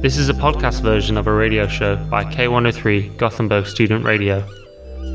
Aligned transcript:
This 0.00 0.16
is 0.16 0.28
a 0.28 0.32
podcast 0.32 0.82
version 0.82 1.18
of 1.18 1.26
a 1.26 1.32
radio 1.32 1.66
show 1.66 1.96
by 1.96 2.22
K103 2.24 3.16
Gothenburg 3.16 3.66
Student 3.66 4.04
Radio. 4.04 4.44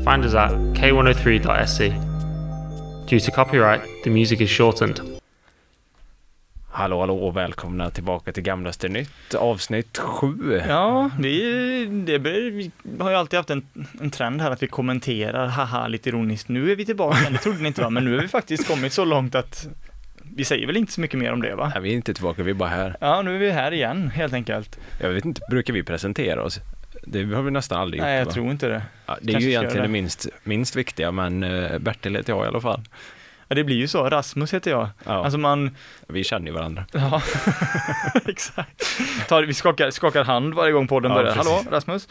Find 0.04 0.24
us 0.26 0.34
at 0.34 0.50
k103.se. 0.50 1.88
Due 3.06 3.20
to 3.20 3.30
copyright, 3.30 3.80
the 4.04 4.10
music 4.10 4.40
is 4.42 4.50
shortened. 4.50 5.00
Hallå, 6.70 7.00
hallå 7.00 7.16
och 7.16 7.36
välkomna 7.36 7.90
tillbaka 7.90 8.32
till 8.32 8.42
Gamlaste 8.42 8.88
Nytt, 8.88 9.34
avsnitt 9.34 9.98
7. 9.98 10.62
Ja, 10.68 11.10
vi, 11.18 11.86
det 11.86 12.18
vi 12.18 12.70
har 12.98 13.10
ju 13.10 13.16
alltid 13.16 13.36
haft 13.36 13.50
en, 13.50 13.66
en 14.00 14.10
trend 14.10 14.40
här 14.40 14.50
att 14.50 14.62
vi 14.62 14.66
kommenterar, 14.66 15.46
haha, 15.46 15.88
lite 15.88 16.08
ironiskt. 16.08 16.48
Nu 16.48 16.72
är 16.72 16.76
vi 16.76 16.84
tillbaka, 16.84 17.30
det 17.30 17.38
trodde 17.38 17.58
ni 17.62 17.66
inte 17.68 17.82
va, 17.82 17.90
men 17.90 18.04
nu 18.04 18.14
har 18.14 18.22
vi 18.22 18.28
faktiskt 18.28 18.68
kommit 18.68 18.92
så 18.92 19.04
långt 19.04 19.34
att 19.34 19.68
vi 20.36 20.44
säger 20.44 20.66
väl 20.66 20.76
inte 20.76 20.92
så 20.92 21.00
mycket 21.00 21.18
mer 21.20 21.32
om 21.32 21.42
det 21.42 21.54
va? 21.54 21.70
Nej, 21.74 21.82
vi 21.82 21.90
är 21.90 21.94
inte 21.94 22.14
tillbaka, 22.14 22.42
vi 22.42 22.50
är 22.50 22.54
bara 22.54 22.68
här. 22.68 22.96
Ja, 23.00 23.22
nu 23.22 23.34
är 23.34 23.38
vi 23.38 23.50
här 23.50 23.72
igen, 23.72 24.10
helt 24.10 24.32
enkelt. 24.32 24.78
Jag 25.00 25.10
vet 25.10 25.24
inte, 25.24 25.40
brukar 25.50 25.72
vi 25.72 25.82
presentera 25.82 26.42
oss? 26.42 26.60
Det 27.06 27.24
har 27.24 27.42
vi 27.42 27.50
nästan 27.50 27.80
aldrig 27.80 27.98
gjort. 27.98 28.06
Nej, 28.06 28.18
jag 28.18 28.24
va? 28.24 28.32
tror 28.32 28.50
inte 28.50 28.68
det. 28.68 28.82
ja, 29.06 29.16
det 29.20 29.30
är 29.30 29.32
kanske 29.32 29.48
ju 29.48 29.54
egentligen 29.54 29.76
det 29.76 29.88
det. 29.88 29.92
minst, 29.92 30.28
minst 30.44 30.76
viktiga, 30.76 31.10
men 31.10 31.44
uh, 31.44 31.78
Bertil 31.78 32.16
heter 32.16 32.32
jag 32.32 32.44
i 32.44 32.48
alla 32.48 32.60
fall. 32.60 32.80
Ja, 33.48 33.54
det 33.56 33.64
blir 33.64 33.76
ju 33.76 33.88
så, 33.88 34.04
Rasmus 34.10 34.54
heter 34.54 34.70
jag. 34.70 34.88
Ja, 35.04 35.24
Alltså 35.24 35.38
man, 35.38 35.76
vi 36.08 36.24
känner 36.24 36.46
ju 36.46 36.52
varandra. 36.52 36.84
ja, 36.92 37.22
exakt. 38.26 38.82
Tar, 39.28 39.42
vi 39.42 39.54
skakar, 39.54 39.90
skakar 39.90 40.24
hand 40.24 40.54
varje 40.54 40.72
gång 40.72 40.86
podden 40.88 41.10
Ja, 41.10 41.16
börjar. 41.18 41.32
precis. 41.34 41.52
Hallå, 41.52 41.64
Rasmus? 41.70 42.08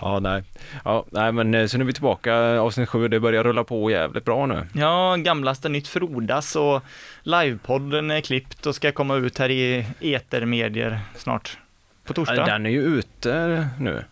Ja, 0.00 0.18
nej. 0.20 0.42
Ja, 0.84 1.04
nej, 1.10 1.32
men 1.32 1.54
eh, 1.54 1.66
så 1.66 1.78
nu 1.78 1.84
är 1.84 1.86
vi 1.86 1.92
tillbaka, 1.92 2.34
avsnitt 2.60 2.88
7, 2.88 3.08
det 3.08 3.20
börjar 3.20 3.44
rulla 3.44 3.64
på 3.64 3.90
jävligt 3.90 4.24
bra 4.24 4.46
nu. 4.46 4.66
Ja, 4.74 5.16
gamlaste 5.18 5.68
nytt 5.68 5.88
frodas 5.88 6.56
och 6.56 6.82
livepodden 7.22 8.10
är 8.10 8.20
klippt 8.20 8.66
och 8.66 8.74
ska 8.74 8.92
komma 8.92 9.14
ut 9.16 9.38
här 9.38 9.50
i 9.50 9.86
etermedier 10.00 11.00
snart. 11.16 11.58
På 12.06 12.12
torsdag. 12.14 12.44
Den 12.46 12.66
är 12.66 12.70
ju 12.70 12.80
ute 12.82 13.68
nu. 13.80 14.04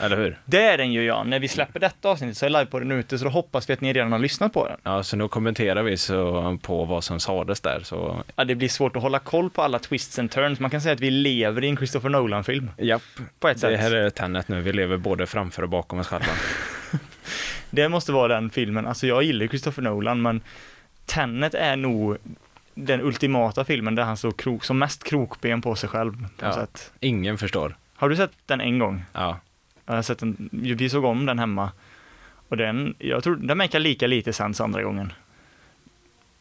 Eller 0.00 0.16
hur? 0.16 0.38
Det 0.44 0.62
är 0.62 0.78
den 0.78 0.92
ju 0.92 1.02
ja. 1.04 1.24
När 1.24 1.38
vi 1.38 1.48
släpper 1.48 1.80
detta 1.80 2.08
avsnittet 2.08 2.36
så 2.36 2.46
är 2.46 2.50
livepodden 2.50 2.92
ute 2.92 3.18
så 3.18 3.24
då 3.24 3.30
hoppas 3.30 3.68
vi 3.70 3.74
att 3.74 3.80
ni 3.80 3.92
redan 3.92 4.12
har 4.12 4.18
lyssnat 4.18 4.52
på 4.52 4.68
den. 4.68 4.76
Ja, 4.82 5.02
så 5.02 5.16
nu 5.16 5.28
kommenterar 5.28 5.82
vi 5.82 5.96
så 5.96 6.58
på 6.62 6.84
vad 6.84 7.04
som 7.04 7.20
sades 7.20 7.60
där, 7.60 7.80
så 7.84 8.24
Ja, 8.36 8.44
det 8.44 8.54
blir 8.54 8.68
svårt 8.68 8.96
att 8.96 9.02
hålla 9.02 9.18
koll 9.18 9.50
på 9.50 9.62
alla 9.62 9.78
twists 9.78 10.18
and 10.18 10.30
turns. 10.30 10.60
Man 10.60 10.70
kan 10.70 10.80
säga 10.80 10.92
att 10.94 11.00
vi 11.00 11.10
lever 11.10 11.64
i 11.64 11.68
en 11.68 11.76
Christopher 11.76 12.08
Nolan-film 12.08 12.70
japp. 12.78 13.02
på 13.40 13.48
ett 13.48 13.54
Det 13.56 13.60
sätt. 13.60 13.80
här 13.80 13.94
är 13.94 14.10
Tenet 14.10 14.48
nu, 14.48 14.60
vi 14.60 14.72
lever 14.72 14.96
både 14.96 15.26
framför 15.26 15.62
och 15.62 15.68
bakom 15.68 15.98
oss 15.98 16.06
själva. 16.08 16.26
Det 17.70 17.88
måste 17.88 18.12
vara 18.12 18.28
den 18.34 18.50
filmen. 18.50 18.86
Alltså 18.86 19.06
jag 19.06 19.22
gillar 19.22 19.42
ju 19.42 19.48
Christopher 19.48 19.82
Nolan 19.82 20.22
men 20.22 20.40
Tenet 21.06 21.54
är 21.54 21.76
nog 21.76 22.16
den 22.74 23.00
ultimata 23.00 23.64
filmen 23.64 23.94
där 23.94 24.02
han 24.02 24.16
så 24.16 24.32
krok, 24.32 24.64
som 24.64 24.78
mest 24.78 25.04
krokben 25.04 25.62
på 25.62 25.74
sig 25.76 25.88
själv 25.88 26.12
på 26.38 26.46
Ja. 26.46 26.66
Ingen 27.00 27.38
förstår. 27.38 27.76
Har 27.96 28.08
du 28.08 28.16
sett 28.16 28.30
den 28.46 28.60
en 28.60 28.78
gång? 28.78 29.04
Ja, 29.12 29.38
Jag 29.88 29.94
har 29.94 30.02
sett 30.02 30.18
den, 30.18 30.48
vi 30.52 30.90
såg 30.90 31.04
om 31.04 31.26
den 31.26 31.38
hemma. 31.38 31.70
Och 32.48 32.56
den, 32.56 32.94
jag 32.98 33.22
tror 33.24 33.36
den 33.36 33.58
märker 33.58 33.78
lika 33.78 34.06
lite 34.06 34.32
sens 34.32 34.60
andra 34.60 34.82
gången. 34.82 35.12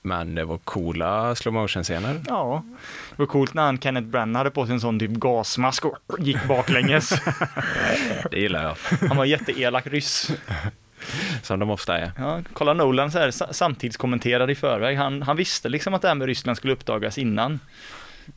men 0.02 0.36
det 0.36 0.46
var 0.46 0.58
coola 0.58 1.36
slow 1.36 1.54
motion 1.54 1.84
scener. 1.84 2.22
Ja, 2.28 2.64
det 3.10 3.16
var 3.22 3.26
coolt 3.26 3.54
när 3.54 3.64
han, 3.66 3.80
Kenneth 3.80 4.08
Branagh 4.08 4.38
hade 4.38 4.52
på 4.52 4.66
sig 4.66 4.74
en 4.74 4.80
sån 4.82 5.00
typ 5.00 5.12
gasmask 5.12 5.86
och 5.86 5.98
gick 6.20 6.48
baklänges. 6.48 7.10
Det 8.32 8.40
gillar 8.40 8.64
jag. 8.64 8.76
Han 9.08 9.18
var 9.18 9.26
jätteelak 9.26 9.88
ryss. 9.88 10.32
Som 11.42 11.60
de 11.60 11.70
ofta 11.70 11.98
är. 11.98 12.12
Ja, 12.18 12.42
kolla 12.54 12.74
Nolan 12.74 13.12
så 13.12 13.20
här, 13.20 13.32
sa- 13.32 13.54
samtidskommenterade 13.54 14.52
i 14.52 14.56
förväg. 14.56 14.98
Han, 14.98 15.22
han 15.22 15.38
visste 15.38 15.70
liksom 15.70 15.94
att 15.94 16.02
det 16.02 16.08
här 16.08 16.16
med 16.16 16.28
Ryssland 16.28 16.58
skulle 16.58 16.74
uppdagas 16.74 17.18
innan. 17.18 17.60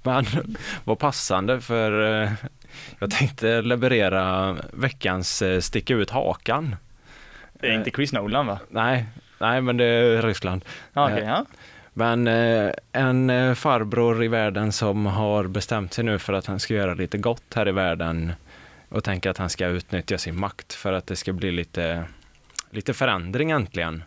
Men 0.03 0.25
vad 0.85 0.99
passande 0.99 1.61
för 1.61 2.23
eh, 2.23 2.31
jag 2.99 3.11
tänkte 3.11 3.63
leverera 3.63 4.57
veckans 4.73 5.43
eh, 5.43 5.61
sticka 5.61 5.95
ut 5.95 6.11
hakan. 6.11 6.77
Det 7.53 7.69
är 7.69 7.73
inte 7.73 7.91
Chris 7.91 8.13
Nolan 8.13 8.47
va? 8.47 8.59
Nej, 8.69 9.05
nej 9.39 9.61
men 9.61 9.77
det 9.77 9.85
är 9.85 10.23
Ryssland. 10.23 10.65
Ja, 10.93 11.05
Okej, 11.05 11.23
Eh, 11.23 11.29
ja. 11.29 11.45
Men 11.93 12.27
eh, 12.29 12.73
en 12.93 13.57
farbror 13.57 14.25
i 14.25 14.29
världen 14.29 14.73
som 14.73 15.07
har 15.07 15.45
bestämt 15.45 15.93
sig 15.93 16.05
nu 16.05 16.19
för 16.19 16.33
att 16.33 16.47
han 16.47 16.61
ska 16.61 16.75
göra 16.75 16.95
lite 16.95 17.19
gott 17.19 17.55
här 17.55 17.69
i 17.69 17.73
världen 17.73 18.33
och 18.89 19.05
tänker 19.05 19.31
att 19.31 19.39
han 19.39 19.51
ska 19.51 19.67
utnyttja 19.67 20.19
sin 20.19 20.41
makt 20.41 20.73
för 20.73 20.93
att 20.93 21.07
det 21.07 21.17
ska 21.17 21.33
bli 21.33 21.51
lite, 21.53 22.05
lite 22.71 22.95
förändring 22.95 23.51
äntligen. 23.51 24.03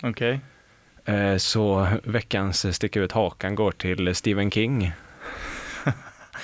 Eh, 1.06 1.38
Så 1.38 1.88
veckans 2.04 2.76
sticka 2.76 3.00
ut 3.00 3.12
hakan 3.12 3.56
går 3.56 3.72
till 3.72 4.16
Stephen 4.16 4.52
King. 4.52 4.92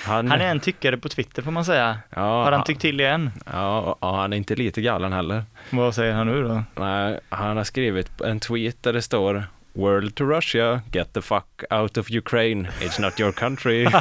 Han, 0.04 0.30
Han 0.30 0.40
är 0.40 0.46
en 0.50 0.60
tyckare 0.60 0.96
på 0.96 1.08
Twitter 1.08 1.42
får 1.42 1.50
man 1.50 1.64
säga. 1.64 1.98
ja, 2.10 2.44
Har 2.44 2.52
han 2.52 2.64
tyckt 2.64 2.80
till 2.80 3.00
igen? 3.00 3.30
ja, 3.52 3.96
ja, 4.00 4.16
han 4.16 4.32
är 4.32 4.36
inte 4.36 4.54
lite 4.56 4.80
galen 4.82 5.12
heller. 5.12 5.44
Vad 5.70 5.94
säger 5.94 6.12
han 6.14 6.26
nu 6.26 6.42
då? 6.42 6.62
Nej, 6.74 7.20
han 7.28 7.56
har 7.56 7.64
skrivit 7.64 8.20
en 8.20 8.40
tweet 8.40 8.82
där 8.82 8.92
det 8.92 9.02
står 9.02 9.44
World 9.72 10.14
to 10.14 10.24
Russia, 10.24 10.80
get 10.92 11.12
the 11.12 11.22
fuck 11.22 11.62
out 11.70 11.96
of 11.98 12.10
Ukraine, 12.10 12.68
it's 12.80 13.00
not 13.00 13.20
your 13.20 13.32
country. 13.32 13.88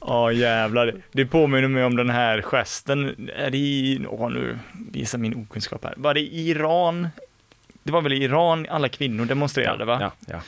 Ja 0.00 0.32
jävlar, 0.32 0.94
det 1.12 1.26
påminner 1.26 1.68
mig 1.68 1.84
om 1.84 1.96
den 1.96 2.10
här 2.10 2.42
gesten. 2.42 3.30
Är 3.36 3.50
det 3.50 3.58
i, 3.58 4.06
åh 4.08 4.30
nu 4.30 4.58
visar 4.92 5.18
min 5.18 5.34
okunskap 5.42 5.84
här. 5.84 5.94
Var 5.96 6.14
det 6.14 6.20
i 6.20 6.48
Iran? 6.50 7.08
Det 7.82 7.92
var 7.92 8.02
väl 8.02 8.12
i 8.12 8.24
Iran 8.24 8.66
alla 8.70 8.88
kvinnor 8.88 9.24
demonstrerade 9.24 9.84
va? 9.84 9.98
Ja, 10.00 10.12
ja. 10.26 10.40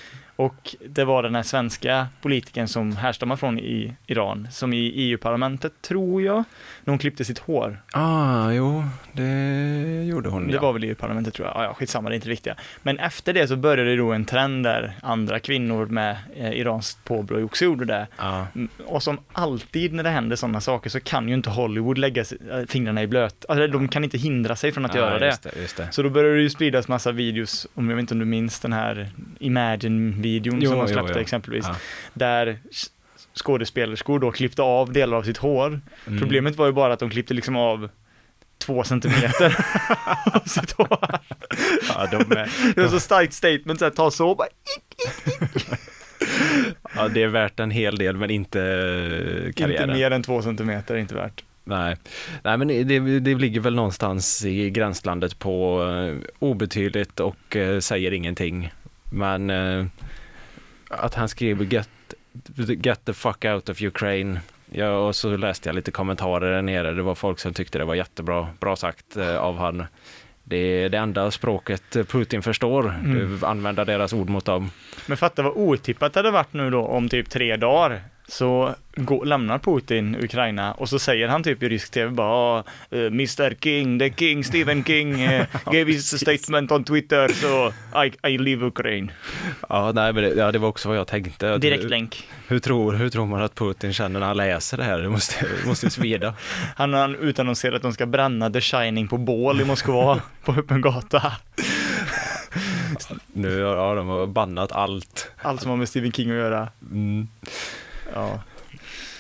Och 0.43 0.77
det 0.89 1.05
var 1.05 1.23
den 1.23 1.35
här 1.35 1.43
svenska 1.43 2.07
politikern 2.23 2.69
som 2.69 2.97
härstammar 2.97 3.37
från 3.37 3.59
i 3.59 3.93
Iran, 4.07 4.49
som 4.51 4.73
i 4.73 4.93
EU-parlamentet, 4.95 5.73
tror 5.83 6.23
jag, 6.23 6.45
när 6.85 6.93
hon 6.93 6.99
klippte 6.99 7.25
sitt 7.25 7.39
hår. 7.39 7.83
Ah, 7.93 8.51
jo, 8.51 8.85
det 9.13 10.05
gjorde 10.05 10.29
hon 10.29 10.49
Det 10.49 10.55
ja. 10.55 10.61
var 10.61 10.73
väl 10.73 10.85
EU-parlamentet 10.85 11.35
tror 11.35 11.49
jag. 11.49 11.57
Ja, 11.57 11.65
ja, 11.65 11.75
skitsamma, 11.75 12.09
det 12.09 12.13
är 12.13 12.17
inte 12.17 12.27
det 12.27 12.31
viktiga. 12.31 12.55
Men 12.83 12.99
efter 12.99 13.33
det 13.33 13.49
så 13.49 13.57
började 13.57 13.91
det 13.91 13.97
då 13.97 14.13
en 14.13 14.25
trend 14.25 14.65
där 14.65 14.93
andra 15.03 15.39
kvinnor 15.39 15.87
med 15.87 16.17
eh, 16.37 16.53
iranskt 16.53 17.05
påbrå 17.05 17.45
också 17.45 17.65
gjorde 17.65 17.85
det. 17.85 18.07
Mm, 18.55 18.69
Och 18.87 19.03
som 19.03 19.19
alltid 19.33 19.93
när 19.93 20.03
det 20.03 20.11
händer 20.11 20.37
sådana 20.37 20.61
saker 20.61 20.91
så 20.91 21.01
kan 21.01 21.29
ju 21.29 21.35
inte 21.35 21.51
Hollywood 21.51 21.99
lägga 21.99 22.21
äh, 22.21 22.67
fingrarna 22.69 23.03
i 23.03 23.07
blöt. 23.07 23.45
Alltså 23.49 23.67
de 23.67 23.89
kan 23.89 24.05
inte 24.05 24.19
hindra 24.19 24.57
sig 24.57 24.73
från 24.73 24.85
att 24.85 24.95
ja, 24.95 25.01
göra 25.01 25.19
det. 25.19 25.27
Just 25.27 25.43
det, 25.43 25.51
just 25.61 25.77
det. 25.77 25.89
Så 25.91 26.03
då 26.03 26.11
började 26.11 26.35
det 26.37 26.43
ju 26.43 26.51
spridas 26.51 26.89
massa 26.89 27.13
videos, 27.13 27.67
om 27.75 27.89
jag 27.89 27.97
vet 27.97 28.01
inte 28.01 28.15
om 28.15 28.21
du 28.21 28.27
minns 28.27 28.61
den 28.61 28.73
här 28.73 29.09
Imagine-videon 29.41 30.32
Jo, 30.39 30.51
som 30.53 30.61
de 30.61 30.67
jo, 30.67 30.89
släppte 30.89 31.13
jo. 31.15 31.21
exempelvis. 31.21 31.65
Ja. 31.69 31.77
Där 32.15 32.59
skådespelerskor 33.35 34.19
då 34.19 34.31
klippte 34.31 34.63
av 34.63 34.93
delar 34.93 35.17
av 35.17 35.23
sitt 35.23 35.37
hår. 35.37 35.81
Mm. 36.07 36.19
Problemet 36.19 36.57
var 36.57 36.67
ju 36.67 36.73
bara 36.73 36.93
att 36.93 36.99
de 37.01 37.11
klippte 37.11 37.35
liksom 37.35 37.57
av 37.57 37.89
två 38.59 38.85
centimeter 38.85 39.57
av 40.25 40.41
sitt 40.47 40.73
hår. 40.73 40.99
Ja, 41.89 42.09
de 42.11 42.17
är, 42.17 42.75
Det 42.75 42.83
var 42.83 42.89
så 42.89 43.01
starkt 43.01 43.33
statement, 43.33 43.79
så 43.79 43.85
här, 43.85 43.93
ta 43.93 44.11
så 44.11 44.35
bara, 44.35 44.49
ja, 46.95 47.09
det 47.09 47.23
är 47.23 47.29
värt 47.29 47.61
en 47.61 47.71
hel 47.71 47.97
del, 47.97 48.17
men 48.17 48.31
inte 48.31 48.61
eh, 48.61 49.47
inte 49.47 49.53
karriären. 49.63 49.93
mer 49.93 50.11
än 50.11 50.23
två 50.23 50.43
centimeter, 50.43 50.97
inte 50.97 51.15
värt. 51.15 51.45
Nej. 51.65 51.97
Nej, 52.43 52.59
men 52.59 52.69
det, 52.69 53.21
det 53.21 53.35
ligger 53.35 53.61
väl 53.61 53.75
någonstans 53.75 54.45
i 54.45 54.71
gränslandet 54.71 55.39
på 55.39 55.85
eh, 55.85 56.17
obetydligt 56.39 57.21
och 57.21 57.57
eh, 57.57 57.79
säger 57.81 58.13
ingenting. 58.13 58.73
Men 59.13 59.51
att 60.93 61.15
han 61.15 61.29
skriver 61.29 61.65
get, 61.65 61.89
get 62.85 63.05
the 63.05 63.13
fuck 63.13 63.45
out 63.45 63.69
of 63.69 63.83
Ukraine. 63.83 64.41
Ja, 64.71 64.97
och 64.97 65.17
så 65.17 65.37
läste 65.37 65.69
jag 65.69 65.77
lite 65.77 65.91
kommentarer 65.91 66.55
där 66.55 66.63
nere. 66.63 66.93
Det 66.93 67.03
var 67.03 67.15
folk 67.15 67.39
som 67.39 67.55
tyckte 67.55 67.79
det 67.79 67.85
var 67.85 67.95
jättebra 67.95 68.49
bra 68.61 68.77
sagt 68.77 69.17
eh, 69.17 69.37
av 69.37 69.59
han. 69.59 69.85
Det 70.45 70.57
är 70.57 70.89
det 70.89 70.99
enda 70.99 71.31
språket 71.31 71.93
Putin 72.09 72.43
förstår. 72.43 72.89
Mm. 72.89 73.39
Du 73.41 73.47
använder 73.47 73.85
deras 73.85 74.13
ord 74.13 74.29
mot 74.29 74.45
dem. 74.45 74.71
Men 75.07 75.17
fatta 75.17 75.43
vad 75.43 75.53
otippat 75.53 76.13
det 76.13 76.19
hade 76.19 76.31
varit 76.31 76.53
nu 76.53 76.71
då 76.71 76.87
om 76.87 77.09
typ 77.09 77.31
tre 77.31 77.57
dagar. 77.57 78.01
Så 78.29 78.75
går, 78.97 79.25
lämnar 79.25 79.59
Putin 79.59 80.17
Ukraina 80.25 80.73
och 80.73 80.89
så 80.89 80.99
säger 80.99 81.29
han 81.29 81.43
typ 81.43 81.63
i 81.63 81.69
rysk 81.69 81.91
tv 81.91 82.11
bara 82.11 82.29
"Ah, 82.59 82.65
eh, 82.91 82.99
Mr 83.01 83.55
King, 83.61 83.99
the 83.99 84.13
King, 84.17 84.45
Stephen 84.45 84.85
King 84.85 85.21
eh, 85.21 85.47
gave 85.65 85.85
his 85.85 86.21
statement 86.21 86.73
on 86.73 86.85
Twitter 86.85 87.29
so 87.29 87.73
I, 88.05 88.33
I 88.35 88.39
leave 88.39 88.67
Ukraine. 88.67 89.13
Ja, 89.69 89.93
nej, 89.95 90.13
men 90.13 90.23
det, 90.23 90.29
ja, 90.35 90.53
det 90.53 90.59
var 90.59 90.69
också 90.69 90.89
vad 90.89 90.99
jag 90.99 91.07
tänkte. 91.07 91.59
Direktlänk. 91.59 92.29
Hur 92.49 92.59
tror, 92.59 92.93
hur 92.93 93.09
tror 93.09 93.27
man 93.27 93.43
att 93.43 93.55
Putin 93.55 93.93
känner 93.93 94.21
när 94.21 94.27
han 94.27 94.37
läser 94.37 94.77
det 94.77 94.85
här? 94.85 94.99
Det 94.99 95.09
måste, 95.09 95.47
det 95.63 95.69
måste 95.69 95.91
svida. 95.91 96.35
Han 96.77 96.93
har 96.95 97.15
utannonserat 97.15 97.75
att 97.77 97.83
de 97.83 97.93
ska 97.93 98.07
bränna 98.07 98.51
The 98.51 98.61
Shining 98.61 99.09
på 99.09 99.19
bål 99.19 99.61
i 99.61 99.65
Moskva 99.65 100.21
på 100.45 100.53
öppen 100.53 100.81
gata. 100.81 101.33
Nu 103.33 103.59
ja, 103.59 103.95
de 103.95 104.09
har 104.09 104.27
bannat 104.27 104.73
allt. 104.73 105.31
Allt 105.43 105.61
som 105.61 105.71
har 105.71 105.77
med 105.77 105.89
Stephen 105.89 106.13
King 106.13 106.31
att 106.31 106.37
göra. 106.37 106.69
Mm. 106.91 107.29
Ja. 108.15 108.41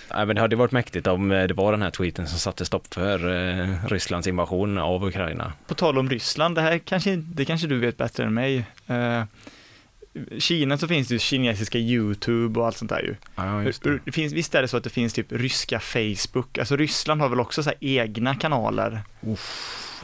Men 0.08 0.36
det 0.36 0.40
hade 0.40 0.56
varit 0.56 0.72
mäktigt 0.72 1.06
om 1.06 1.30
eh, 1.32 1.46
det 1.46 1.54
var 1.54 1.72
den 1.72 1.82
här 1.82 1.90
tweeten 1.90 2.26
som 2.26 2.38
satte 2.38 2.64
stopp 2.64 2.94
för 2.94 3.30
eh, 3.30 3.86
Rysslands 3.86 4.26
invasion 4.26 4.78
av 4.78 5.04
Ukraina. 5.04 5.52
På 5.66 5.74
tal 5.74 5.98
om 5.98 6.10
Ryssland, 6.10 6.54
det 6.54 6.62
här 6.62 6.78
kanske, 6.78 7.16
det 7.16 7.44
kanske 7.44 7.66
du 7.66 7.78
vet 7.78 7.96
bättre 7.96 8.24
än 8.24 8.34
mig. 8.34 8.64
Eh, 8.86 9.24
Kina 10.38 10.78
så 10.78 10.88
finns 10.88 11.08
det 11.08 11.14
ju 11.14 11.18
kinesiska 11.18 11.78
YouTube 11.78 12.60
och 12.60 12.66
allt 12.66 12.76
sånt 12.76 12.88
där 12.88 13.02
ju. 13.02 13.14
Ja, 13.36 13.62
just 13.62 13.82
det. 13.82 13.98
Det 14.04 14.12
finns, 14.12 14.32
visst 14.32 14.54
är 14.54 14.62
det 14.62 14.68
så 14.68 14.76
att 14.76 14.84
det 14.84 14.90
finns 14.90 15.12
typ 15.12 15.32
ryska 15.32 15.80
Facebook, 15.80 16.58
alltså 16.58 16.76
Ryssland 16.76 17.20
har 17.20 17.28
väl 17.28 17.40
också 17.40 17.62
så 17.62 17.70
här 17.70 17.78
egna 17.80 18.34
kanaler. 18.34 19.00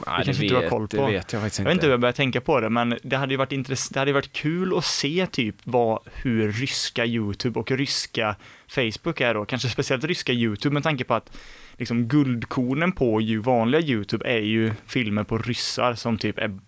Nej, 0.07 0.25
kanske 0.25 0.43
inte 0.45 0.55
du 0.55 0.63
har 0.63 0.69
koll 0.71 0.87
Det 0.91 0.97
på. 0.97 1.07
vet 1.07 1.33
jag 1.33 1.43
faktiskt 1.43 1.59
Jag 1.59 1.65
inte. 1.65 1.69
vet 1.69 1.75
inte 1.75 1.87
hur 1.87 1.91
jag 1.93 2.01
börjar 2.01 2.13
tänka 2.13 2.41
på 2.41 2.61
det, 2.61 2.71
men 2.71 2.99
det 3.03 3.17
hade 3.17 3.33
ju 3.33 3.37
varit 3.39 3.53
intress- 3.53 3.93
det 3.93 3.99
hade 3.99 4.13
varit 4.13 4.33
kul 4.33 4.79
att 4.79 4.85
se 4.85 5.27
typ 5.27 5.55
vad, 5.65 5.99
hur 6.15 6.53
ryska 6.53 7.07
YouTube 7.07 7.61
och 7.61 7.71
ryska 7.71 8.37
Facebook 8.69 9.21
är 9.21 9.35
då, 9.35 9.45
kanske 9.45 9.69
speciellt 9.69 10.05
ryska 10.05 10.33
YouTube 10.33 10.75
med 10.75 10.83
tanke 10.83 11.05
på 11.05 11.15
att 11.15 11.37
liksom 11.77 12.05
guldkornen 12.09 12.93
på 12.93 13.21
ju 13.21 13.39
vanliga 13.39 13.81
YouTube 13.81 14.27
är 14.29 14.39
ju 14.41 14.73
filmer 14.87 15.25
på 15.25 15.39
ryssar 15.39 15.95
som 15.95 16.19
typ 16.19 16.39
är 16.39 16.59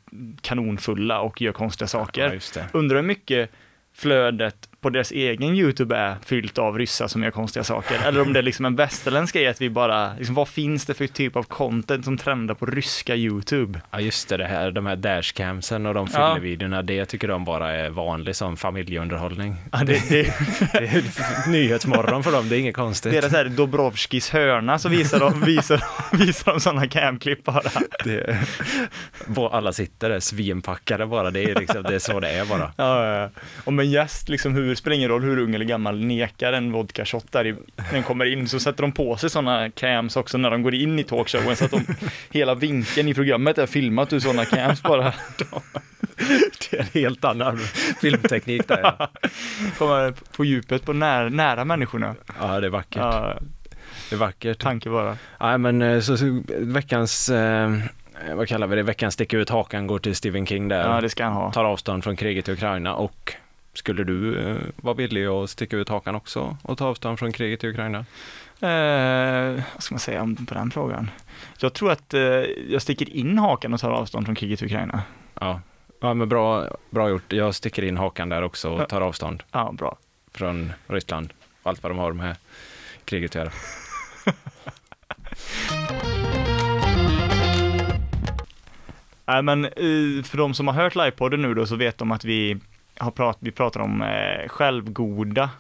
kanonfulla 0.40 1.20
och 1.20 1.42
gör 1.42 1.52
konstiga 1.52 1.88
saker. 1.88 2.40
Ja, 2.54 2.60
det. 2.60 2.78
Undrar 2.78 2.96
hur 2.96 3.02
mycket 3.02 3.50
flödet 3.94 4.68
på 4.80 4.90
deras 4.90 5.10
egen 5.12 5.54
YouTube 5.56 5.96
är 5.96 6.16
fyllt 6.24 6.58
av 6.58 6.78
ryssar 6.78 7.08
som 7.08 7.22
gör 7.22 7.30
konstiga 7.30 7.64
saker. 7.64 7.98
Eller 8.06 8.20
om 8.20 8.32
det 8.32 8.38
är 8.38 8.42
liksom 8.42 8.64
en 8.64 8.76
västerländsk 8.76 9.34
grej 9.34 9.46
att 9.46 9.60
vi 9.60 9.70
bara, 9.70 10.14
liksom, 10.14 10.34
vad 10.34 10.48
finns 10.48 10.86
det 10.86 10.94
för 10.94 11.06
typ 11.06 11.36
av 11.36 11.42
content 11.42 12.04
som 12.04 12.18
trendar 12.18 12.54
på 12.54 12.66
ryska 12.66 13.16
YouTube? 13.16 13.80
Ja, 13.90 14.00
just 14.00 14.28
det, 14.28 14.36
det 14.36 14.44
här, 14.46 14.70
de 14.70 14.86
här 14.86 14.96
dashcamsen 14.96 15.86
och 15.86 15.94
de 15.94 16.08
Ja. 16.12 16.34
fyllevideorna, 16.34 16.82
det 16.82 17.04
tycker 17.04 17.28
de 17.28 17.44
bara 17.44 17.72
är 17.72 17.90
vanlig 17.90 18.36
som 18.36 18.56
familjeunderhållning. 18.56 19.56
Ja, 19.72 19.78
det, 19.78 20.08
det, 20.08 20.22
Det 20.72 20.78
är 20.78 21.48
nyhetsmorgon 21.50 22.22
för 22.22 22.32
dem, 22.32 22.48
det 22.48 22.56
är 22.56 22.60
inget 22.60 22.76
konstigt. 22.76 23.12
deras 23.12 23.32
här 23.32 23.44
Dobrovskis 23.44 24.30
hörna 24.30 24.78
så 24.78 24.88
visar 24.88 25.20
de, 25.20 25.40
visar, 25.44 25.84
visar 26.16 26.52
de 26.52 26.60
sådana 26.60 26.86
camklipp 26.86 27.44
bara. 27.44 27.62
Det, 28.04 28.38
alla 29.52 29.72
sitter 29.72 30.08
där 30.08 30.20
svinpackade 30.20 31.06
bara, 31.06 31.30
det 31.30 31.40
är, 31.42 31.54
liksom, 31.54 31.82
det 31.82 31.94
är 31.94 31.98
så 31.98 32.20
det 32.20 32.28
är 32.28 32.44
bara. 32.44 32.72
Ja, 32.76 33.06
ja, 33.06 33.20
ja. 33.20 33.30
Om 33.64 33.78
en 33.78 33.90
gäst, 33.90 34.28
liksom 34.28 34.54
hur, 34.54 34.69
spelar 34.76 34.96
ingen 34.96 35.08
roll 35.08 35.22
hur 35.22 35.38
ung 35.38 35.54
eller 35.54 35.64
gammal, 35.64 36.00
nekar 36.04 36.52
en 36.52 36.72
vodka 36.72 37.04
shot 37.04 37.32
där 37.32 37.46
i, 37.46 37.52
när 37.76 37.92
den 37.92 38.02
kommer 38.02 38.24
in 38.24 38.48
så 38.48 38.60
sätter 38.60 38.82
de 38.82 38.92
på 38.92 39.16
sig 39.16 39.30
sådana 39.30 39.70
cams 39.70 40.16
också 40.16 40.38
när 40.38 40.50
de 40.50 40.62
går 40.62 40.74
in 40.74 40.98
i 40.98 41.04
talkshowen 41.04 41.56
så 41.56 41.64
att 41.64 41.70
de, 41.70 41.80
hela 42.30 42.54
vinkeln 42.54 43.08
i 43.08 43.14
programmet 43.14 43.58
är 43.58 43.66
filmat 43.66 44.12
ur 44.12 44.20
sådana 44.20 44.44
cams 44.44 44.82
bara. 44.82 45.12
Det 46.70 46.76
är 46.76 46.80
en 46.80 46.86
helt 47.02 47.24
annan 47.24 47.58
filmteknik 48.00 48.68
där. 48.68 48.80
Ja, 48.82 49.10
Kommer 49.78 50.12
på 50.36 50.44
djupet 50.44 50.84
på 50.84 50.92
nära, 50.92 51.28
nära 51.28 51.64
människorna. 51.64 52.14
ja 52.40 52.60
det 52.60 52.66
är 52.66 52.70
vackert. 52.70 52.96
Ja, 52.96 53.38
Det 54.10 54.14
är 54.16 54.18
vackert. 54.18 54.58
tanke 54.58 54.90
bara. 54.90 55.16
Nej, 55.40 55.58
men 55.58 55.82
eh, 55.82 56.00
så, 56.00 56.16
så 56.16 56.42
veckans, 56.58 57.28
eh, 57.28 57.70
vad 58.34 58.48
kallar 58.48 58.66
vi 58.66 58.76
det, 58.76 58.82
veckans 58.82 59.14
sticka 59.14 59.36
ut 59.38 59.50
hakan 59.50 59.86
går 59.86 59.98
till 59.98 60.16
Stephen 60.16 60.46
King 60.46 60.68
där. 60.68 60.88
Ja, 60.94 61.00
det 61.00 61.08
ska 61.08 61.24
han 61.24 61.32
ha. 61.32 61.52
Tar 61.52 61.64
avstånd 61.64 62.04
från 62.04 62.16
kriget 62.16 62.48
i 62.48 62.52
Ukraina 62.52 62.94
och 62.94 63.34
skulle 63.72 64.04
du 64.04 64.38
eh, 64.38 64.56
vara 64.76 64.94
villig 64.94 65.26
att 65.26 65.50
sticka 65.50 65.76
ut 65.76 65.88
hakan 65.88 66.14
också 66.14 66.56
och 66.62 66.78
ta 66.78 66.86
avstånd 66.86 67.18
från 67.18 67.32
kriget 67.32 67.64
i 67.64 67.68
Ukraina? 67.68 67.98
Eh, 68.60 69.62
vad 69.74 69.82
ska 69.82 69.94
man 69.94 70.00
säga 70.00 70.22
om 70.22 70.46
på 70.46 70.54
den 70.54 70.70
frågan? 70.70 71.10
Jag 71.58 71.72
tror 71.72 71.90
att 71.92 72.14
eh, 72.14 72.20
jag 72.68 72.82
sticker 72.82 73.10
in 73.10 73.38
hakan 73.38 73.74
och 73.74 73.80
tar 73.80 73.90
avstånd 73.90 74.26
från 74.26 74.34
kriget 74.34 74.62
i 74.62 74.64
Ukraina. 74.64 75.02
Ja, 75.40 75.60
ja 76.00 76.14
men 76.14 76.28
bra, 76.28 76.66
bra 76.90 77.08
gjort. 77.10 77.32
Jag 77.32 77.54
sticker 77.54 77.82
in 77.84 77.96
hakan 77.96 78.28
där 78.28 78.42
också 78.42 78.70
och 78.70 78.88
tar 78.88 79.00
avstånd 79.00 79.42
Ja, 79.52 79.72
bra. 79.72 79.96
från 80.34 80.72
Ryssland 80.86 81.32
och 81.62 81.70
allt 81.70 81.82
vad 81.82 81.92
de 81.92 81.98
har 81.98 82.12
med 82.12 82.36
kriget 83.04 83.30
att 83.30 83.34
göra. 83.34 83.50
Nej, 89.26 89.42
men 89.42 89.64
eh, 89.64 90.22
för 90.24 90.36
de 90.36 90.54
som 90.54 90.68
har 90.68 90.74
hört 90.74 90.94
livepodden 90.94 91.42
nu 91.42 91.54
då 91.54 91.66
så 91.66 91.76
vet 91.76 91.98
de 91.98 92.12
att 92.12 92.24
vi 92.24 92.56
har 93.00 93.10
prat, 93.10 93.36
vi 93.40 93.50
pratar 93.50 93.80
om 93.80 94.02
eh, 94.02 94.48
självgoda, 94.48 95.50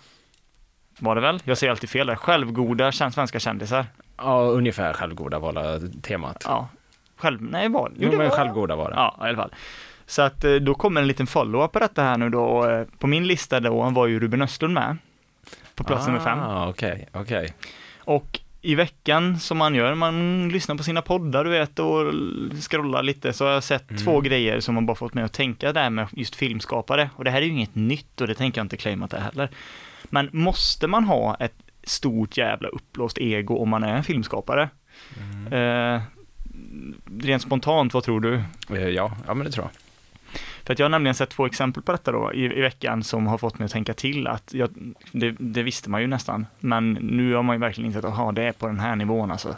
var 0.98 1.14
det 1.14 1.20
väl? 1.20 1.40
Jag 1.44 1.58
säger 1.58 1.70
alltid 1.70 1.90
fel 1.90 2.06
där. 2.06 2.16
Självgoda 2.16 2.92
svenska 2.92 3.40
kändisar. 3.40 3.86
Ja, 4.16 4.40
ungefär 4.40 4.92
självgoda 4.92 5.38
var 5.38 5.52
det 5.52 6.02
temat. 6.02 6.42
Ja. 6.48 6.68
Själv, 7.16 7.42
nej, 7.42 7.68
var 7.68 7.92
Jo, 7.96 8.10
det 8.10 8.16
men 8.16 8.28
var- 8.28 8.36
självgoda 8.36 8.76
var 8.76 8.90
det. 8.90 8.96
Ja, 8.96 9.16
i 9.20 9.28
alla 9.28 9.36
fall. 9.36 9.54
Så 10.06 10.22
att 10.22 10.44
eh, 10.44 10.54
då 10.54 10.74
kommer 10.74 11.00
en 11.00 11.06
liten 11.06 11.26
follow-up 11.26 11.72
på 11.72 11.78
detta 11.78 12.02
här 12.02 12.18
nu 12.18 12.28
då. 12.30 12.70
Eh, 12.70 12.84
På 12.98 13.06
min 13.06 13.26
lista 13.26 13.60
då 13.60 13.90
var 13.90 14.06
ju 14.06 14.20
Ruben 14.20 14.42
Östlund 14.42 14.74
med. 14.74 14.96
På 15.74 15.84
plats 15.84 16.06
nummer 16.06 16.20
fem. 16.20 16.38
Ah, 16.38 16.68
okej, 16.68 17.08
okej. 17.12 17.54
Och 17.98 18.40
i 18.62 18.74
veckan 18.74 19.40
som 19.40 19.58
man 19.58 19.74
gör, 19.74 19.94
man 19.94 20.48
lyssnar 20.48 20.76
på 20.76 20.82
sina 20.82 21.02
poddar 21.02 21.44
du 21.44 21.50
vet 21.50 21.78
och 21.78 22.12
scrollar 22.70 23.02
lite 23.02 23.32
så 23.32 23.44
har 23.44 23.52
jag 23.52 23.64
sett 23.64 23.90
Mm. 23.90 24.02
två 24.04 24.20
grejer 24.20 24.60
som 24.60 24.74
har 24.74 24.82
bara 24.82 24.94
fått 24.96 25.14
mig 25.14 25.24
att 25.24 25.32
tänka 25.32 25.72
där 25.72 25.90
med 25.90 26.06
just 26.12 26.34
filmskapare. 26.36 27.10
Och 27.16 27.24
det 27.24 27.30
här 27.30 27.38
är 27.42 27.46
ju 27.46 27.52
inget 27.52 27.74
nytt 27.74 28.20
och 28.20 28.26
det 28.26 28.34
tänker 28.34 28.58
jag 28.60 28.64
inte 28.64 28.76
claima 28.76 29.06
det 29.06 29.20
heller. 29.20 29.48
Men 30.04 30.28
måste 30.32 30.86
man 30.86 31.04
ha 31.04 31.34
ett 31.40 31.54
stort 31.84 32.36
jävla 32.36 32.68
uppblåst 32.68 33.18
ego 33.18 33.56
om 33.56 33.68
man 33.68 33.82
är 33.84 33.94
en 33.96 34.04
filmskapare? 34.04 34.68
Mm. 35.20 35.52
Eh, 35.96 36.02
rent 37.20 37.42
spontant, 37.42 37.94
vad 37.94 38.04
tror 38.04 38.20
du? 38.20 38.34
Eh, 38.70 38.88
Ja, 38.88 39.16
ja, 39.26 39.34
men 39.34 39.46
det 39.46 39.52
tror 39.52 39.64
jag. 39.66 39.89
För 40.64 40.72
att 40.72 40.78
jag 40.78 40.84
har 40.84 40.90
nämligen 40.90 41.14
sett 41.14 41.30
två 41.30 41.46
exempel 41.46 41.82
på 41.82 41.92
detta 41.92 42.12
då 42.12 42.32
i, 42.32 42.44
i 42.44 42.60
veckan 42.60 43.02
som 43.02 43.26
har 43.26 43.38
fått 43.38 43.58
mig 43.58 43.66
att 43.66 43.72
tänka 43.72 43.94
till 43.94 44.26
att 44.26 44.54
jag, 44.54 44.94
det, 45.12 45.36
det 45.38 45.62
visste 45.62 45.90
man 45.90 46.00
ju 46.00 46.06
nästan, 46.06 46.46
men 46.58 46.92
nu 46.92 47.34
har 47.34 47.42
man 47.42 47.56
ju 47.56 47.60
verkligen 47.60 47.86
insett 47.86 48.04
att 48.04 48.34
det 48.34 48.42
är 48.42 48.52
på 48.52 48.66
den 48.66 48.80
här 48.80 48.96
nivån 48.96 49.30
alltså. 49.30 49.56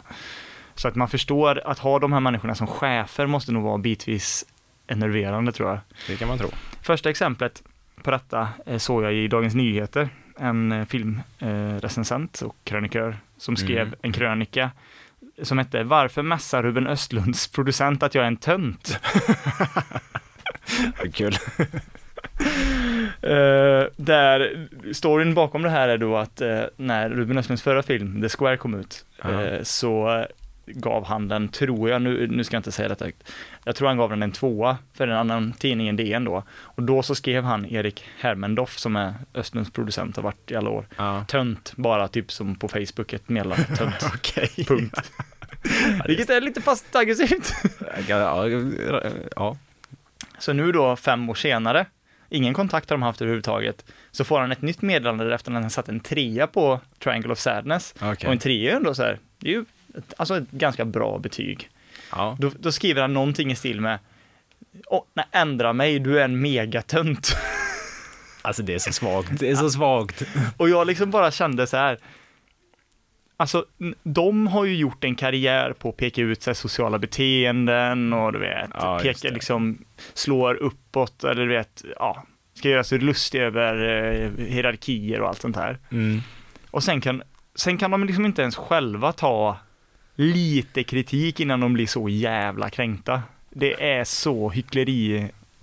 Så 0.75 0.87
att 0.87 0.95
man 0.95 1.07
förstår 1.07 1.61
att 1.65 1.79
ha 1.79 1.99
de 1.99 2.13
här 2.13 2.19
människorna 2.19 2.55
som 2.55 2.67
chefer 2.67 3.27
måste 3.27 3.51
nog 3.51 3.63
vara 3.63 3.77
bitvis 3.77 4.45
enerverande 4.87 5.51
tror 5.51 5.69
jag. 5.69 5.79
Det 6.07 6.15
kan 6.15 6.27
man 6.27 6.37
tro. 6.37 6.49
Första 6.81 7.09
exemplet 7.09 7.63
på 8.03 8.11
detta 8.11 8.47
eh, 8.65 8.77
såg 8.77 9.03
jag 9.03 9.13
i 9.13 9.27
Dagens 9.27 9.55
Nyheter, 9.55 10.09
en 10.39 10.71
eh, 10.71 10.85
filmrecensent 10.85 12.41
och 12.41 12.55
krönikör 12.63 13.17
som 13.37 13.55
skrev 13.55 13.87
Mm. 13.87 13.99
en 14.01 14.11
krönika 14.11 14.71
som 15.41 15.57
hette 15.57 15.83
Varför 15.83 16.21
mässar 16.21 16.63
Ruben 16.63 16.87
Östlunds 16.87 17.47
producent 17.47 18.03
att 18.03 18.15
jag 18.15 18.23
är 18.23 18.27
en 18.27 18.37
tönt? 18.37 18.99
Kul. 21.13 21.33
Eh, 23.21 23.83
där 23.95 24.67
storyn 24.93 25.33
bakom 25.33 25.61
det 25.61 25.69
här 25.69 25.87
är 25.89 25.97
då 25.97 26.17
att 26.17 26.41
eh, 26.41 26.61
när 26.77 27.09
Ruben 27.09 27.37
Östlunds 27.37 27.63
förra 27.63 27.83
film, 27.83 28.21
The 28.21 28.29
Square, 28.29 28.57
kom 28.57 28.79
ut, 28.79 29.05
Ja. 29.21 29.43
eh, 29.43 29.63
så 29.63 30.25
gav 30.65 31.05
han 31.05 31.27
den, 31.27 31.47
tror 31.49 31.89
jag, 31.89 32.01
nu, 32.01 32.27
nu 32.27 32.43
ska 32.43 32.55
jag 32.55 32.59
inte 32.59 32.71
säga 32.71 32.89
detta 32.89 33.05
jag 33.63 33.75
tror 33.75 33.87
han 33.87 33.97
gav 33.97 34.09
den 34.09 34.23
en 34.23 34.31
tvåa 34.31 34.77
för 34.93 35.07
en 35.07 35.17
annan 35.17 35.53
tidning 35.53 35.87
än 35.87 35.95
DN 35.95 36.23
då. 36.23 36.43
Och 36.51 36.83
då 36.83 37.03
så 37.03 37.15
skrev 37.15 37.43
han 37.43 37.65
Erik 37.65 38.05
Hermendoff, 38.19 38.77
som 38.77 38.95
är 38.95 39.13
Östlunds 39.33 39.71
producent, 39.71 40.15
har 40.15 40.23
varit 40.23 40.51
i 40.51 40.55
alla 40.55 40.69
år. 40.69 40.85
Ja. 40.97 41.25
Tönt, 41.27 41.73
bara 41.75 42.07
typ 42.07 42.31
som 42.31 42.55
på 42.55 42.67
Facebook, 42.67 43.13
ett 43.13 43.29
meddelande, 43.29 43.63
tönt. 43.75 43.95
Okej. 44.15 44.65
Punkt. 44.67 45.11
Vilket 46.07 46.29
är 46.29 46.41
lite 46.41 46.61
fast 46.61 46.95
aggressivt. 46.95 47.53
Ja, 48.07 48.47
ja. 49.35 49.57
Så 50.43 50.53
nu 50.53 50.71
då, 50.71 50.95
fem 50.95 51.29
år 51.29 51.35
senare, 51.35 51.85
ingen 52.29 52.53
kontakt 52.53 52.89
har 52.89 52.97
de 52.97 53.01
haft 53.01 53.21
överhuvudtaget, 53.21 53.85
så 54.11 54.23
får 54.23 54.39
han 54.39 54.51
ett 54.51 54.61
nytt 54.61 54.81
meddelande 54.81 55.35
efter 55.35 55.51
att 55.51 55.61
han 55.61 55.69
satt 55.69 55.89
en 55.89 55.99
trea 55.99 56.47
på 56.47 56.79
Triangle 56.99 57.31
of 57.31 57.39
Sadness. 57.39 57.95
okej. 58.01 58.27
Och 58.27 58.33
en 58.33 58.39
trea 58.39 58.71
är 58.71 58.75
ändå 58.75 58.95
så 58.95 59.03
här, 59.03 59.19
det 59.39 59.49
är 59.49 59.53
ju 59.53 59.65
ett, 59.97 60.13
alltså 60.17 60.37
ett 60.37 60.51
ganska 60.51 60.85
bra 60.85 61.17
betyg. 61.17 61.69
Ja. 62.11 62.37
Då, 62.39 62.51
då 62.59 62.71
skriver 62.71 63.01
han 63.01 63.13
någonting 63.13 63.51
i 63.51 63.55
stil 63.55 63.81
med, 63.81 63.99
Åh, 64.87 65.03
nej, 65.13 65.25
ändra 65.31 65.73
mig, 65.73 65.99
du 65.99 66.19
är 66.19 66.25
en 66.25 66.41
megatönt. 66.41 67.35
Alltså 68.45 68.63
det 68.63 68.73
är 68.73 68.79
så 68.79 68.93
svagt. 68.93 69.39
Det 69.39 69.49
är 69.49 69.55
så 69.55 69.69
svagt. 69.69 70.23
Och 70.57 70.69
jag 70.69 70.87
liksom 70.87 71.11
bara 71.11 71.31
kände 71.31 71.67
så 71.67 71.77
här, 71.77 71.97
alltså 73.37 73.65
de 74.03 74.47
har 74.47 74.65
ju 74.65 74.75
gjort 74.75 75.03
en 75.03 75.15
karriär 75.15 75.73
på 75.73 75.89
att 75.89 75.97
peka 75.97 76.21
ut 76.21 76.41
sig 76.41 76.55
sociala 76.55 76.99
beteenden 76.99 78.13
och 78.13 78.33
du 78.33 78.39
vet, 78.39 78.69
Ja, 78.73 78.99
peka 79.03 79.29
liksom, 79.29 79.77
slår 80.13 80.55
uppåt 80.55 81.23
eller 81.23 81.41
du 81.41 81.53
vet, 81.53 81.83
ja, 81.99 82.23
ska 82.53 82.69
göra 82.69 82.83
sig 82.83 82.99
lustig 82.99 83.41
över 83.41 83.73
eh, 83.75 84.45
hierarkier 84.45 85.21
och 85.21 85.27
allt 85.27 85.41
sånt 85.41 85.55
här. 85.55 85.77
Mm. 85.91 86.21
Och 86.71 86.83
sen 86.83 87.01
kan, 87.01 87.23
sen 87.55 87.77
kan 87.77 87.91
de 87.91 88.03
liksom 88.03 88.25
inte 88.25 88.41
ens 88.41 88.55
själva 88.55 89.11
ta 89.11 89.57
lite 90.15 90.83
kritik 90.83 91.39
innan 91.39 91.59
de 91.59 91.73
blir 91.73 91.87
så 91.87 92.09
jävla 92.09 92.69
kränkta. 92.69 93.21
Det 93.49 93.97
är 93.97 94.03
så 94.03 94.49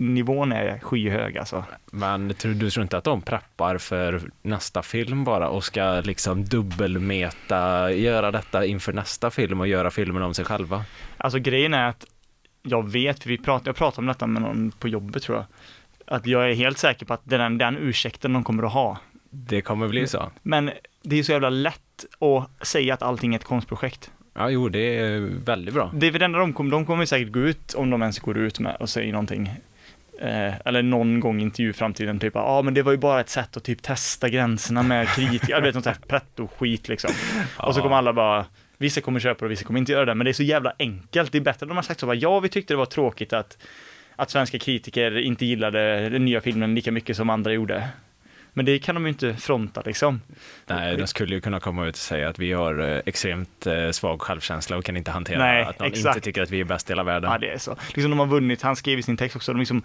hycklerinivån 0.00 0.52
är 0.52 0.78
skyhög 0.78 1.38
alltså. 1.38 1.64
Men 1.92 2.35
tror, 2.35 2.54
du 2.54 2.71
tror 2.71 2.83
inte 2.83 2.99
att 2.99 3.04
de 3.04 3.23
preppar 3.23 3.78
för 3.78 4.23
nästa 4.42 4.83
film 4.83 5.25
bara 5.25 5.49
och 5.49 5.64
ska 5.64 6.00
liksom 6.04 6.45
dubbelmeta, 6.45 7.92
göra 7.92 8.30
detta 8.30 8.64
inför 8.64 8.92
nästa 8.92 9.30
film 9.30 9.61
och 9.61 9.69
göra 9.69 9.90
filmen 9.90 10.23
om 10.23 10.35
sig 10.35 10.45
själva? 10.45 10.85
Alltså 11.16 11.38
grejen 11.38 11.75
är 11.75 11.88
att 11.88 12.07
jag 12.62 12.90
vet, 12.90 13.26
vi 13.26 13.38
prat, 13.38 13.62
jag 13.66 13.76
pratade 13.76 14.00
om 14.00 14.07
detta 14.07 14.26
med 14.26 14.42
någon 14.42 14.73
på 14.78 14.88
jobbet 14.88 15.23
tror 15.23 15.38
jag, 15.38 15.47
att 16.16 16.26
jag 16.26 16.50
är 16.50 16.54
helt 16.54 16.78
säker 16.78 17.07
på 17.07 17.14
att 17.14 17.21
det 17.25 17.35
är 17.35 17.38
den, 17.38 17.59
den 17.59 17.76
ursäkten 17.76 18.33
de 18.33 18.45
kommer 18.45 18.62
att 18.62 18.73
ha. 18.73 18.99
Det 19.30 19.62
kommer 19.62 19.88
bli 19.88 20.07
så. 20.07 20.30
Men 20.42 20.71
det 21.02 21.19
är 21.19 21.23
så 21.23 21.33
jävla 21.33 21.50
lätt 21.50 22.04
att 22.21 22.66
säga 22.66 22.95
att 22.95 23.02
allting 23.02 23.35
är 23.35 23.38
ett 23.38 23.45
konstprojekt. 23.45 24.11
Ja, 24.35 24.50
jo, 24.50 24.69
det 24.69 24.99
är 24.99 25.21
väldigt 25.45 25.75
bra. 25.75 25.90
Det 25.95 26.07
är 26.07 26.11
väl 26.11 26.19
det 26.19 26.25
enda 26.25 26.38
de 26.38 26.52
kommer, 26.52 26.71
de 26.71 26.87
kommer 26.87 27.07
säkert 27.07 27.33
gå 27.33 27.40
ut, 27.40 27.75
om 27.75 27.90
de 27.90 28.02
ens 28.02 28.19
går 28.19 28.38
ut 28.38 28.61
med 28.61 28.76
och 28.80 28.88
säger 28.88 29.12
någonting, 29.12 29.50
Eh, 30.21 30.55
eller 30.65 30.83
någon 30.83 31.21
gång 31.21 31.53
i 31.59 31.73
framtiden, 31.73 32.19
typ 32.19 32.35
ja 32.35 32.43
ah, 32.43 32.62
men 32.62 32.75
det 32.75 32.83
var 32.83 32.93
ju 32.93 32.99
bara 32.99 33.21
ett 33.21 33.29
sätt 33.29 33.57
att 33.57 33.65
typ 33.65 33.83
testa 33.83 34.29
gränserna 34.29 34.83
med 34.83 35.09
kritiker, 35.09 35.50
jag 35.50 35.61
vet 35.61 35.75
något 35.75 35.85
sånt 35.85 35.97
här 35.97 36.07
pretto-skit 36.09 36.89
liksom. 36.89 37.11
Och 37.57 37.75
så 37.75 37.83
kommer 37.83 37.97
alla 37.97 38.12
bara, 38.12 38.47
vissa 38.79 39.00
kommer 39.00 39.21
köpa 39.21 39.39
det 39.39 39.45
och 39.45 39.50
vissa 39.50 39.65
kommer 39.65 39.81
inte 39.81 39.93
göra 39.93 40.05
det, 40.05 40.15
men 40.15 40.25
det 40.25 40.31
är 40.31 40.33
så 40.33 40.43
jävla 40.43 40.73
enkelt. 40.79 41.33
Det 41.33 41.39
är 41.39 41.43
bättre 41.43 41.65
att 41.65 41.69
de 41.69 41.77
har 41.77 41.83
sagt 41.83 42.00
så, 42.00 42.07
bara, 42.07 42.15
ja 42.17 42.41
vi 42.41 42.49
tyckte 42.49 42.75
det 42.75 42.79
var 42.79 42.87
tråkigt 42.87 43.33
att, 43.33 43.59
att 44.17 44.31
svenska 44.31 44.59
kritiker 44.59 45.19
inte 45.19 45.47
gillade 45.47 46.09
den 46.09 46.25
nya 46.25 46.41
filmen 46.41 46.75
lika 46.75 46.93
mycket 46.93 47.17
som 47.17 47.31
andra 47.31 47.53
gjorde. 47.53 47.89
Men 48.52 48.64
det 48.64 48.78
kan 48.78 48.95
de 48.95 49.04
ju 49.04 49.09
inte 49.09 49.35
fronta 49.35 49.83
liksom. 49.87 50.21
Nej, 50.66 50.97
de 50.97 51.07
skulle 51.07 51.35
ju 51.35 51.40
kunna 51.40 51.61
komma 51.61 51.87
ut 51.87 51.95
och 51.95 51.99
säga 51.99 52.28
att 52.28 52.38
vi 52.38 52.52
har 52.52 52.95
eh, 52.95 53.00
extremt 53.07 53.66
eh, 53.66 53.90
svag 53.90 54.23
självkänsla 54.23 54.76
och 54.76 54.85
kan 54.85 54.97
inte 54.97 55.11
hantera 55.11 55.38
Nej, 55.38 55.62
att 55.62 55.78
någon 55.78 55.88
exakt. 55.88 56.16
inte 56.16 56.25
tycker 56.25 56.42
att 56.42 56.50
vi 56.50 56.61
är 56.61 56.64
bäst 56.64 56.90
i 56.90 56.92
hela 56.92 57.02
världen. 57.02 57.30
Ja, 57.30 57.38
det 57.38 57.50
är 57.50 57.59
så. 57.59 57.76
Liksom 57.95 58.11
de 58.11 58.19
har 58.19 58.26
vunnit, 58.26 58.62
han 58.62 58.76
skrev 58.76 58.99
i 58.99 59.02
sin 59.02 59.16
text 59.16 59.37
också, 59.37 59.52
de 59.52 59.59
liksom 59.59 59.83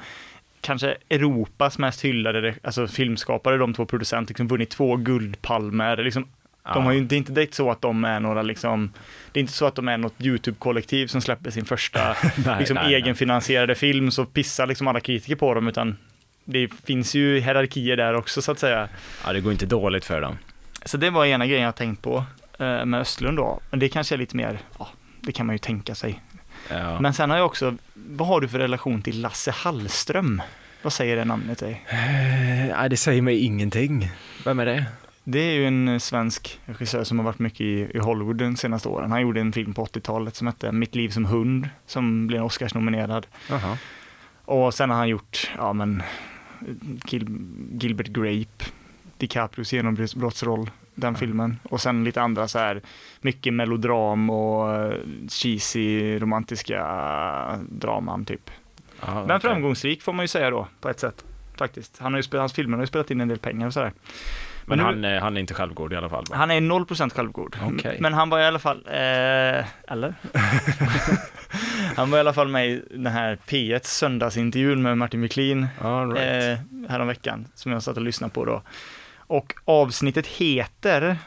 kanske 0.62 0.98
Europas 1.10 1.78
mest 1.78 2.06
hyllade 2.06 2.56
alltså 2.64 2.88
filmskapare, 2.88 3.58
de 3.58 3.74
två 3.74 3.86
producenterna, 3.86 4.28
liksom 4.28 4.48
vunnit 4.48 4.70
två 4.70 4.96
guldpalmer. 4.96 5.98
Liksom, 5.98 6.28
de 6.74 6.86
har 6.86 6.92
ju, 6.92 7.04
det 7.04 7.16
är 7.16 7.18
inte 7.18 7.32
direkt 7.32 7.54
så 7.54 7.72
att 7.72 7.82
de 7.82 8.06
är 8.06 8.20
några 8.20 8.42
liksom, 8.42 8.94
det 9.32 9.40
är 9.40 9.42
inte 9.42 9.54
så 9.54 9.66
att 9.66 9.76
de 9.76 9.88
är 9.88 9.98
något 9.98 10.22
YouTube-kollektiv 10.22 11.08
som 11.08 11.22
släpper 11.22 11.52
sin 11.52 11.66
första 11.66 12.00
Nej, 12.46 12.60
liksom, 12.60 12.76
nej, 12.76 12.86
nej. 12.86 12.96
egenfinansierade 12.96 13.76
film, 13.76 14.12
så 14.12 14.26
pissar 14.26 14.68
liksom 14.68 14.88
alla 14.88 15.00
kritiker 15.00 15.36
på 15.36 15.54
dem, 15.54 15.68
utan 15.68 15.98
det 16.46 16.68
finns 16.86 17.16
ju 17.16 17.40
hierarkier 17.40 17.98
där 17.98 18.14
också 18.14 18.42
så 18.42 18.52
att 18.52 18.60
säga. 18.60 18.90
Ja, 19.26 19.34
det 19.34 19.42
går 19.42 19.52
inte 19.52 19.66
dåligt 19.66 20.06
för 20.06 20.22
dem. 20.22 20.38
Så 20.86 20.98
det 20.98 21.10
var 21.10 21.26
ena 21.26 21.48
grejen 21.48 21.64
jag 21.64 21.76
tänkt 21.76 22.02
på 22.02 22.24
eh, 22.60 22.86
med 22.86 23.02
Östlund 23.02 23.38
då, 23.38 23.60
men 23.70 23.80
det 23.80 23.90
kanske 23.90 24.16
är 24.16 24.18
lite 24.18 24.36
mer, 24.36 24.60
ja, 24.80 24.88
det 25.22 25.32
kan 25.32 25.46
man 25.46 25.56
ju 25.56 25.60
tänka 25.60 25.96
sig. 25.96 26.22
Ja. 26.70 27.00
Men 27.00 27.14
sen 27.14 27.30
har 27.30 27.38
jag 27.38 27.46
också, 27.46 27.76
vad 27.94 28.28
har 28.28 28.42
du 28.42 28.48
för 28.48 28.60
relation 28.60 29.02
till 29.02 29.22
Lasse 29.22 29.52
Hallström? 29.52 30.42
Vad 30.82 30.94
säger 30.94 31.16
det 31.16 31.26
namnet 31.26 31.60
dig? 31.60 31.86
Eh, 31.90 32.78
Nej, 32.78 32.90
det 32.90 32.98
säger 32.98 33.22
mig 33.22 33.40
ingenting. 33.40 34.12
Vem 34.46 34.60
är 34.60 34.66
det? 34.66 34.86
Det 35.24 35.40
är 35.40 35.54
ju 35.54 35.68
en 35.68 36.00
svensk 36.00 36.60
regissör 36.66 37.04
som 37.04 37.20
har 37.20 37.26
varit 37.26 37.40
mycket 37.40 37.62
i, 37.62 37.92
i 37.94 38.00
Hollywood 38.00 38.36
de 38.36 38.56
senaste 38.58 38.90
åren. 38.90 39.12
Han 39.12 39.22
gjorde 39.22 39.42
en 39.42 39.54
film 39.54 39.74
på 39.74 39.86
80-talet 39.86 40.36
som 40.36 40.48
hette 40.48 40.72
Mitt 40.72 40.96
liv 40.96 41.10
som 41.10 41.26
hund, 41.26 41.70
som 41.86 42.28
blev 42.28 42.44
Oscars-nominerad. 42.46 43.28
Jaha. 43.50 43.78
Och 44.46 44.74
sen 44.74 44.90
har 44.90 44.98
han 44.98 45.10
gjort, 45.10 45.52
ja 45.58 45.74
men, 45.74 46.04
Gil, 47.06 47.26
Gilbert 47.72 48.08
Grape, 48.08 48.66
DiCaprios 49.18 49.74
genombrottsroll, 49.74 50.70
den 50.96 51.16
filmen. 51.16 51.60
Och 51.64 51.82
sen 51.82 52.04
lite 52.04 52.22
andra 52.22 52.48
så 52.48 52.60
här, 52.60 52.82
mycket 53.22 53.54
melodram 53.54 54.30
och 54.30 54.74
eh, 54.76 54.98
cheesy 55.30 56.20
romantiska 56.20 56.80
draman 57.70 58.26
typ. 58.26 58.52
Ja, 59.02 59.14
Men 59.14 59.24
okej. 59.24 59.40
framgångsrik 59.40 60.02
får 60.02 60.14
man 60.14 60.24
ju 60.24 60.28
säga 60.28 60.50
då, 60.50 60.68
på 60.82 60.90
ett 60.90 61.00
sätt. 61.00 61.26
Faktiskt. 61.58 61.98
Han 62.00 62.14
har 62.14 62.20
ju 62.20 62.24
spelat, 62.24 62.42
hans 62.42 62.54
filmer 62.54 62.78
har 62.78 62.84
ju 62.84 62.88
spelat 62.88 63.12
in 63.12 63.22
en 63.22 63.28
del 63.28 63.40
pengar 63.40 63.68
och 63.68 63.74
sådär. 63.74 63.94
Men 64.68 64.78
nu- 64.78 64.84
han, 64.84 65.06
eh, 65.06 65.22
han 65.22 65.38
är 65.38 65.42
inte 65.42 65.54
självgod 65.54 65.94
i 65.94 65.96
alla 65.96 66.10
fall? 66.10 66.24
va? 66.30 66.36
Han 66.36 66.52
är 66.52 66.62
0% 66.62 67.14
självgod. 67.14 67.56
Okej. 67.64 67.98
Men 68.02 68.14
han 68.14 68.30
var 68.30 68.40
i 68.40 68.46
alla 68.46 68.60
fall, 68.60 68.86
eh, 68.88 69.66
eller? 69.94 70.14
han 71.96 72.12
var 72.12 72.18
i 72.18 72.20
alla 72.20 72.34
fall 72.34 72.48
med 72.48 72.68
i 72.70 72.84
den 72.92 73.06
här 73.08 73.38
P1 73.48 73.80
söndagsintervjun 73.84 74.82
med 74.82 74.98
Martin 74.98 75.22
Wiklin 75.22 75.68
All 75.82 76.12
right. 76.14 76.60
eh, 76.60 76.90
häromveckan, 76.90 77.48
som 77.56 77.72
jag 77.72 77.84
satt 77.84 77.98
och 77.98 78.04
lyssnade 78.04 78.34
på 78.34 78.46
då. 78.46 78.62
Och 79.18 79.54
avsnittet 79.66 80.28
heter 80.28 81.18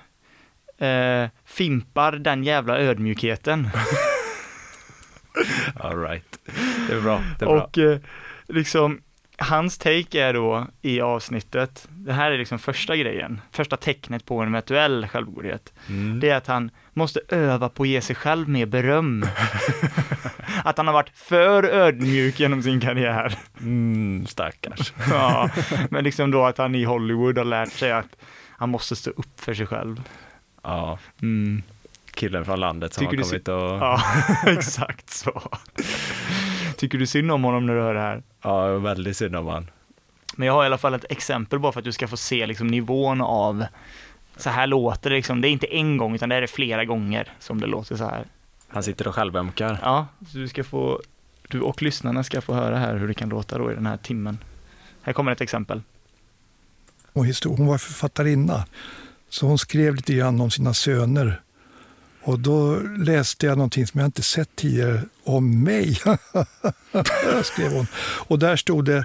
eh, 0.79 1.29
Fimpar 1.45 2.13
den 2.13 2.45
jävla 2.45 2.79
ödmjukheten. 2.79 3.69
All 5.81 6.01
right. 6.03 6.39
Det 6.89 6.95
är 6.95 7.01
bra. 7.01 7.23
Det 7.39 7.45
är 7.45 7.49
bra. 7.49 7.63
Och 7.63 7.79
eh, 7.79 7.99
liksom, 8.49 9.01
hans 9.39 9.79
take 9.79 10.21
är 10.21 10.33
då 10.35 10.67
i 10.83 11.01
avsnittet, 11.01 11.89
det 11.91 12.13
här 12.13 12.31
är 12.31 12.39
liksom 12.39 12.59
första 12.59 12.97
grejen, 12.97 13.41
första 13.53 13.77
tecknet 13.77 14.25
på 14.25 14.41
en 14.41 14.49
eventuell 14.49 15.07
självgodhet. 15.09 15.73
Mm. 15.89 16.21
Det 16.21 16.31
är 16.31 16.37
att 16.37 16.47
han 16.47 16.71
måste 16.93 17.21
öva 17.29 17.69
på 17.69 17.83
att 17.83 17.89
ge 17.89 18.01
sig 18.01 18.17
själv 18.17 18.49
mer 18.49 18.67
beröm. 18.67 19.25
att 20.65 20.77
han 20.77 20.87
har 20.87 20.95
varit 20.95 21.11
för 21.15 21.65
ödmjuk 21.65 22.41
genom 22.41 22.63
sin 22.63 22.81
karriär. 22.81 23.39
Mm, 23.61 24.27
stackars. 24.27 24.93
ja, 25.11 25.51
men 25.91 26.05
liksom 26.05 26.31
då 26.31 26.45
att 26.45 26.59
han 26.59 26.75
i 26.75 26.85
Hollywood 26.85 27.39
har 27.39 27.45
lärt 27.45 27.73
sig 27.73 27.93
att 27.93 28.17
han 28.51 28.69
måste 28.71 28.97
stå 28.97 29.11
upp 29.11 29.41
för 29.41 29.55
sig 29.55 29.67
själv. 29.67 30.03
Ja, 30.63 30.99
Mm. 31.23 31.63
killen 32.15 32.45
från 32.45 32.61
landet 32.61 32.95
som 32.95 33.07
Tycker 33.07 33.17
har 33.17 33.25
kommit 33.25 33.49
och... 33.49 33.55
Ja, 33.55 34.03
exakt 34.47 35.11
så. 35.11 35.43
Tycker 36.79 36.99
du 36.99 37.07
synd 37.07 37.31
om 37.31 37.45
honom 37.45 37.67
när 37.67 37.75
du 37.75 37.81
hör 37.81 37.95
det 37.95 38.01
här? 38.01 38.23
Ja, 38.43 38.79
väldigt 38.79 39.17
synd 39.17 39.37
om 39.37 39.47
han. 39.47 39.71
Men 40.37 40.47
jag 40.47 40.55
har 40.55 40.63
i 40.63 40.67
alla 40.67 40.79
fall 40.79 40.95
ett 40.95 41.05
exempel 41.11 41.59
bara 41.59 41.73
för 41.73 41.81
att 41.81 41.85
du 41.85 41.93
ska 41.93 42.09
få 42.09 42.17
se 42.17 42.47
liksom 42.47 42.67
nivån 42.67 43.21
av 43.21 43.65
så 44.37 44.51
här 44.51 44.67
låter 44.67 45.11
det 45.11 45.17
liksom. 45.17 45.41
Det 45.41 45.49
är 45.49 45.51
inte 45.51 45.67
en 45.67 45.97
gång 45.97 46.15
utan 46.15 46.29
det 46.29 46.37
är 46.37 46.47
flera 46.47 46.85
gånger 46.85 47.33
som 47.39 47.61
det 47.61 47.67
låter 47.67 47.97
så 47.97 48.05
här. 48.05 48.25
Han 48.69 48.83
sitter 48.83 49.09
och 49.09 49.15
självömkar. 49.15 49.79
Ja, 49.83 50.07
så 50.33 50.39
du 50.39 50.49
ska 50.49 50.65
få, 50.65 51.01
du 51.49 51.61
och 51.61 51.83
lyssnarna 51.83 52.25
ska 52.25 52.41
få 52.41 52.55
höra 52.55 52.79
här 52.79 52.97
hur 52.97 53.09
det 53.09 53.15
kan 53.15 53.29
låta 53.29 53.59
då 53.59 53.73
i 53.73 53.75
den 53.75 53.87
här 53.87 53.97
timmen. 53.97 54.39
Här 55.03 55.13
kommer 55.13 55.33
ett 55.33 55.41
exempel. 55.41 55.83
och 57.13 57.27
hon 57.45 57.67
var 57.67 57.79
författarinna. 57.79 58.67
Så 59.29 59.47
hon 59.47 59.59
skrev 59.59 59.95
lite 59.95 60.15
grann 60.15 60.41
om 60.41 60.51
sina 60.51 60.75
söner. 60.75 61.41
Och 62.23 62.41
då 62.41 62.81
läste 62.81 63.47
jag 63.47 63.59
någonting 63.59 63.87
som 63.87 64.01
jag 64.01 64.09
inte 64.09 64.23
sett 64.23 64.57
tidigare 64.57 65.03
om 65.25 65.63
mig. 65.63 65.99
skrev 67.43 67.73
hon. 67.73 67.87
Och 68.29 68.39
där 68.39 68.57
stod 68.57 68.85
det 68.85 69.05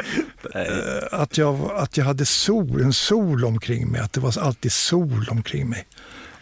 eh, 0.55 1.19
att, 1.21 1.37
jag, 1.37 1.71
att 1.75 1.97
jag 1.97 2.05
hade 2.05 2.25
sol, 2.25 2.81
en 2.81 2.93
sol 2.93 3.45
omkring 3.45 3.91
mig. 3.91 4.01
Att 4.01 4.13
det 4.13 4.19
var 4.19 4.39
alltid 4.39 4.71
sol 4.71 5.27
omkring 5.31 5.69
mig. 5.69 5.85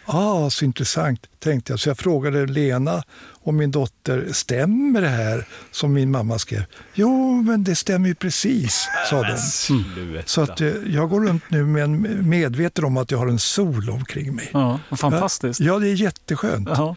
Ah, 0.04 0.50
så 0.50 0.64
intressant, 0.64 1.26
tänkte 1.38 1.72
jag. 1.72 1.80
Så 1.80 1.88
jag 1.88 1.98
frågade 1.98 2.46
Lena 2.46 3.02
och 3.42 3.54
min 3.54 3.70
dotter, 3.70 4.28
stämmer 4.32 5.00
det 5.00 5.08
här 5.08 5.46
som 5.70 5.92
min 5.92 6.10
mamma 6.10 6.38
skrev? 6.38 6.64
Jo, 6.94 7.42
men 7.42 7.64
det 7.64 7.76
stämmer 7.76 8.08
ju 8.08 8.14
precis, 8.14 8.88
sa 9.10 9.22
de. 9.22 9.36
Sluta. 9.36 10.22
Så 10.26 10.40
att 10.40 10.60
eh, 10.60 10.68
jag 10.86 11.10
går 11.10 11.20
runt 11.20 11.42
nu 11.48 11.64
med 11.64 11.84
en 11.84 12.28
medveten 12.28 12.84
om 12.84 12.96
att 12.96 13.10
jag 13.10 13.18
har 13.18 13.26
en 13.26 13.38
sol 13.38 13.90
omkring 13.90 14.34
mig. 14.34 14.50
Ja, 14.52 14.78
fantastiskt. 14.96 15.60
Ja, 15.60 15.78
det 15.78 15.88
är 15.88 15.94
jätteskönt. 15.94 16.68
Ja. 16.68 16.96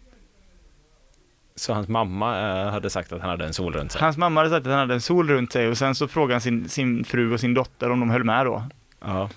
Så 1.56 1.74
hans 1.74 1.88
mamma 1.88 2.40
eh, 2.40 2.72
hade 2.72 2.90
sagt 2.90 3.12
att 3.12 3.22
han 3.22 3.30
hade 3.30 3.46
en 3.46 3.54
sol 3.54 3.74
runt 3.74 3.92
sig? 3.92 4.02
Hans 4.02 4.18
mamma 4.18 4.40
hade 4.40 4.50
sagt 4.50 4.66
att 4.66 4.72
han 4.72 4.80
hade 4.80 4.94
en 4.94 5.02
sol 5.02 5.30
runt 5.30 5.52
sig 5.52 5.68
och 5.68 5.78
sen 5.78 5.96
så 5.96 6.08
frågade 6.08 6.34
han 6.34 6.42
sin, 6.42 6.70
sin 6.70 7.04
fru 7.04 7.34
och 7.34 7.40
sin 7.40 7.54
dotter 7.54 7.92
om 7.92 8.00
de 8.00 8.10
höll 8.10 8.24
med 8.24 8.46
då. 8.46 8.64
Ja. 9.02 9.30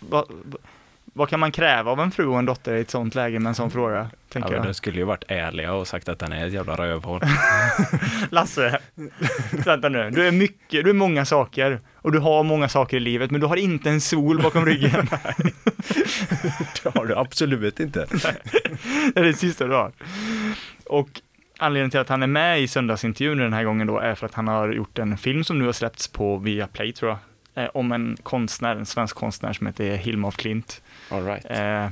Va, 0.00 0.24
va, 0.28 0.58
vad 1.16 1.28
kan 1.28 1.40
man 1.40 1.52
kräva 1.52 1.90
av 1.90 2.00
en 2.00 2.10
fru 2.10 2.26
och 2.26 2.38
en 2.38 2.46
dotter 2.46 2.74
i 2.74 2.80
ett 2.80 2.90
sånt 2.90 3.14
läge 3.14 3.38
med 3.38 3.48
en 3.48 3.54
sån 3.54 3.70
fråga? 3.70 3.96
ja 3.96 4.06
Tänker 4.28 4.56
de 4.56 4.66
jag. 4.66 4.76
skulle 4.76 4.98
ju 4.98 5.04
varit 5.04 5.24
ärliga 5.28 5.72
och 5.72 5.88
sagt 5.88 6.08
att 6.08 6.18
den 6.18 6.32
är 6.32 6.46
ett 6.46 6.52
jävla 6.52 6.76
rövhål. 6.76 7.20
Lasse, 8.30 8.78
vänta 9.50 9.88
nu. 9.88 10.10
Du 10.10 10.26
är 10.26 10.32
mycket, 10.32 10.84
du 10.84 10.90
är 10.90 10.94
många 10.94 11.24
saker 11.24 11.80
och 11.94 12.12
du 12.12 12.18
har 12.18 12.42
många 12.42 12.68
saker 12.68 12.96
i 12.96 13.00
livet 13.00 13.30
men 13.30 13.40
du 13.40 13.46
har 13.46 13.56
inte 13.56 13.90
en 13.90 14.00
sol 14.00 14.42
bakom 14.42 14.66
ryggen. 14.66 15.08
det 16.82 16.94
har 16.94 17.06
du 17.06 17.14
absolut 17.14 17.80
inte. 17.80 18.06
det 19.14 19.20
är 19.20 19.24
det 19.24 19.34
sista 19.34 19.66
du 19.66 19.74
har. 19.74 19.92
Och 20.86 21.08
anledningen 21.58 21.90
till 21.90 22.00
att 22.00 22.08
han 22.08 22.22
är 22.22 22.26
med 22.26 22.60
i 22.60 22.68
söndagsintervjun 22.68 23.38
den 23.38 23.52
här 23.52 23.64
gången 23.64 23.86
då 23.86 23.98
är 23.98 24.14
för 24.14 24.26
att 24.26 24.34
han 24.34 24.48
har 24.48 24.72
gjort 24.72 24.98
en 24.98 25.18
film 25.18 25.44
som 25.44 25.58
nu 25.58 25.64
har 25.64 25.72
släppts 25.72 26.08
på 26.08 26.36
Viaplay 26.36 26.92
tror 26.92 27.10
jag. 27.10 27.18
Eh, 27.64 27.70
om 27.74 27.92
en 27.92 28.16
konstnär, 28.22 28.76
en 28.76 28.86
svensk 28.86 29.16
konstnär 29.16 29.52
som 29.52 29.66
heter 29.66 29.96
Hilma 29.96 30.28
af 30.28 30.36
Klint. 30.36 30.82
All 31.08 31.24
right. 31.24 31.46
Eh, 31.50 31.84
eh, 31.84 31.90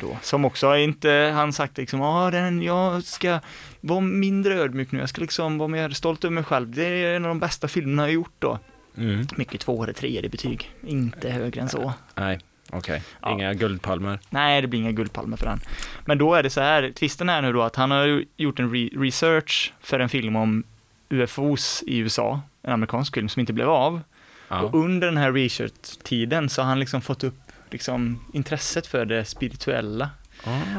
då. 0.00 0.16
Som 0.22 0.44
också 0.44 0.66
har 0.66 0.76
inte 0.76 1.32
han 1.34 1.52
sagt 1.52 1.78
liksom, 1.78 2.00
ja 2.00 2.30
den, 2.30 2.62
jag 2.62 3.04
ska 3.04 3.40
vara 3.80 4.00
mindre 4.00 4.54
ödmjuk 4.54 4.92
nu, 4.92 4.98
jag 4.98 5.08
ska 5.08 5.20
liksom 5.20 5.58
vara 5.58 5.68
mer 5.68 5.90
stolt 5.90 6.24
över 6.24 6.34
mig 6.34 6.44
själv. 6.44 6.70
Det 6.70 6.84
är 6.84 7.16
en 7.16 7.24
av 7.24 7.28
de 7.28 7.40
bästa 7.40 7.68
filmerna 7.68 8.02
jag 8.02 8.08
har 8.08 8.12
gjort 8.12 8.34
då. 8.38 8.58
Mm. 8.96 9.26
Mycket 9.36 9.60
två 9.60 9.82
eller 9.82 9.92
tre 9.92 10.20
i 10.22 10.28
betyg, 10.28 10.72
inte 10.86 11.30
högre 11.30 11.60
än 11.60 11.68
så. 11.68 11.92
Nej, 12.14 12.40
okej. 12.70 13.02
Ja. 13.22 13.32
Inga 13.32 13.54
guldpalmer. 13.54 14.18
Nej, 14.30 14.62
det 14.62 14.68
blir 14.68 14.80
inga 14.80 14.92
guldpalmer 14.92 15.36
för 15.36 15.46
den. 15.46 15.60
Men 16.04 16.18
då 16.18 16.34
är 16.34 16.42
det 16.42 16.50
så 16.50 16.60
här, 16.60 16.92
twisten 16.96 17.28
är 17.28 17.42
nu 17.42 17.52
då 17.52 17.62
att 17.62 17.76
han 17.76 17.90
har 17.90 18.24
gjort 18.36 18.58
en 18.58 18.74
re- 18.74 19.00
research 19.00 19.72
för 19.80 20.00
en 20.00 20.08
film 20.08 20.36
om 20.36 20.64
UFOs 21.08 21.84
i 21.86 21.98
USA, 21.98 22.40
en 22.62 22.72
amerikansk 22.72 23.14
film 23.14 23.28
som 23.28 23.40
inte 23.40 23.52
blev 23.52 23.68
av. 23.70 24.00
Ja. 24.48 24.60
Och 24.60 24.74
under 24.74 25.06
den 25.06 25.16
här 25.16 25.32
research-tiden 25.32 26.48
så 26.48 26.62
har 26.62 26.68
han 26.68 26.80
liksom 26.80 27.00
fått 27.00 27.24
upp 27.24 27.47
liksom 27.72 28.24
intresset 28.32 28.86
för 28.86 29.04
det 29.04 29.24
spirituella, 29.24 30.10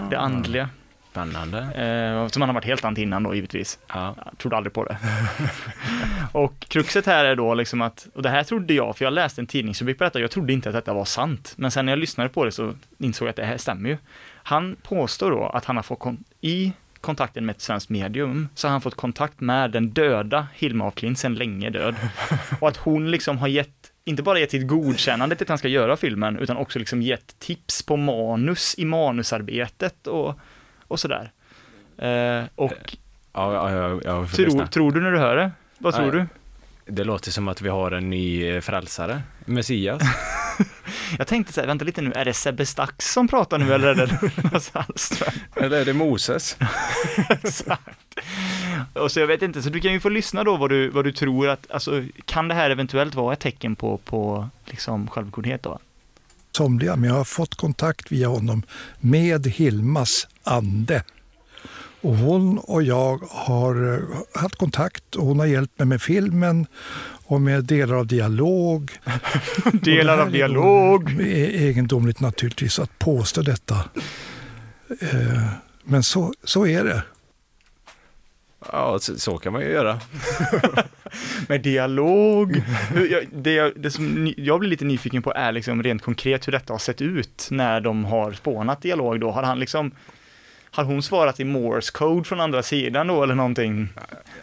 det 0.10 0.20
andliga, 0.20 0.70
Spännande. 1.12 1.58
eh, 1.60 2.28
som 2.28 2.42
han 2.42 2.50
har 2.50 2.54
varit 2.54 2.66
helt 2.66 2.86
anti 2.86 3.02
innan 3.02 3.24
då 3.24 3.36
givetvis. 3.36 3.80
Ja. 3.88 4.16
Jag 4.26 4.38
trodde 4.38 4.58
aldrig 4.58 4.74
på 4.74 4.84
det. 4.84 4.98
och 6.32 6.60
kruxet 6.60 7.06
här 7.06 7.26
är 7.26 7.36
då 7.36 7.54
liksom 7.54 7.82
att, 7.82 8.08
och 8.14 8.22
det 8.22 8.30
här 8.30 8.44
trodde 8.44 8.74
jag, 8.74 8.98
för 8.98 9.06
jag 9.06 9.14
läste 9.14 9.42
en 9.42 9.48
tidningsrubrik 9.48 9.98
på 9.98 10.04
detta, 10.04 10.20
jag 10.20 10.32
trodde 10.32 10.54
inte 10.54 10.70
att 10.70 10.76
detta 10.76 10.94
var 10.94 11.06
sant. 11.06 11.54
Men 11.56 11.72
sen 11.72 11.86
när 11.86 11.92
jag 11.92 12.00
lyssnade 12.00 12.30
på 12.30 12.46
det 12.46 12.52
så 12.52 12.74
insåg 12.98 13.26
jag 13.28 13.30
att 13.30 13.36
det 13.36 13.46
här 13.46 13.58
stämmer 13.58 13.90
ju. 13.90 13.98
Han 14.44 14.76
påstår 14.84 15.32
då 15.32 15.46
att 15.48 15.66
han 15.66 15.76
har 15.76 15.84
fått, 15.84 16.00
kon- 16.00 16.24
i 16.42 16.74
kontakten 17.02 17.46
med 17.46 17.56
ett 17.56 17.62
svenskt 17.62 17.90
medium 17.90 18.50
så 18.56 18.68
har 18.68 18.72
han 18.72 18.82
fått 18.82 18.96
kontakt 18.96 19.40
med 19.42 19.72
den 19.72 19.90
döda 19.90 20.48
Hilma 20.54 20.88
af 20.88 20.96
Klint, 20.96 21.20
sen 21.20 21.36
länge 21.36 21.70
död. 21.70 21.96
Och 22.60 22.68
att 22.68 22.78
hon 22.78 23.12
liksom 23.12 23.38
har 23.38 23.48
gett, 23.48 23.89
inte 24.10 24.24
bara 24.24 24.40
gett 24.40 24.52
sitt 24.52 24.68
godkännande 24.68 25.36
till 25.36 25.46
att 25.46 25.50
han 25.50 25.58
ska 25.58 25.68
göra 25.68 25.98
filmen, 25.98 26.38
utan 26.38 26.58
också 26.58 26.80
liksom 26.80 27.02
gett 27.02 27.40
tips 27.40 27.84
på 27.84 27.98
manus 27.98 28.76
i 28.78 28.86
manusarbetet 28.86 30.08
och, 30.08 30.40
och 30.88 31.00
sådär. 31.00 31.32
Eh, 31.98 32.44
och 32.56 32.98
Ja, 33.34 33.72
ja, 33.72 34.00
ja, 34.04 34.28
tror, 34.28 34.66
tror 34.66 34.92
du 34.92 35.02
när 35.02 35.12
du 35.12 35.20
hör 35.20 35.36
det? 35.36 35.52
Vad 35.78 35.96
tror 35.96 36.12
du? 36.12 36.26
Det 36.86 37.04
låter 37.04 37.32
som 37.32 37.48
att 37.48 37.62
vi 37.62 37.70
har 37.70 37.92
en 37.92 38.10
ny 38.10 38.50
eh, 38.50 38.62
frälsare, 38.62 39.22
Messias. 39.46 40.02
Jag 41.18 41.28
tänkte 41.28 41.54
så 41.54 41.62
här, 41.62 41.68
vänta 41.68 41.86
lite 41.86 42.02
nu, 42.02 42.12
är 42.12 42.26
det 42.26 42.34
Sebbe 42.34 42.66
Stax 42.66 43.14
som 43.14 43.28
pratar 43.28 43.58
nu 43.58 43.74
eller 43.74 43.88
är 43.88 43.96
det 43.96 44.20
Jonas 44.44 44.72
Hallström? 44.74 45.34
Eller 45.56 45.82
är 45.82 45.86
det 45.86 45.94
Moses? 45.94 46.58
Exakt. 47.30 48.20
Och 48.94 49.12
så 49.12 49.20
jag 49.20 49.28
vet 49.28 49.42
inte, 49.42 49.62
så 49.62 49.70
du 49.70 49.80
kan 49.80 49.94
ju 49.94 50.00
få 50.00 50.10
lyssna 50.10 50.44
då 50.44 50.58
vad 50.58 50.70
du, 50.70 50.90
vad 50.90 51.06
du 51.06 51.12
tror 51.12 51.50
att, 51.50 51.72
alltså 51.72 52.04
kan 52.26 52.48
det 52.48 52.56
här 52.56 52.70
eventuellt 52.70 53.16
vara 53.16 53.34
ett 53.34 53.40
tecken 53.40 53.76
på, 53.76 53.98
på 53.98 54.50
liksom 54.66 55.08
självgodhet 55.08 55.64
då? 55.64 55.80
somliga, 56.52 56.96
men 56.96 57.10
jag 57.10 57.16
har 57.16 57.24
fått 57.24 57.56
kontakt 57.56 58.12
via 58.12 58.28
honom 58.28 58.64
med 59.00 59.48
Hilmas 59.48 60.28
ande. 60.44 61.04
Och 62.02 62.16
hon 62.18 62.58
och 62.58 62.84
jag 62.84 63.18
har 63.30 63.94
eh, 63.94 64.42
haft 64.42 64.56
kontakt 64.56 65.16
och 65.16 65.26
hon 65.26 65.40
har 65.40 65.46
hjälpt 65.46 65.80
mig 65.80 65.86
med 65.88 66.02
filmen 66.02 66.66
och 67.26 67.42
med 67.42 67.64
delar 67.64 67.96
av 67.96 68.08
dialog. 68.08 68.92
Delar 69.74 70.14
av 70.18 70.18
det 70.18 70.24
här 70.24 70.28
är 70.28 70.32
dialog. 70.32 71.20
Egendomligt 71.22 72.20
naturligtvis 72.20 72.80
att 72.80 73.00
påstå 73.00 73.42
detta. 73.42 73.76
Eh, 75.02 75.44
Men 75.84 76.04
så, 76.04 76.34
så 76.44 76.68
är 76.68 76.84
det. 76.84 77.04
Ja, 78.72 78.98
så, 79.02 79.20
så 79.20 79.38
kan 79.38 79.54
man 79.54 79.62
ju 79.62 79.68
göra. 79.70 80.00
Med 81.48 81.62
dialog. 81.62 82.56
Jag- 83.10 83.28
Det, 83.34 83.74
det 83.76 83.92
som 83.92 84.34
jag 84.38 84.60
blir 84.60 84.70
lite 84.70 84.86
nyfiken 84.86 85.22
på 85.22 85.34
är 85.34 85.52
liksom 85.52 85.84
rent 85.84 86.02
konkret 86.02 86.48
hur 86.48 86.52
detta 86.52 86.74
har 86.74 86.80
sett 86.80 87.02
ut 87.02 87.48
när 87.52 87.82
de 87.82 88.06
har 88.06 88.34
spånat 88.34 88.82
dialog 88.82 89.20
då. 89.20 89.32
Har 89.32 89.44
han 89.44 89.60
liksom, 89.60 89.92
har 90.72 90.84
hon 90.84 91.02
svarat 91.04 91.40
i 91.40 91.44
Morse 91.44 91.92
code 91.92 92.24
från 92.24 92.42
andra 92.42 92.64
sidan 92.64 93.08
då 93.08 93.24
eller 93.24 93.36
någonting? 93.36 93.88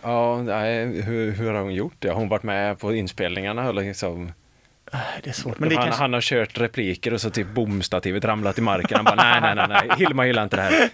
Ja, 0.02 0.42
nej, 0.42 1.02
hur, 1.02 1.32
hur 1.32 1.52
har 1.52 1.60
hon 1.62 1.74
gjort 1.74 1.94
det? 1.98 2.08
Har 2.08 2.16
hon 2.16 2.28
varit 2.28 2.42
med 2.42 2.78
på 2.78 2.94
inspelningarna 2.94 3.68
eller 3.68 3.82
liksom? 3.82 4.32
Det 5.22 5.30
är 5.30 5.34
svårt, 5.34 5.58
men 5.58 5.68
det 5.68 5.74
han, 5.76 5.84
kanske... 5.84 6.02
han 6.02 6.12
har 6.12 6.20
kört 6.20 6.58
repliker 6.60 7.14
och 7.14 7.20
så 7.20 7.30
typ 7.30 7.46
bomstativet 7.54 8.24
ramlat 8.24 8.58
i 8.58 8.60
marken. 8.60 8.96
Han 8.96 9.04
bara, 9.04 9.14
nej, 9.14 9.40
nej, 9.40 9.54
nej, 9.54 9.66
nej, 9.88 9.96
Hilma 9.98 10.26
gillar 10.26 10.42
inte 10.42 10.56
det 10.56 10.62
här. 10.62 10.90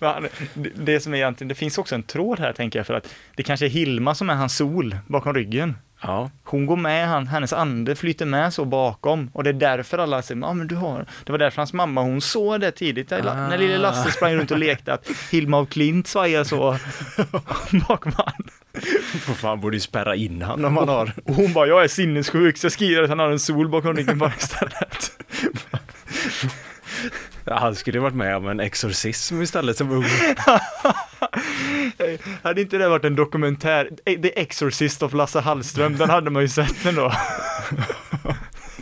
Han- 0.00 0.28
det- 0.74 1.00
som 1.00 1.12
är 1.14 1.18
egentligen, 1.18 1.48
det 1.48 1.54
finns 1.54 1.78
också 1.78 1.94
en 1.94 2.02
tråd 2.02 2.40
här 2.40 2.52
tänker 2.52 2.78
jag 2.78 2.86
för 2.86 2.94
att 2.94 3.14
det 3.34 3.42
kanske 3.42 3.66
är 3.66 3.70
Hilma 3.70 4.14
som 4.14 4.30
är 4.30 4.34
hans 4.34 4.56
sol 4.56 4.96
bakom 5.06 5.34
ryggen. 5.34 5.76
Ja, 6.02 6.30
Hon 6.44 6.66
går 6.66 6.76
med, 6.76 7.08
han, 7.08 7.26
hennes 7.26 7.52
ande 7.52 7.96
flyter 7.96 8.26
med 8.26 8.52
så 8.54 8.64
bakom 8.64 9.30
och 9.32 9.44
det 9.44 9.50
är 9.50 9.54
därför 9.54 9.98
alla 9.98 10.22
säger, 10.22 10.40
ja 10.40 10.52
men 10.52 10.66
du 10.66 10.74
har, 10.74 11.06
det 11.24 11.32
var 11.32 11.38
därför 11.38 11.56
hans 11.56 11.72
mamma, 11.72 12.02
hon 12.02 12.20
såg 12.20 12.60
det 12.60 12.70
tidigt, 12.70 13.10
när, 13.10 13.26
Ah. 13.26 13.48
när 13.48 13.58
lille 13.58 13.78
Lasse 13.78 14.10
sprang 14.10 14.34
runt 14.34 14.50
och 14.50 14.58
lekte 14.58 14.92
att 14.92 15.08
Hilma 15.32 15.56
av 15.58 15.66
Klint 15.66 16.06
svajar 16.06 16.44
så 16.44 16.76
bakom 17.88 18.12
han. 18.16 18.32
För 19.20 19.34
fan 19.34 19.60
borde 19.60 19.76
ju 19.76 19.80
spärra 19.80 20.16
in 20.16 20.42
han 20.42 20.64
om 20.64 20.74
man 20.74 20.88
har. 20.88 21.12
Och 21.24 21.34
hon 21.34 21.52
bara, 21.52 21.66
jag 21.66 21.84
är 21.84 21.88
sinnessjuk 21.88 22.56
så 22.56 22.64
jag 22.64 22.72
skriver 22.72 23.02
att 23.02 23.08
han 23.08 23.18
har 23.18 23.30
en 23.30 23.38
sol 23.38 23.68
bakom 23.68 23.96
ryggen 23.96 24.18
bara 24.18 24.32
istället. 24.38 25.12
Han 27.50 27.74
skulle 27.74 28.00
varit 28.00 28.14
med 28.14 28.36
om 28.36 28.48
en 28.48 28.60
exorcism 28.60 29.42
istället 29.42 29.76
som 29.76 29.90
ung. 29.90 30.04
Hade 32.42 32.60
inte 32.60 32.78
det 32.78 32.88
varit 32.88 33.04
en 33.04 33.16
dokumentär, 33.16 33.90
The 34.04 34.40
Exorcist 34.40 35.02
of 35.02 35.12
Lasse 35.12 35.40
Hallström, 35.40 35.96
den 35.96 36.10
hade 36.10 36.30
man 36.30 36.42
ju 36.42 36.48
sett 36.48 36.86
ändå. 36.86 37.12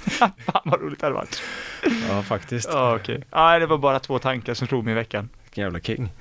Fan 0.06 0.62
vad 0.64 0.80
roligt 0.80 1.00
det 1.00 1.06
hade 1.06 1.14
varit. 1.14 1.42
Ja, 2.08 2.22
faktiskt. 2.22 2.68
Ja, 2.72 2.96
okej. 2.96 3.22
Nej, 3.34 3.60
det 3.60 3.66
var 3.66 3.78
bara 3.78 3.98
två 4.00 4.18
tankar 4.18 4.54
som 4.54 4.66
slog 4.66 4.84
mig 4.84 4.92
i 4.92 4.94
veckan. 4.94 5.28
Vilken 5.42 5.62
jävla 5.62 5.80
king. 5.80 6.12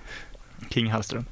King 0.70 0.92
Hallström. 0.92 1.26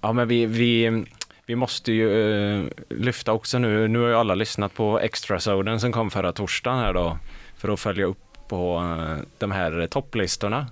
Ja, 0.00 0.12
men 0.12 0.28
vi, 0.28 0.46
vi, 0.46 1.04
vi 1.46 1.56
måste 1.56 1.92
ju 1.92 2.32
eh, 2.32 2.64
lyfta 2.88 3.32
också 3.32 3.58
nu. 3.58 3.88
Nu 3.88 3.98
har 3.98 4.08
ju 4.08 4.14
alla 4.14 4.34
lyssnat 4.34 4.74
på 4.74 5.00
extrasoden 5.00 5.80
som 5.80 5.92
kom 5.92 6.10
förra 6.10 6.32
torsdagen 6.32 6.78
här 6.78 6.92
då. 6.92 7.18
För 7.56 7.68
att 7.68 7.80
följa 7.80 8.04
upp 8.04 8.48
på 8.48 8.78
eh, 8.78 9.24
de 9.38 9.50
här 9.50 9.86
topplistorna. 9.86 10.66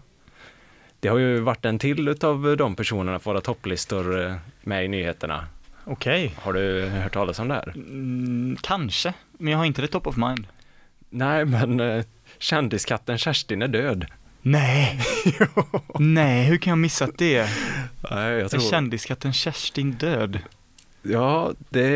Det 1.00 1.08
har 1.08 1.18
ju 1.18 1.40
varit 1.40 1.64
en 1.64 1.78
till 1.78 2.08
utav 2.08 2.56
de 2.56 2.76
personerna 2.76 3.18
på 3.18 3.30
våra 3.30 3.40
topplistor 3.40 4.26
eh, 4.26 4.34
med 4.62 4.84
i 4.84 4.88
nyheterna. 4.88 5.46
Okej. 5.84 6.34
Har 6.36 6.52
du 6.52 6.86
hört 6.88 7.12
talas 7.12 7.38
om 7.38 7.48
det 7.48 7.54
här? 7.54 7.72
Mm, 7.76 8.56
kanske, 8.60 9.14
men 9.32 9.52
jag 9.52 9.58
har 9.58 9.64
inte 9.64 9.82
det 9.82 9.88
top 9.88 10.06
of 10.06 10.16
mind. 10.16 10.46
Nej, 11.10 11.44
men 11.44 11.80
eh, 11.80 12.04
kändiskatten 12.38 13.18
Kerstin 13.18 13.62
är 13.62 13.68
död. 13.68 14.06
Nej. 14.42 15.00
Nej, 15.98 16.44
hur 16.44 16.56
kan 16.56 16.70
jag 16.70 16.78
missat 16.78 17.18
det? 17.18 17.48
Nej, 18.10 18.32
jag 18.32 18.40
Är 18.40 18.48
tror... 18.48 18.70
kändiskatten 18.70 19.32
Kerstin 19.32 19.92
död? 19.92 20.38
Ja, 21.02 21.52
det 21.68 21.86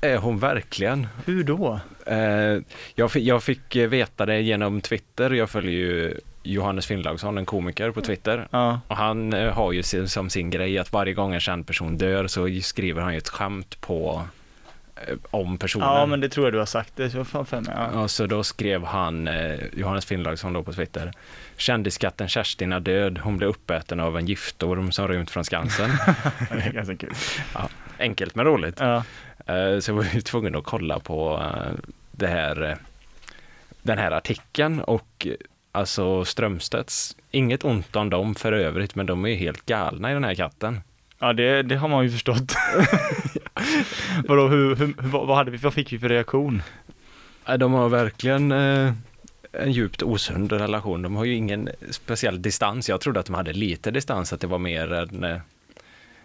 är 0.00 0.16
hon 0.16 0.38
verkligen. 0.38 1.06
Hur 1.26 1.44
då? 1.44 1.80
Eh, 2.06 2.62
jag, 2.94 3.12
fick, 3.12 3.24
jag 3.24 3.42
fick 3.42 3.76
veta 3.76 4.26
det 4.26 4.40
genom 4.40 4.80
Twitter. 4.80 5.30
Jag 5.30 5.50
följer 5.50 5.72
ju 5.72 6.14
Johannes 6.42 6.86
Finnlaugsson, 6.86 7.38
en 7.38 7.46
komiker 7.46 7.90
på 7.90 8.00
Twitter. 8.00 8.48
Ja, 8.50 8.80
Och 8.88 8.96
han 8.96 9.32
eh, 9.32 9.52
har 9.52 9.72
ju 9.72 9.82
sin, 9.82 10.08
som 10.08 10.30
sin 10.30 10.50
grej 10.50 10.78
att 10.78 10.92
varje 10.92 11.14
gång 11.14 11.34
en 11.34 11.40
känd 11.40 11.66
person 11.66 11.96
dör 11.98 12.26
så 12.26 12.48
skriver 12.62 13.02
han 13.02 13.12
ju 13.12 13.18
ett 13.18 13.28
skämt 13.28 13.80
på 13.80 14.22
om 15.30 15.58
personen. 15.58 15.88
ja 15.88 16.06
men 16.06 16.20
det 16.20 16.28
tror 16.28 16.46
jag 16.46 16.54
du 16.54 16.58
har 16.58 16.66
sagt. 16.66 16.96
Det 16.96 17.14
var 17.14 17.24
fan 17.24 17.46
för 17.46 17.60
mig. 17.60 17.74
Ja. 17.76 18.00
Och 18.00 18.10
så 18.10 18.26
då 18.26 18.42
skrev 18.44 18.84
han, 18.84 19.28
eh, 19.28 19.60
Johannes 19.76 20.04
Finnlaugsson 20.04 20.52
då 20.52 20.62
på 20.62 20.72
Twitter, 20.72 21.12
kändiskatten 21.56 22.28
Kerstin 22.28 22.72
är 22.72 22.80
död, 22.80 23.18
hon 23.18 23.36
blev 23.36 23.50
uppäten 23.50 24.00
av 24.00 24.18
en 24.18 24.26
giftorm 24.26 24.92
som 24.92 25.08
rymt 25.08 25.30
från 25.30 25.44
Skansen. 25.44 25.90
Det 26.50 26.54
är 26.54 26.72
ganska 26.72 26.96
kul. 26.96 27.12
Enkelt 27.98 28.34
men 28.34 28.44
roligt. 28.44 28.76
Ja. 28.80 28.96
Eh, 29.46 29.78
Så 29.80 29.90
jag 29.90 29.94
var 29.96 30.04
ju 30.14 30.20
tvungen 30.20 30.56
att 30.56 30.64
kolla 30.64 30.98
på 30.98 31.42
eh, 31.42 31.72
det 32.10 32.26
här, 32.26 32.62
eh, 32.70 32.76
den 33.82 33.98
här 33.98 34.10
artikeln 34.10 34.80
och 34.80 35.26
eh, 35.26 35.32
alltså 35.72 36.24
Strömstedts, 36.24 37.16
inget 37.30 37.64
ont 37.64 37.96
om 37.96 38.10
dem 38.10 38.34
för 38.34 38.52
övrigt, 38.52 38.94
men 38.94 39.06
de 39.06 39.24
är 39.24 39.28
ju 39.28 39.34
helt 39.36 39.66
galna 39.66 40.10
i 40.10 40.14
den 40.14 40.24
här 40.24 40.34
katten. 40.34 40.80
Ja, 41.22 41.32
det, 41.32 41.62
det 41.62 41.76
har 41.76 41.88
man 41.88 42.04
ju 42.04 42.10
förstått. 42.10 42.52
Vadå, 44.28 44.48
hur, 44.48 44.76
hur, 44.76 44.94
vad, 44.98 45.36
hade 45.36 45.50
vi, 45.50 45.56
vad 45.56 45.74
fick 45.74 45.92
vi 45.92 45.98
för 45.98 46.08
reaktion? 46.08 46.62
Eh, 47.48 47.54
De 47.54 47.72
har 47.72 47.88
verkligen 47.88 48.52
eh, 48.52 48.92
en 49.52 49.72
djupt 49.72 50.02
osund 50.02 50.52
relation. 50.52 51.02
De 51.02 51.16
har 51.16 51.24
ju 51.24 51.34
ingen 51.34 51.68
speciell 51.90 52.42
distans. 52.42 52.88
Jag 52.88 53.00
trodde 53.00 53.20
att 53.20 53.26
de 53.26 53.34
hade 53.34 53.52
lite 53.52 53.90
distans, 53.90 54.32
att 54.32 54.40
det 54.40 54.46
var 54.46 54.58
mer 54.58 54.92
än 54.92 55.24
eh, 55.24 55.38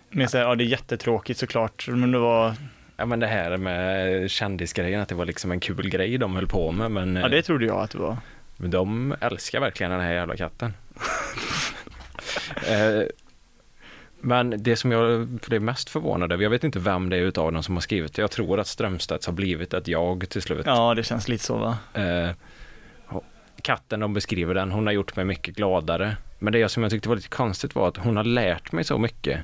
Men 0.09 0.29
så 0.29 0.37
här, 0.37 0.45
ja, 0.45 0.55
det 0.55 0.63
är 0.63 0.67
jättetråkigt 0.67 1.39
såklart, 1.39 1.87
men 1.87 2.11
det 2.11 2.17
var, 2.19 2.55
Ja 2.97 3.05
men 3.05 3.19
det 3.19 3.27
här 3.27 3.57
med 3.57 4.31
kändisgrejen, 4.31 5.01
att 5.01 5.09
det 5.09 5.15
var 5.15 5.25
liksom 5.25 5.51
en 5.51 5.59
kul 5.59 5.89
grej 5.89 6.17
de 6.17 6.35
höll 6.35 6.47
på 6.47 6.71
med 6.71 6.91
men, 6.91 7.15
ja 7.15 7.27
det 7.27 7.41
trodde 7.41 7.65
jag 7.65 7.77
att 7.83 7.91
det 7.91 7.97
var. 7.97 8.17
men 8.57 8.71
de 8.71 9.15
älskar 9.21 9.59
verkligen 9.59 9.91
den 9.91 10.01
här 10.01 10.13
jävla 10.13 10.35
katten. 10.37 10.73
eh, 12.67 13.03
men 14.25 14.53
det 14.63 14.75
som 14.75 14.91
jag 14.91 15.27
blev 15.27 15.61
mest 15.61 15.89
förvånad 15.89 16.31
över, 16.31 16.43
jag 16.43 16.49
vet 16.49 16.63
inte 16.63 16.79
vem 16.79 17.09
det 17.09 17.17
är 17.17 17.21
utav 17.21 17.51
dem 17.53 17.63
som 17.63 17.75
har 17.75 17.81
skrivit 17.81 18.13
det, 18.13 18.21
jag 18.21 18.31
tror 18.31 18.59
att 18.59 18.67
Strömstedts 18.67 19.25
har 19.25 19.33
blivit 19.33 19.73
ett 19.73 19.87
jag 19.87 20.29
till 20.29 20.41
slut. 20.41 20.65
Ja, 20.65 20.93
det 20.93 21.03
känns 21.03 21.27
lite 21.27 21.43
så 21.43 21.57
va? 21.57 21.77
Eh, 21.93 22.29
katten 23.61 23.99
de 23.99 24.13
beskriver 24.13 24.53
den, 24.53 24.71
hon 24.71 24.85
har 24.85 24.93
gjort 24.93 25.15
mig 25.15 25.25
mycket 25.25 25.55
gladare. 25.55 26.17
Men 26.39 26.53
det 26.53 26.69
som 26.69 26.83
jag 26.83 26.91
tyckte 26.91 27.09
var 27.09 27.15
lite 27.15 27.27
konstigt 27.29 27.75
var 27.75 27.87
att 27.87 27.97
hon 27.97 28.17
har 28.17 28.23
lärt 28.23 28.71
mig 28.71 28.83
så 28.83 28.97
mycket. 28.97 29.39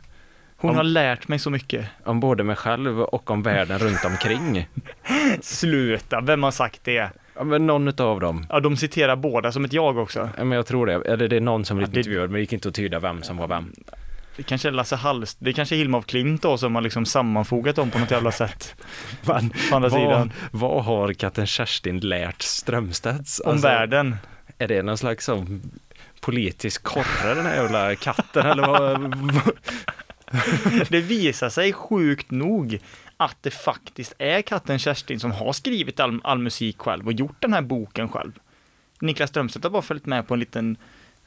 Hon 0.57 0.69
Om- 0.71 0.77
har 0.77 0.83
lärt 0.83 1.27
mig 1.27 1.39
så 1.39 1.49
mycket. 1.49 1.85
Om 2.03 2.19
både 2.19 2.43
mig 2.43 2.55
själv 2.55 3.01
och 3.01 3.31
om 3.31 3.43
världen 3.43 3.79
runt 3.79 4.05
omkring. 4.05 4.67
Sluta, 5.41 6.21
vem 6.21 6.43
har 6.43 6.51
sagt 6.51 6.79
det? 6.83 7.09
Ja, 7.35 7.43
men 7.43 7.67
någon 7.67 7.87
utav 7.87 8.19
dem. 8.19 8.45
Ja, 8.49 8.59
de 8.59 8.77
citerar 8.77 9.15
båda 9.15 9.51
som 9.51 9.65
ett 9.65 9.73
jag 9.73 9.97
också. 9.97 10.29
Ja, 10.37 10.43
men 10.43 10.55
jag 10.55 10.65
tror 10.65 10.85
det. 10.85 10.93
Eller 10.93 11.27
det 11.27 11.35
är 11.35 11.41
någon 11.41 11.65
som 11.65 11.77
Ja, 11.77 11.79
blivit 11.79 11.93
det- 11.93 11.99
intervjuad, 11.99 12.29
men 12.29 12.33
det 12.33 12.39
gick 12.39 12.53
inte 12.53 12.69
att 12.69 12.75
tyda 12.75 12.99
vem 12.99 13.23
som 13.23 13.37
var 13.37 13.47
vem. 13.47 13.73
Det 14.35 14.43
kanske 14.43 14.67
är 14.67 14.71
Lasse 14.71 14.95
Hallst, 14.95 15.37
det 15.39 15.53
kanske 15.53 15.75
är 15.75 15.77
Hilma 15.77 15.97
af 15.97 16.05
Klint 16.05 16.41
då 16.41 16.57
som 16.57 16.75
har 16.75 16.81
liksom 16.81 17.05
sammanfogat 17.05 17.75
dem 17.75 17.91
på 17.91 17.99
något 17.99 18.11
jävla 18.11 18.31
sätt. 18.31 18.75
Men, 19.21 19.49
På 19.69 19.75
andra 19.75 19.89
vad, 19.89 19.99
sidan. 20.01 20.31
vad 20.51 20.85
har 20.85 21.13
katten 21.13 21.47
Kerstin 21.47 21.99
lärt 21.99 22.41
Strömstedts? 22.41 23.41
Om 23.45 23.51
Alltså, 23.51 23.67
världen. 23.67 24.15
Är 24.57 24.67
det 24.67 24.83
någon 24.83 24.97
slags 24.97 25.25
sån 25.25 25.71
politisk 26.19 26.83
korre 26.83 27.33
den 27.35 27.45
här 27.45 27.55
jävla 27.55 27.95
katten 27.95 28.45
eller 28.45 28.67
vad? 28.67 29.15
Det 30.89 31.01
visar 31.01 31.49
sig 31.49 31.73
sjukt 31.73 32.31
nog 32.31 32.79
att 33.17 33.37
det 33.41 33.51
faktiskt 33.51 34.13
är 34.17 34.41
katten 34.41 34.79
Kerstin 34.79 35.19
som 35.19 35.31
har 35.31 35.53
skrivit 35.53 35.99
all, 35.99 36.21
all 36.23 36.39
musik 36.39 36.77
själv 36.79 37.05
och 37.05 37.13
gjort 37.13 37.35
den 37.39 37.53
här 37.53 37.61
boken 37.61 38.09
själv. 38.09 38.31
Niklas 39.01 39.29
Strömstedt 39.29 39.63
har 39.63 39.69
bara 39.71 39.81
följt 39.81 40.05
med 40.05 40.27
på 40.27 40.33
en 40.33 40.39
liten, 40.39 40.77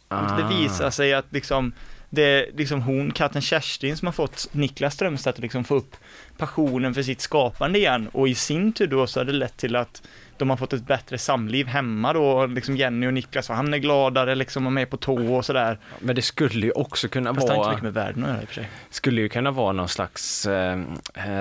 Ah. 0.09 0.37
det 0.37 0.55
visar 0.57 0.91
sig 0.91 1.15
att 1.15 1.27
liksom, 1.31 1.73
det 2.15 2.23
är 2.23 2.53
liksom 2.57 2.83
hon, 2.83 3.11
katten 3.11 3.43
Kerstin, 3.43 3.97
som 3.97 4.07
har 4.07 4.13
fått 4.13 4.49
Niklas 4.53 4.95
Strömstedt 4.95 5.39
att 5.39 5.43
liksom 5.43 5.65
få 5.65 5.75
upp 5.75 5.97
passionen 6.39 6.95
för 6.95 7.03
sitt 7.03 7.21
skapande 7.21 7.79
igen 7.79 8.09
och 8.13 8.29
i 8.29 8.35
sin 8.35 8.73
tur 8.73 8.87
då 8.87 9.07
så 9.07 9.21
har 9.21 9.25
det 9.25 9.33
lett 9.33 9.57
till 9.57 9.77
att 9.77 10.03
de 10.37 10.51
har 10.51 10.57
fått 10.57 10.73
ett 10.73 10.87
bättre 10.87 11.19
samliv 11.19 11.67
hemma 11.67 12.13
då, 12.13 12.47
liksom 12.47 12.77
Jenny 12.77 13.07
och 13.07 13.15
Niklas, 13.15 13.51
och 13.51 13.57
han 13.57 13.75
är 13.75 13.79
gladare 13.79 14.35
liksom 14.35 14.67
och 14.67 14.73
med 14.73 14.91
på 14.91 14.97
tå 14.97 15.35
och 15.35 15.45
sådär. 15.45 15.79
Men 16.01 16.17
det 16.17 16.23
skulle 16.23 16.67
ju 16.67 16.73
också 16.73 17.09
kunna 17.09 17.35
Fast 17.35 17.45
inte 17.45 17.57
vara, 17.57 17.69
mycket 17.69 17.83
med 17.83 17.95
världen 17.95 18.25
att 18.25 18.31
göra 18.31 18.43
i 18.43 18.45
och 18.45 18.49
för 18.49 18.55
sig. 18.55 18.69
skulle 18.91 19.21
ju 19.21 19.29
kunna 19.29 19.51
vara 19.51 19.73
någon 19.73 19.89
slags 19.89 20.47
eh, 20.47 20.83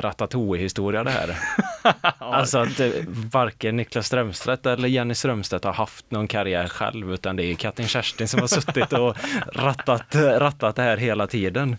ratatouille-historia 0.02 1.04
det 1.04 1.12
här. 1.12 1.38
Alltså 2.18 2.58
att 2.58 2.80
eh, 2.80 2.90
varken 3.32 3.76
Niklas 3.76 4.08
Strömstedt 4.08 4.66
eller 4.66 4.88
Jenny 4.88 5.16
Strömstedt 5.16 5.64
har 5.64 5.74
haft 5.74 6.12
någon 6.12 6.28
karriär 6.28 6.68
själv, 6.68 7.14
utan 7.14 7.36
det 7.36 7.46
är 7.46 7.56
katten 7.56 7.88
Kerstin 7.88 8.28
som 8.28 8.40
har 8.40 8.48
suttit 8.48 8.94
och 8.94 9.18
rattat, 9.54 10.16
rattat 10.16 10.76
det 10.76 10.82
här 10.82 10.98
hela 10.98 11.28
tiden. 11.28 11.78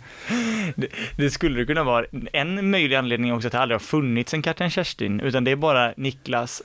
Det 1.16 1.30
skulle 1.30 1.58
det 1.58 1.66
kunna 1.66 1.84
vara. 1.84 2.06
En 2.32 2.70
möjlig 2.70 2.96
anledning 3.04 3.32
också 3.32 3.48
att 3.48 3.52
det 3.52 3.58
aldrig 3.58 3.74
har 3.74 3.84
funnits 3.84 4.34
en 4.34 4.42
katten 4.42 4.70
Kerstin, 4.70 5.20
utan 5.20 5.44
det 5.44 5.50
är 5.50 5.56
bara 5.56 5.94
Niklas 5.96 6.62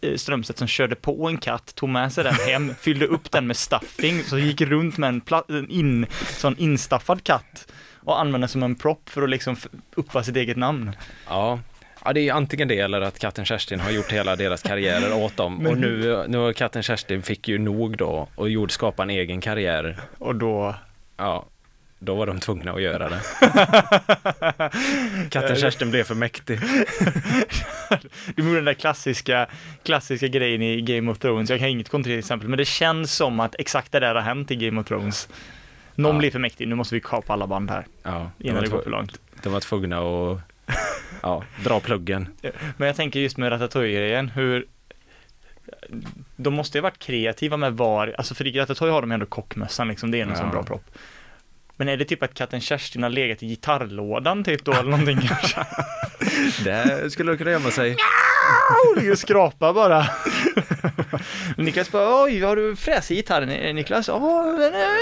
eh, 0.00 0.14
Strömstedt 0.14 0.58
som 0.58 0.68
körde 0.68 0.94
på 0.94 1.28
en 1.28 1.38
katt, 1.38 1.74
tog 1.74 1.88
med 1.88 2.12
sig 2.12 2.24
den 2.24 2.34
hem, 2.34 2.74
fyllde 2.80 3.06
upp 3.06 3.30
den 3.30 3.46
med 3.46 3.56
stuffing, 3.56 4.22
så 4.22 4.38
gick 4.38 4.60
runt 4.60 4.98
med 4.98 5.08
en, 5.08 5.22
en 5.48 5.70
in, 5.70 6.06
sån 6.28 6.56
instaffad 6.58 7.24
katt 7.24 7.72
och 7.94 8.20
använde 8.20 8.48
som 8.48 8.62
en 8.62 8.74
prop 8.74 9.08
för 9.08 9.22
att 9.22 9.30
liksom 9.30 9.56
uppa 9.94 10.22
sitt 10.22 10.36
eget 10.36 10.56
namn. 10.56 10.96
Ja. 11.28 11.60
Ja, 12.04 12.12
det 12.12 12.28
är 12.28 12.32
antingen 12.32 12.68
det 12.68 12.78
eller 12.78 13.00
att 13.00 13.18
katten 13.18 13.44
Kerstin 13.44 13.80
har 13.80 13.90
gjort 13.90 14.12
hela 14.12 14.36
deras 14.36 14.62
karriärer 14.62 15.24
åt 15.24 15.36
dem. 15.36 15.66
Och 15.66 15.78
nu, 15.78 16.24
nu 16.28 16.38
har 16.38 16.52
katten 16.52 16.82
Kerstin 16.82 17.22
fick 17.22 17.48
ju 17.48 17.58
nog 17.58 17.96
då 17.96 18.28
och 18.34 18.50
gjorde 18.50 18.72
skapa 18.72 19.02
en 19.02 19.10
egen 19.10 19.40
karriär. 19.40 20.00
Och 20.18 20.34
då, 20.34 20.74
Ja, 21.16 21.44
då 21.98 22.14
var 22.14 22.26
de 22.26 22.40
tvungna 22.40 22.72
att 22.72 22.82
göra 22.82 23.08
det. 23.08 23.20
katten 25.30 25.56
Kerstin 25.56 25.90
blev 25.90 26.04
för 26.04 26.14
mäktig. 26.14 26.60
du 28.34 28.42
gjorde 28.42 28.54
den 28.54 28.64
där 28.64 28.74
klassiska, 28.74 29.46
klassiska 29.82 30.28
grejen 30.28 30.62
i 30.62 30.80
Game 30.80 31.10
of 31.10 31.18
Thrones, 31.18 31.50
jag 31.50 31.58
kan 31.58 31.68
inget 31.68 31.88
konkret 31.88 32.18
exempel, 32.18 32.48
men 32.48 32.58
det 32.58 32.64
känns 32.64 33.12
som 33.12 33.40
att 33.40 33.54
exakt 33.58 33.92
det 33.92 34.00
där 34.00 34.14
har 34.14 34.22
hänt 34.22 34.50
i 34.50 34.56
Game 34.56 34.80
of 34.80 34.86
Thrones. 34.86 35.28
Någon 35.94 36.14
Ja. 36.14 36.18
blir 36.18 36.30
för 36.30 36.38
mäktig, 36.38 36.68
nu 36.68 36.74
måste 36.74 36.94
vi 36.94 37.00
kapa 37.00 37.32
alla 37.32 37.46
band 37.46 37.70
här, 37.70 37.86
Ja, 38.02 38.30
de, 38.38 38.48
innan 38.48 38.62
det 38.62 38.68
går 38.70 38.82
för 38.82 38.90
långt. 38.90 39.20
de 39.42 39.52
var 39.52 39.60
tvungna 39.60 39.98
att 39.98 40.40
ja, 41.22 41.44
dra 41.64 41.80
pluggen. 41.80 42.28
Men 42.76 42.86
jag 42.86 42.96
tänker 42.96 43.20
just 43.20 43.36
med 43.36 43.52
Ratatouille-grejen, 43.52 44.28
hur 44.28 44.66
de 46.36 46.54
måste 46.54 46.78
ju 46.78 46.82
ha 46.82 46.90
varit 46.90 46.98
kreativa 46.98 47.56
med 47.56 47.72
var, 47.72 48.14
alltså 48.18 48.34
för 48.34 48.46
i 48.46 48.58
Ratatouille 48.58 48.92
har 48.92 49.00
de 49.00 49.12
ändå 49.12 49.26
kockmössan 49.26 49.88
liksom, 49.88 50.10
det 50.10 50.18
är 50.18 50.22
en 50.22 50.28
Ja. 50.28 50.34
sån 50.36 50.50
bra 50.50 50.62
propp. 50.62 50.84
Men 51.76 51.88
är 51.88 51.96
det 51.96 52.04
typ 52.04 52.22
att 52.22 52.34
katten 52.34 52.60
Kerstin 52.60 53.02
har 53.02 53.10
legat 53.10 53.42
i 53.42 53.46
gitarrlådan 53.46 54.44
typ 54.44 54.64
då 54.64 54.72
eller 54.72 54.90
någonting 54.90 55.20
kanske? 55.28 55.66
Det 56.64 57.10
skulle 57.12 57.32
de 57.32 57.38
kunna 57.38 57.50
gömma 57.50 57.70
sig. 57.70 57.96
Ligger 58.96 59.12
och 59.12 59.18
skrapar 59.18 59.72
bara. 59.72 60.06
Niklas 61.56 61.90
bara, 61.92 62.22
oj, 62.22 62.42
har 62.42 62.56
du 62.56 62.76
fräs 62.76 63.10
i 63.10 63.14
gitarren 63.14 63.76
Niklas? 63.76 64.08
Ja, 64.08 64.42
den 64.58 64.74
är... 64.74 64.96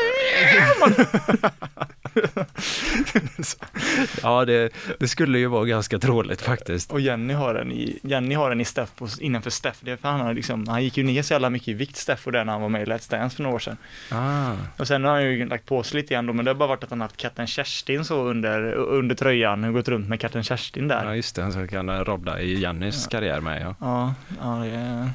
Ja, 4.22 4.44
det, 4.44 4.72
det 4.98 5.08
skulle 5.08 5.38
ju 5.38 5.46
vara 5.46 5.64
ganska 5.64 5.98
troligt 5.98 6.42
faktiskt. 6.42 6.92
Och 6.92 7.00
Jenny 7.00 7.34
har 7.34 7.54
den 7.54 7.72
i, 7.72 7.98
Jenny 8.02 8.34
har 8.34 8.50
den 8.50 8.60
i 8.60 8.64
Steff 8.64 8.92
på, 8.96 9.08
innanför 9.20 9.50
Steff. 9.50 9.76
Det 9.80 9.90
är 9.90 9.96
för 9.96 10.08
han, 10.08 10.20
har 10.20 10.34
liksom, 10.34 10.68
han 10.68 10.84
gick 10.84 10.96
ju 10.96 11.04
ner 11.04 11.22
så 11.22 11.34
jävla 11.34 11.50
mycket 11.50 11.68
i 11.68 11.72
vikt 11.72 11.96
Steff 11.96 12.26
och 12.26 12.32
den 12.32 12.46
när 12.46 12.52
han 12.52 12.62
var 12.62 12.68
med 12.68 12.82
i 12.82 12.84
Let's 12.84 13.10
Dance 13.10 13.36
för 13.36 13.42
några 13.42 13.56
år 13.56 13.58
sedan. 13.58 13.76
Ah. 14.10 14.52
Och 14.76 14.88
sen 14.88 15.04
har 15.04 15.10
han 15.10 15.24
ju 15.24 15.46
lagt 15.46 15.66
på 15.66 15.82
sig 15.82 16.00
lite 16.00 16.14
igen 16.14 16.26
då, 16.26 16.32
men 16.32 16.44
det 16.44 16.50
har 16.50 16.56
bara 16.56 16.68
varit 16.68 16.84
att 16.84 16.90
han 16.90 17.00
haft 17.00 17.16
katten 17.16 17.46
Kerstin 17.46 18.04
så 18.04 18.22
under, 18.22 18.72
under 18.72 19.14
tröjan, 19.14 19.64
och 19.64 19.72
gått 19.72 19.88
runt 19.88 20.08
med 20.08 20.20
katten 20.20 20.42
Kerstin 20.42 20.88
där. 20.88 21.04
Ja, 21.04 21.16
just 21.16 21.36
det. 21.36 21.52
Så 21.52 21.66
kan 21.66 22.04
rodda 22.04 22.40
i 22.40 22.60
Jannys 22.60 23.06
karriär 23.06 23.40
med. 23.40 23.62
Ja. 23.62 23.74
Ja, 23.80 24.14
ja 24.40 24.64
det 24.64 24.70
är 24.70 25.10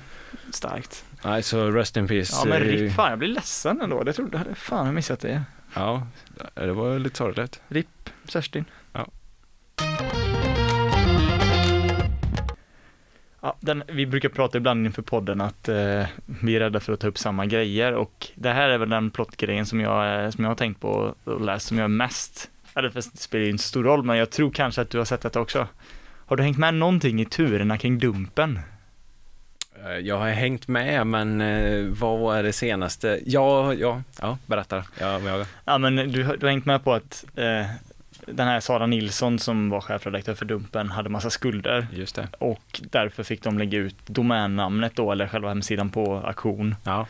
starkt. 0.51 1.03
Nej, 1.23 1.43
så 1.43 1.71
rest 1.71 1.97
in 1.97 2.07
peace. 2.07 2.33
Ja 2.35 2.49
men 2.49 2.61
RIP, 2.61 2.93
fan 2.93 3.09
jag 3.09 3.19
blir 3.19 3.29
ledsen 3.29 3.81
ändå. 3.81 4.03
Det 4.03 4.13
trodde, 4.13 4.37
hade 4.37 4.55
fan 4.55 4.85
jag 4.85 4.95
missat 4.95 5.19
det. 5.19 5.43
Ja, 5.73 6.07
det 6.53 6.73
var 6.73 6.99
lite 6.99 7.17
sorgligt. 7.17 7.61
RIP, 7.67 8.09
Kerstin. 8.27 8.65
Ja. 8.93 9.07
Ja, 13.41 13.55
den, 13.59 13.83
vi 13.87 14.05
brukar 14.05 14.29
prata 14.29 14.57
ibland 14.57 14.85
inför 14.85 15.01
podden 15.01 15.41
att 15.41 15.69
eh, 15.69 16.05
vi 16.41 16.55
är 16.55 16.59
rädda 16.59 16.79
för 16.79 16.93
att 16.93 16.99
ta 16.99 17.07
upp 17.07 17.17
samma 17.17 17.45
grejer 17.45 17.93
och 17.93 18.27
det 18.35 18.49
här 18.49 18.69
är 18.69 18.77
väl 18.77 18.89
den 18.89 19.11
plottgrejen 19.11 19.65
som 19.65 19.79
jag, 19.79 20.23
eh, 20.23 20.29
som 20.29 20.43
jag 20.43 20.51
har 20.51 20.55
tänkt 20.55 20.81
på 20.81 21.15
och 21.23 21.41
läst 21.41 21.67
som 21.67 21.77
jag 21.77 21.83
är 21.83 21.87
mest, 21.87 22.49
eller 22.75 22.89
det 22.89 23.01
spelar 23.01 23.45
ju 23.45 23.51
inte 23.51 23.63
så 23.63 23.67
stor 23.67 23.83
roll 23.83 24.03
men 24.03 24.17
jag 24.17 24.29
tror 24.29 24.51
kanske 24.51 24.81
att 24.81 24.89
du 24.89 24.97
har 24.97 25.05
sett 25.05 25.21
detta 25.21 25.41
också. 25.41 25.67
Har 26.25 26.37
du 26.37 26.43
hängt 26.43 26.57
med 26.57 26.73
någonting 26.73 27.21
i 27.21 27.25
turerna 27.25 27.77
kring 27.77 27.99
Dumpen? 27.99 28.59
Eh, 29.85 29.91
Jag 29.97 30.17
har 30.17 30.29
hängt 30.29 30.67
med, 30.67 31.07
men 31.07 31.41
eh, 31.41 31.85
vad 31.85 32.19
var 32.19 32.43
det 32.43 32.53
senaste? 32.53 33.19
Ja, 33.25 33.73
ja, 33.73 34.01
ja, 34.21 34.37
berätta. 34.45 34.83
Ja, 34.99 35.19
men 35.19 35.33
jag, 35.33 35.45
Ja 35.65 35.77
men 35.77 35.95
du, 35.95 36.07
du 36.23 36.23
har 36.45 36.49
hängt 36.49 36.65
med 36.65 36.83
på 36.83 36.93
att 36.93 37.25
eh, 37.35 37.65
den 38.25 38.47
här 38.47 38.59
Sara 38.59 38.85
Nilsson 38.85 39.39
som 39.39 39.69
var 39.69 39.81
chefredaktör 39.81 40.33
för 40.33 40.45
Dumpen 40.45 40.89
hade 40.91 41.09
massa 41.09 41.29
skulder 41.29 41.87
just 41.93 42.15
det. 42.15 42.27
och 42.39 42.81
därför 42.91 43.23
fick 43.23 43.43
de 43.43 43.57
lägga 43.59 43.77
ut 43.79 43.95
domännamnet 44.07 44.95
då 44.95 45.11
eller 45.11 45.27
själva 45.27 45.49
hemsidan 45.49 45.89
på 45.89 46.17
auktion. 46.17 46.75
Ja, 46.83 47.07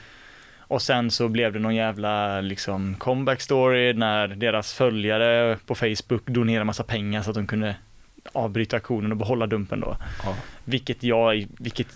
Och 0.59 0.81
sen 0.81 1.11
så 1.11 1.27
blev 1.27 1.53
det 1.53 1.59
någon 1.59 1.75
jävla 1.75 2.41
liksom 2.41 2.95
comeback 2.95 3.41
story 3.41 3.93
när 3.93 4.27
deras 4.27 4.73
följare 4.73 5.57
på 5.65 5.75
Facebook 5.75 6.25
donerade 6.25 6.65
massa 6.65 6.83
pengar 6.83 7.21
så 7.21 7.29
att 7.29 7.35
de 7.35 7.47
kunde 7.47 7.75
avbryta 8.33 8.75
auktionen 8.75 9.11
och 9.11 9.17
behålla 9.17 9.47
Dumpen 9.47 9.79
då. 9.79 9.97
ja. 10.23 10.35
Vilket 10.63 11.03
jag, 11.03 11.47
vilket 11.59 11.87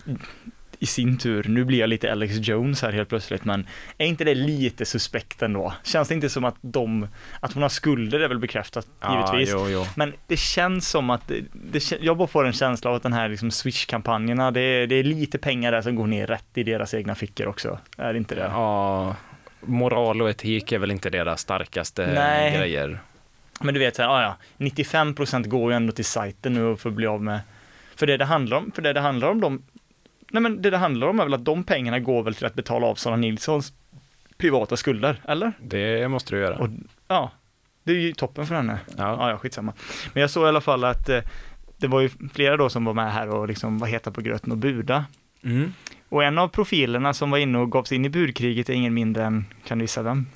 i 0.84 0.86
sin 0.86 1.18
tur, 1.18 1.44
nu 1.48 1.64
blir 1.64 1.78
jag 1.78 1.88
lite 1.88 2.12
Alex 2.12 2.34
Jones 2.48 2.82
här 2.82 2.92
helt 2.92 3.08
plötsligt, 3.08 3.44
men 3.44 3.66
är 3.98 4.06
inte 4.06 4.24
det 4.24 4.34
lite 4.34 4.84
suspekt 4.84 5.42
ändå? 5.42 5.74
Känns 5.84 6.08
det 6.08 6.14
inte 6.14 6.28
som 6.28 6.44
att 6.44 6.54
de, 6.60 7.08
att 7.40 7.52
hon 7.52 7.62
har 7.62 7.68
skulder 7.70 8.20
är 8.20 8.28
väl 8.28 8.38
bekräftat 8.38 8.86
givetvis, 9.10 9.50
Ja, 9.50 9.58
jo, 9.60 9.68
jo. 9.70 9.86
men 9.96 10.12
det 10.26 10.36
känns 10.36 10.88
som 10.88 11.10
att, 11.10 11.28
det, 11.28 11.44
det, 11.52 11.92
jag 12.00 12.16
bara 12.16 12.28
får 12.28 12.46
en 12.46 12.52
känsla 12.52 12.90
av 12.90 12.96
att 12.96 13.02
den 13.02 13.12
här 13.12 13.28
liksom 13.28 13.50
Swish-kampanjerna, 13.50 14.50
det, 14.50 14.60
är- 14.60 14.86
det 14.86 14.94
är 14.94 15.02
lite 15.04 15.38
pengar 15.38 15.72
där 15.72 15.82
som 15.82 15.94
går 15.96 16.06
ner 16.06 16.26
rätt 16.26 16.44
i 16.54 16.62
deras 16.62 16.94
egna 16.94 17.14
fickor 17.14 17.46
också. 17.46 17.78
Är 17.96 18.12
det 18.12 18.18
inte 18.18 18.34
det? 18.34 18.40
Ja, 18.52 19.16
moral 19.60 20.22
och 20.22 20.30
etik 20.30 20.72
är 20.72 20.78
väl 20.78 20.90
inte 20.90 21.10
deras 21.10 21.40
starkaste 21.40 22.06
Nej. 22.06 22.58
grejer. 22.58 22.98
Men 23.60 23.74
du 23.74 23.80
vet, 23.80 23.96
så 23.96 24.02
här, 24.02 24.08
ah, 24.08 24.22
ja, 24.22 24.36
95% 24.58 25.48
går 25.48 25.70
ju 25.72 25.76
ändå 25.76 25.92
till 25.92 26.04
sajten 26.04 26.52
nu 26.54 26.76
för 26.76 26.88
att 26.88 26.94
bli 26.94 27.06
av 27.06 27.22
med, 27.22 27.40
för 27.96 28.06
det 28.06 28.16
det 28.16 28.24
handlar 28.24 28.56
om, 28.56 28.70
för 28.74 28.82
det 28.82 28.92
det 28.92 29.00
handlar 29.00 29.28
om, 29.28 29.40
de, 29.40 29.62
nej 30.34 30.42
men 30.42 30.62
det 30.62 30.70
det 30.70 30.78
handlar 30.78 31.06
om 31.06 31.20
är 31.20 31.24
väl 31.24 31.34
att 31.34 31.44
de 31.44 31.64
pengarna 31.64 32.00
går 32.00 32.22
väl 32.22 32.34
till 32.34 32.46
att 32.46 32.54
betala 32.54 32.86
av 32.86 32.94
Sara 32.94 33.16
Nilssons 33.16 33.72
privata 34.36 34.76
skulder, 34.76 35.20
eller? 35.28 35.52
Det 35.60 36.08
måste 36.08 36.34
du 36.34 36.40
göra. 36.40 36.56
Och, 36.56 36.68
ja, 37.08 37.30
det 37.84 37.92
är 37.92 37.96
ju 37.96 38.12
toppen 38.12 38.46
för 38.46 38.54
henne. 38.54 38.78
ja. 38.86 38.94
Ja, 39.18 39.30
ja, 39.30 39.38
skitsamma. 39.38 39.72
Men 40.12 40.20
jag 40.20 40.30
såg 40.30 40.44
i 40.44 40.48
alla 40.48 40.60
fall 40.60 40.84
att 40.84 41.08
eh, 41.08 41.20
det 41.76 41.86
var 41.86 42.00
ju 42.00 42.10
flera 42.32 42.56
då 42.56 42.68
som 42.68 42.84
var 42.84 42.94
med 42.94 43.12
här 43.12 43.28
och 43.28 43.48
liksom 43.48 43.78
var 43.78 43.86
heta 43.88 44.10
på 44.10 44.20
gröten 44.20 44.52
och 44.52 44.58
buda. 44.58 45.04
Mm. 45.44 45.72
Och 46.08 46.24
en 46.24 46.38
av 46.38 46.48
profilerna 46.48 47.14
som 47.14 47.30
var 47.30 47.38
inne 47.38 47.58
och 47.58 47.72
gav 47.72 47.84
sig 47.84 47.96
in 47.96 48.04
i 48.04 48.08
budkriget 48.08 48.68
är 48.68 48.72
ingen 48.72 48.94
mindre 48.94 49.24
än, 49.24 49.44
kan 49.66 49.78
du 49.78 49.84
gissa 49.84 50.02
vem? 50.02 50.26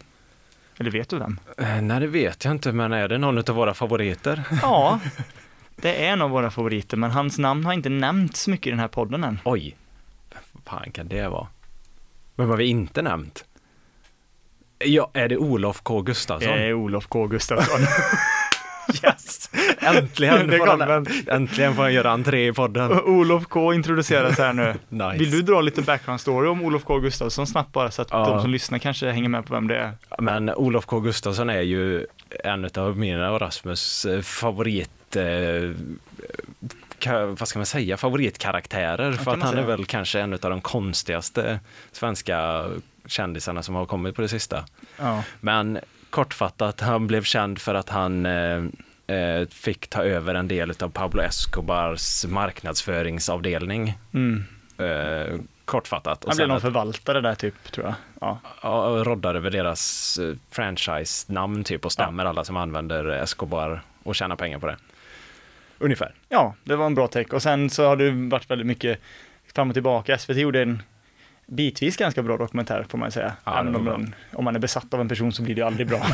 Eller 0.79 0.91
vet 0.91 1.09
du 1.09 1.19
vem? 1.19 1.41
Eh, 1.59 1.83
Nej, 1.83 2.01
det 2.01 2.07
vet 2.07 2.45
jag 2.45 2.55
inte, 2.55 2.73
men 2.73 2.93
är 2.93 3.09
det 3.09 3.19
någon 3.19 3.39
av 3.39 3.55
våra 3.57 3.75
favoriter? 3.75 4.43
Ja, 4.63 5.01
det 5.77 6.07
är 6.07 6.13
en 6.13 6.23
av 6.23 6.31
våra 6.31 6.51
favoriter, 6.51 6.97
men 6.97 7.11
hans 7.11 7.39
namn 7.39 7.65
har 7.65 7.73
inte 7.73 7.89
nämnts 7.89 8.49
mycket 8.49 8.67
i 8.67 8.71
den 8.71 8.79
här 8.81 8.89
podden 8.89 9.25
än. 9.25 9.39
Oj, 9.45 9.77
fan 10.71 10.91
kan 10.93 11.09
det 11.09 11.29
vara? 11.29 11.47
Vem 12.37 12.49
har 12.51 12.57
vi 12.57 12.65
inte 12.67 13.03
nämnt? 13.03 13.45
Ja, 14.85 15.11
är 15.15 15.29
det 15.29 15.37
Olof 15.37 15.81
K 15.83 16.03
Gustafsson? 16.03 16.53
Det 16.53 16.65
är 16.67 16.73
Olof 16.73 17.07
K 17.07 17.27
Gustafsson. 17.27 17.81
Yes! 19.05 19.51
Äntligen, 19.79 20.51
får 20.59 20.67
han, 20.67 21.07
äntligen 21.27 21.75
får 21.75 21.83
han 21.83 21.95
göra 21.95 22.11
entré 22.11 22.47
i 22.49 22.53
podden. 22.53 22.93
Olof 23.01 23.47
K 23.47 23.73
introduceras 23.75 24.39
här 24.39 24.53
nu. 24.53 24.75
Nice. 24.89 25.19
Vill 25.19 25.31
du 25.31 25.43
dra 25.43 25.61
lite 25.61 25.83
background 25.83 26.21
story 26.21 26.49
om 26.49 26.63
Olof 26.63 26.85
K 26.85 26.99
Gustafsson 26.99 27.47
snabbt 27.47 27.73
bara 27.73 27.91
så 27.91 28.03
att 28.03 28.09
Ja. 28.11 28.25
de 28.31 28.41
som 28.43 28.51
lyssnar 28.51 28.79
kanske 28.79 29.11
hänger 29.11 29.29
med 29.29 29.47
på 29.47 29.55
vem 29.55 29.69
det 29.69 29.77
är? 29.79 29.93
Men 30.19 30.51
Olof 30.51 30.87
K 30.87 31.01
Gustafsson 31.01 31.51
är 31.51 31.61
ju 31.61 32.07
en 32.45 32.69
av 32.77 32.99
mina 32.99 33.31
och 33.31 33.41
Rasmus 33.41 34.05
eh, 34.05 34.21
favorit... 34.21 35.17
Eh, 35.17 35.23
vad 37.07 37.49
ska 37.49 37.59
man 37.59 37.67
säga? 37.67 37.97
Favoritkaraktärer. 37.97 39.13
För 39.13 39.31
att 39.33 39.43
han 39.43 39.49
är 39.49 39.53
säga. 39.53 39.67
väl 39.67 39.85
kanske 39.85 40.21
en 40.21 40.33
av 40.33 40.39
de 40.39 40.61
konstigaste 40.61 41.61
svenska 41.93 42.65
kändisarna 43.07 43.63
som 43.63 43.75
har 43.75 43.87
kommit 43.87 44.15
på 44.17 44.23
det 44.23 44.29
sista. 44.29 44.65
Ja. 44.97 45.23
Men 45.41 45.79
kortfattat, 46.11 46.81
han 46.81 47.07
blev 47.07 47.23
känd 47.23 47.59
för 47.61 47.75
att 47.75 47.89
han 47.89 48.27
eh, 48.27 48.65
eh, 49.17 49.49
fick 49.49 49.89
ta 49.89 50.03
över 50.03 50.35
en 50.35 50.49
del 50.49 50.73
av 50.81 50.89
Pablo 50.89 51.23
Escobars 51.23 52.25
marknadsföringsavdelning. 52.27 53.99
Mm. 54.15 54.45
Eh, 54.79 55.41
kortfattat. 55.65 56.25
Och 56.25 56.31
Han 56.31 56.37
blev 56.37 56.49
någon 56.49 56.57
att- 56.57 56.63
förvaltare 56.63 57.21
där 57.21 57.35
typ, 57.35 57.73
tror 57.73 57.87
jag. 57.87 57.95
Ja. 58.21 58.39
Ja, 58.63 58.87
och 58.87 59.07
roddar 59.07 59.35
över 59.35 59.51
deras 59.51 60.19
eh, 60.19 60.35
franchise-namn 60.51 61.65
typ 61.65 61.85
och 61.85 61.93
stämmer 61.93 62.25
alla 62.25 62.45
som 62.45 62.57
använder 62.57 63.05
Escobar 63.09 63.83
och 64.03 64.15
tjänar 64.15 64.37
pengar 64.37 64.59
på 64.59 64.67
det. 64.67 64.77
Ungefär. 65.79 66.15
ja, 66.29 66.55
det 66.65 66.77
var 66.77 66.87
en 66.87 66.95
bra 66.95 67.07
take. 67.09 67.37
Och 67.37 67.43
sen 67.43 67.71
så 67.71 67.87
har 67.87 67.97
det 67.97 68.11
varit 68.11 68.51
väldigt 68.51 68.67
mycket 68.67 68.99
fram 69.55 69.69
och 69.69 69.75
tillbaka. 69.75 70.19
SVT 70.19 70.37
gjorde 70.37 70.63
en 70.63 70.83
bitvis 71.47 71.97
ganska 71.97 72.23
bra 72.23 72.37
dokumentär 72.37 72.87
får 72.89 72.99
man 72.99 73.11
säga. 73.13 73.33
Ja, 73.45 73.61
Även 73.61 73.77
om, 73.77 73.85
den, 73.85 74.15
om 74.33 74.45
man 74.45 74.55
är 74.57 74.61
besatt 74.61 74.95
av 74.95 75.01
en 75.01 75.09
person 75.09 75.33
så 75.33 75.43
blir 75.43 75.55
det 75.55 75.63
aldrig 75.63 75.87
bra. 75.89 76.01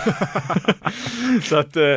så 1.42 1.56
att 1.56 1.76
eh, 1.76 1.96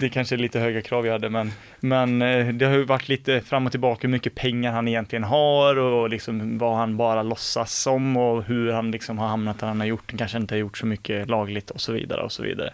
det 0.00 0.08
kanske 0.08 0.34
är 0.34 0.38
lite 0.38 0.60
höga 0.60 0.82
krav 0.82 1.06
jag 1.06 1.12
hade, 1.12 1.30
men, 1.30 1.52
men 1.80 2.22
eh, 2.22 2.48
det 2.48 2.64
har 2.64 2.72
ju 2.72 2.84
varit 2.84 3.08
lite 3.08 3.40
fram 3.40 3.66
och 3.66 3.70
tillbaka 3.72 4.06
hur 4.06 4.12
mycket 4.12 4.34
pengar 4.34 4.72
han 4.72 4.88
egentligen 4.88 5.24
har 5.24 5.78
och 5.78 6.08
liksom 6.10 6.58
vad 6.58 6.76
han 6.76 6.96
bara 6.96 7.22
låtsas 7.22 7.72
som 7.74 8.16
och 8.16 8.44
hur 8.44 8.72
han 8.72 8.90
liksom 8.90 9.18
har 9.18 9.28
hamnat 9.28 9.58
där 9.58 9.66
han 9.66 9.80
har 9.80 9.86
gjort. 9.86 10.10
Han 10.10 10.18
kanske 10.18 10.38
inte 10.38 10.54
har 10.54 10.58
gjort 10.60 10.78
så 10.78 10.86
mycket 10.86 11.28
lagligt 11.28 11.70
och 11.70 11.80
så 11.80 11.92
vidare 11.92 12.22
och 12.22 12.32
så 12.32 12.42
vidare. 12.42 12.72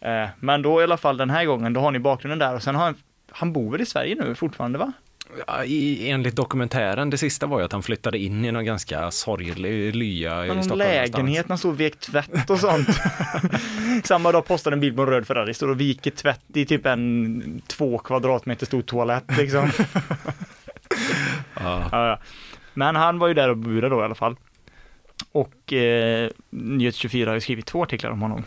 Eh, 0.00 0.28
Men 0.40 0.62
då 0.62 0.80
i 0.80 0.84
alla 0.84 0.96
fall 0.96 1.16
den 1.16 1.30
här 1.30 1.44
gången, 1.44 1.72
då 1.72 1.80
har 1.80 1.90
ni 1.90 1.98
bakgrunden 1.98 2.38
där 2.38 2.54
och 2.54 2.62
sen 2.62 2.74
har 2.74 2.84
han, 2.84 2.94
han 3.36 3.52
bor 3.52 3.70
väl 3.72 3.80
i 3.80 3.86
Sverige 3.86 4.14
nu 4.14 4.34
fortfarande 4.34 4.78
va? 4.78 4.92
Ja, 5.46 5.64
i, 5.64 6.10
enligt 6.10 6.36
dokumentären, 6.36 7.10
det 7.10 7.18
sista 7.18 7.46
var 7.46 7.58
ju 7.58 7.64
att 7.64 7.72
han 7.72 7.82
flyttade 7.82 8.18
in 8.18 8.44
i 8.44 8.52
någon 8.52 8.64
ganska 8.64 9.10
sorglig 9.10 9.96
lya 9.96 10.44
i 10.44 10.48
Någon 10.48 10.64
Stockholm. 10.64 10.78
lägenhet, 10.78 11.16
någonstans. 11.16 11.48
han 11.48 11.58
står 11.58 11.70
och 11.70 11.80
vek 11.80 12.00
tvätt 12.00 12.50
och 12.50 12.60
sånt. 12.60 12.88
Samma 14.04 14.32
dag 14.32 14.46
postar 14.46 14.72
en 14.72 14.80
bild 14.80 14.96
på 14.96 15.02
en 15.02 15.08
röd 15.08 15.26
Ferrari, 15.26 15.54
står 15.54 15.68
och 15.70 15.80
viker 15.80 16.10
tvätt 16.10 16.40
i 16.54 16.64
typ 16.66 16.86
en 16.86 17.62
två 17.66 17.98
kvadratmeter 17.98 18.66
stor 18.66 18.82
toalett 18.82 19.24
liksom. 19.38 19.70
Ja, 21.60 21.88
ja. 21.92 22.18
Men 22.74 22.96
han 22.96 23.18
var 23.18 23.28
ju 23.28 23.34
där 23.34 23.48
och 23.48 23.56
burade 23.56 23.94
då 23.94 24.00
i 24.00 24.04
alla 24.04 24.14
fall. 24.14 24.36
Och 25.32 25.72
eh, 25.72 26.30
Nyhets 26.50 26.96
24 26.98 27.30
har 27.30 27.34
ju 27.34 27.40
skrivit 27.40 27.66
två 27.66 27.82
artiklar 27.82 28.10
om 28.10 28.22
honom, 28.22 28.44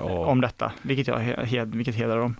om 0.00 0.40
detta, 0.40 0.72
vilket, 0.82 1.06
jag, 1.06 1.66
vilket 1.66 1.94
hedrar 1.94 2.18
dem. 2.18 2.36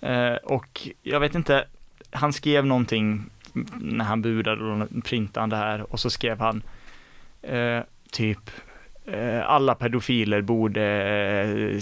Eh, 0.00 0.34
och 0.34 0.88
jag 1.02 1.20
vet 1.20 1.34
inte, 1.34 1.64
han 2.10 2.32
skrev 2.32 2.66
någonting 2.66 3.24
när 3.80 4.04
han 4.04 4.22
budade 4.22 4.64
och 4.64 5.04
printade 5.04 5.42
han 5.42 5.50
det 5.50 5.56
här 5.56 5.92
och 5.92 6.00
så 6.00 6.10
skrev 6.10 6.38
han 6.40 6.62
eh, 7.42 7.80
typ 8.12 8.50
eh, 9.06 9.50
alla 9.50 9.74
pedofiler 9.74 10.40
borde 10.42 10.82
eh, 11.74 11.80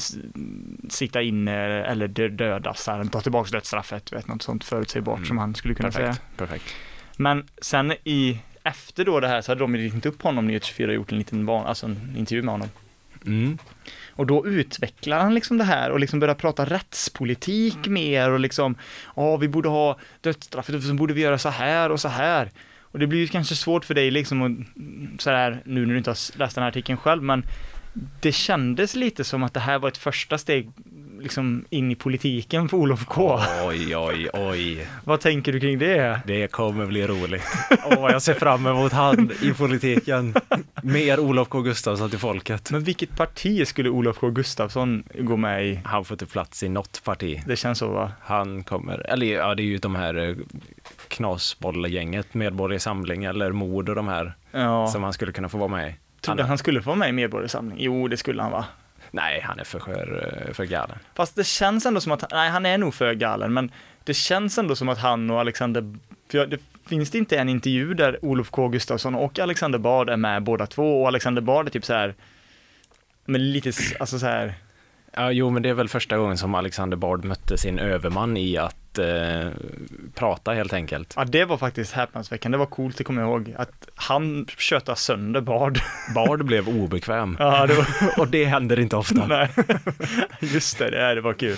sitta 0.88 1.22
inne 1.22 1.52
eller 1.84 2.08
dö- 2.08 2.28
dödas, 2.28 2.86
här, 2.86 3.04
ta 3.04 3.20
tillbaka 3.20 3.50
dödsstraffet, 3.50 4.12
vet, 4.12 4.28
något 4.28 4.42
sånt 4.42 4.64
förutsägbart 4.64 5.16
Mm. 5.16 5.26
som 5.28 5.38
han 5.38 5.54
skulle 5.54 5.74
kunna 5.74 5.92
säga. 5.92 6.06
perfekt. 6.06 6.36
perfekt. 6.36 6.74
Men 7.16 7.44
sen 7.62 7.92
i, 8.04 8.38
efter 8.62 9.04
då 9.04 9.20
det 9.20 9.28
här 9.28 9.40
så 9.40 9.50
hade 9.50 9.60
de 9.60 9.74
ju 9.76 9.88
ringt 9.88 10.06
upp 10.06 10.22
honom, 10.22 10.46
Nyhet 10.46 10.64
24 10.64 10.88
och 10.88 10.94
gjort 10.94 11.12
en 11.12 11.18
liten 11.18 11.46
van, 11.46 11.66
alltså 11.66 11.86
en 11.86 12.14
intervju 12.16 12.42
med 12.42 12.52
honom. 12.54 12.68
Mm. 13.26 13.58
Och 14.18 14.26
då 14.26 14.46
utvecklar 14.46 15.20
han 15.20 15.34
liksom 15.34 15.58
det 15.58 15.64
här 15.64 15.90
och 15.90 16.00
liksom 16.00 16.20
börjar 16.20 16.34
prata 16.34 16.64
rättspolitik 16.64 17.86
mer 17.86 18.30
och 18.30 18.40
liksom, 18.40 18.76
ja 19.16 19.36
vi 19.36 19.48
borde 19.48 19.68
ha 19.68 19.98
dödsstraffet 20.20 20.74
och 20.74 20.82
så 20.82 20.94
borde 20.94 21.14
vi 21.14 21.20
göra 21.20 21.38
så 21.38 21.48
här 21.48 21.90
och 21.90 22.00
så 22.00 22.08
här. 22.08 22.50
Och 22.80 22.98
det 22.98 23.06
blir 23.06 23.20
ju 23.20 23.28
kanske 23.28 23.54
svårt 23.54 23.84
för 23.84 23.94
dig 23.94 24.10
liksom 24.10 24.42
att, 24.42 25.22
så 25.22 25.30
här, 25.30 25.62
nu 25.64 25.86
när 25.86 25.92
du 25.92 25.98
inte 25.98 26.10
har 26.10 26.38
läst 26.38 26.54
den 26.54 26.62
här 26.62 26.68
artikeln 26.68 26.98
själv, 26.98 27.22
men 27.22 27.46
det 28.20 28.32
kändes 28.32 28.94
lite 28.94 29.24
som 29.24 29.42
att 29.42 29.54
det 29.54 29.60
här 29.60 29.78
var 29.78 29.88
ett 29.88 29.96
första 29.96 30.38
steg 30.38 30.70
liksom 31.20 31.64
in 31.70 31.90
i 31.90 31.94
politiken 31.94 32.68
för 32.68 32.76
Olof 32.76 33.04
K. 33.04 33.40
Oj, 33.66 33.96
oj, 33.96 34.28
oj. 34.32 34.88
Vad 35.04 35.20
tänker 35.20 35.52
du 35.52 35.60
kring 35.60 35.78
det? 35.78 36.20
Det 36.26 36.48
kommer 36.52 36.86
bli 36.86 37.06
roligt. 37.06 37.42
Åh, 37.84 38.10
jag 38.12 38.22
ser 38.22 38.34
fram 38.34 38.66
emot 38.66 38.92
han 38.92 39.30
i 39.42 39.52
politiken. 39.52 40.34
Mer 40.82 41.20
Olof 41.20 41.48
K 41.48 41.60
Gustafsson 41.60 42.10
till 42.10 42.18
folket. 42.18 42.70
Men 42.70 42.82
vilket 42.84 43.16
parti 43.16 43.66
skulle 43.68 43.90
Olof 43.90 44.18
K 44.18 44.30
Gustafsson 44.30 45.02
gå 45.18 45.36
med 45.36 45.66
i? 45.66 45.80
Han 45.84 46.04
får 46.04 46.14
inte 46.14 46.26
plats 46.26 46.62
i 46.62 46.68
något 46.68 47.04
parti. 47.04 47.42
Det 47.46 47.56
känns 47.56 47.78
så 47.78 47.88
va? 47.88 48.12
Han 48.22 48.62
kommer, 48.64 49.10
eller 49.10 49.26
ja, 49.26 49.54
det 49.54 49.62
är 49.62 49.64
ju 49.64 49.78
de 49.78 49.94
här 49.94 50.28
eh, 50.28 50.36
knasbollgänget, 51.08 52.34
Medborgerlig 52.34 52.80
Samling 52.82 53.24
eller 53.24 53.52
Mord 53.52 53.88
och 53.88 53.94
de 53.94 54.08
här 54.08 54.32
Ja. 54.52 54.86
som 54.86 55.02
han 55.02 55.12
skulle 55.12 55.32
kunna 55.32 55.48
få 55.48 55.58
vara 55.58 55.68
med 55.68 55.88
i. 55.90 55.94
Trodde 56.20 56.42
han 56.44 56.58
skulle 56.58 56.82
få 56.82 56.90
vara 56.90 56.98
med 56.98 57.08
i 57.08 57.12
Medborgarsamling? 57.12 57.76
Jo, 57.80 58.08
det 58.08 58.16
skulle 58.16 58.42
han 58.42 58.52
va? 58.52 58.64
Nej, 59.10 59.40
han 59.44 59.58
är 59.60 59.64
för, 59.64 59.78
för, 59.78 60.50
för 60.52 60.64
galen. 60.64 60.98
Fast 61.14 61.36
det 61.36 61.44
känns 61.44 61.86
ändå 61.86 62.00
som 62.00 62.12
att, 62.12 62.30
nej 62.30 62.50
han 62.50 62.66
är 62.66 62.78
nog 62.78 62.94
för 62.94 63.14
galen, 63.14 63.52
men 63.52 63.72
det 64.04 64.14
känns 64.14 64.58
ändå 64.58 64.76
som 64.76 64.88
att 64.88 64.98
han 64.98 65.30
och 65.30 65.40
Alexander, 65.40 65.94
för 66.30 66.46
det 66.46 66.58
finns 66.86 67.10
det 67.10 67.18
inte 67.18 67.38
en 67.38 67.48
intervju 67.48 67.94
där 67.94 68.24
Olof 68.24 68.50
K 68.50 68.68
Gustafsson 68.68 69.14
och 69.14 69.38
Alexander 69.38 69.78
Bard 69.78 70.10
är 70.10 70.16
med 70.16 70.42
båda 70.42 70.66
två 70.66 71.02
och 71.02 71.08
Alexander 71.08 71.42
Bard 71.42 71.66
är 71.66 71.70
typ 71.70 71.84
så 71.84 71.94
här, 71.94 72.14
men 73.24 73.52
lite, 73.52 73.72
alltså 73.98 74.18
så 74.18 74.26
här, 74.26 74.54
Ja, 75.12 75.32
jo, 75.32 75.50
men 75.50 75.62
det 75.62 75.68
är 75.68 75.74
väl 75.74 75.88
första 75.88 76.16
gången 76.16 76.38
som 76.38 76.54
Alexander 76.54 76.96
Bard 76.96 77.24
mötte 77.24 77.58
sin 77.58 77.78
överman 77.78 78.36
i 78.36 78.56
att 78.56 78.77
eh, 78.98 79.46
prata 80.14 80.52
helt 80.52 80.72
enkelt. 80.72 81.12
ja 81.16 81.24
det 81.24 81.44
var 81.44 81.56
faktiskt 81.58 81.92
häpnadsväckande, 81.92 82.56
det 82.56 82.60
var 82.60 82.66
coolt, 82.66 82.98
det 82.98 83.04
kommer 83.04 83.22
jag 83.22 83.30
ihåg, 83.30 83.54
att 83.58 83.88
han 83.94 84.46
tjötade 84.58 84.98
sönder 84.98 85.40
Bard. 85.40 85.78
Bard 86.14 86.44
blev 86.44 86.68
obekväm 86.68 87.36
Ja, 87.38 87.66
det 87.66 87.74
var, 87.74 87.86
och 88.18 88.28
det 88.28 88.44
händer 88.44 88.80
inte 88.80 88.96
ofta. 88.96 89.26
nej, 89.26 89.48
just 90.40 90.78
det, 90.78 90.90
det, 90.90 90.98
här, 91.00 91.14
det 91.14 91.20
var 91.20 91.32
kul. 91.32 91.56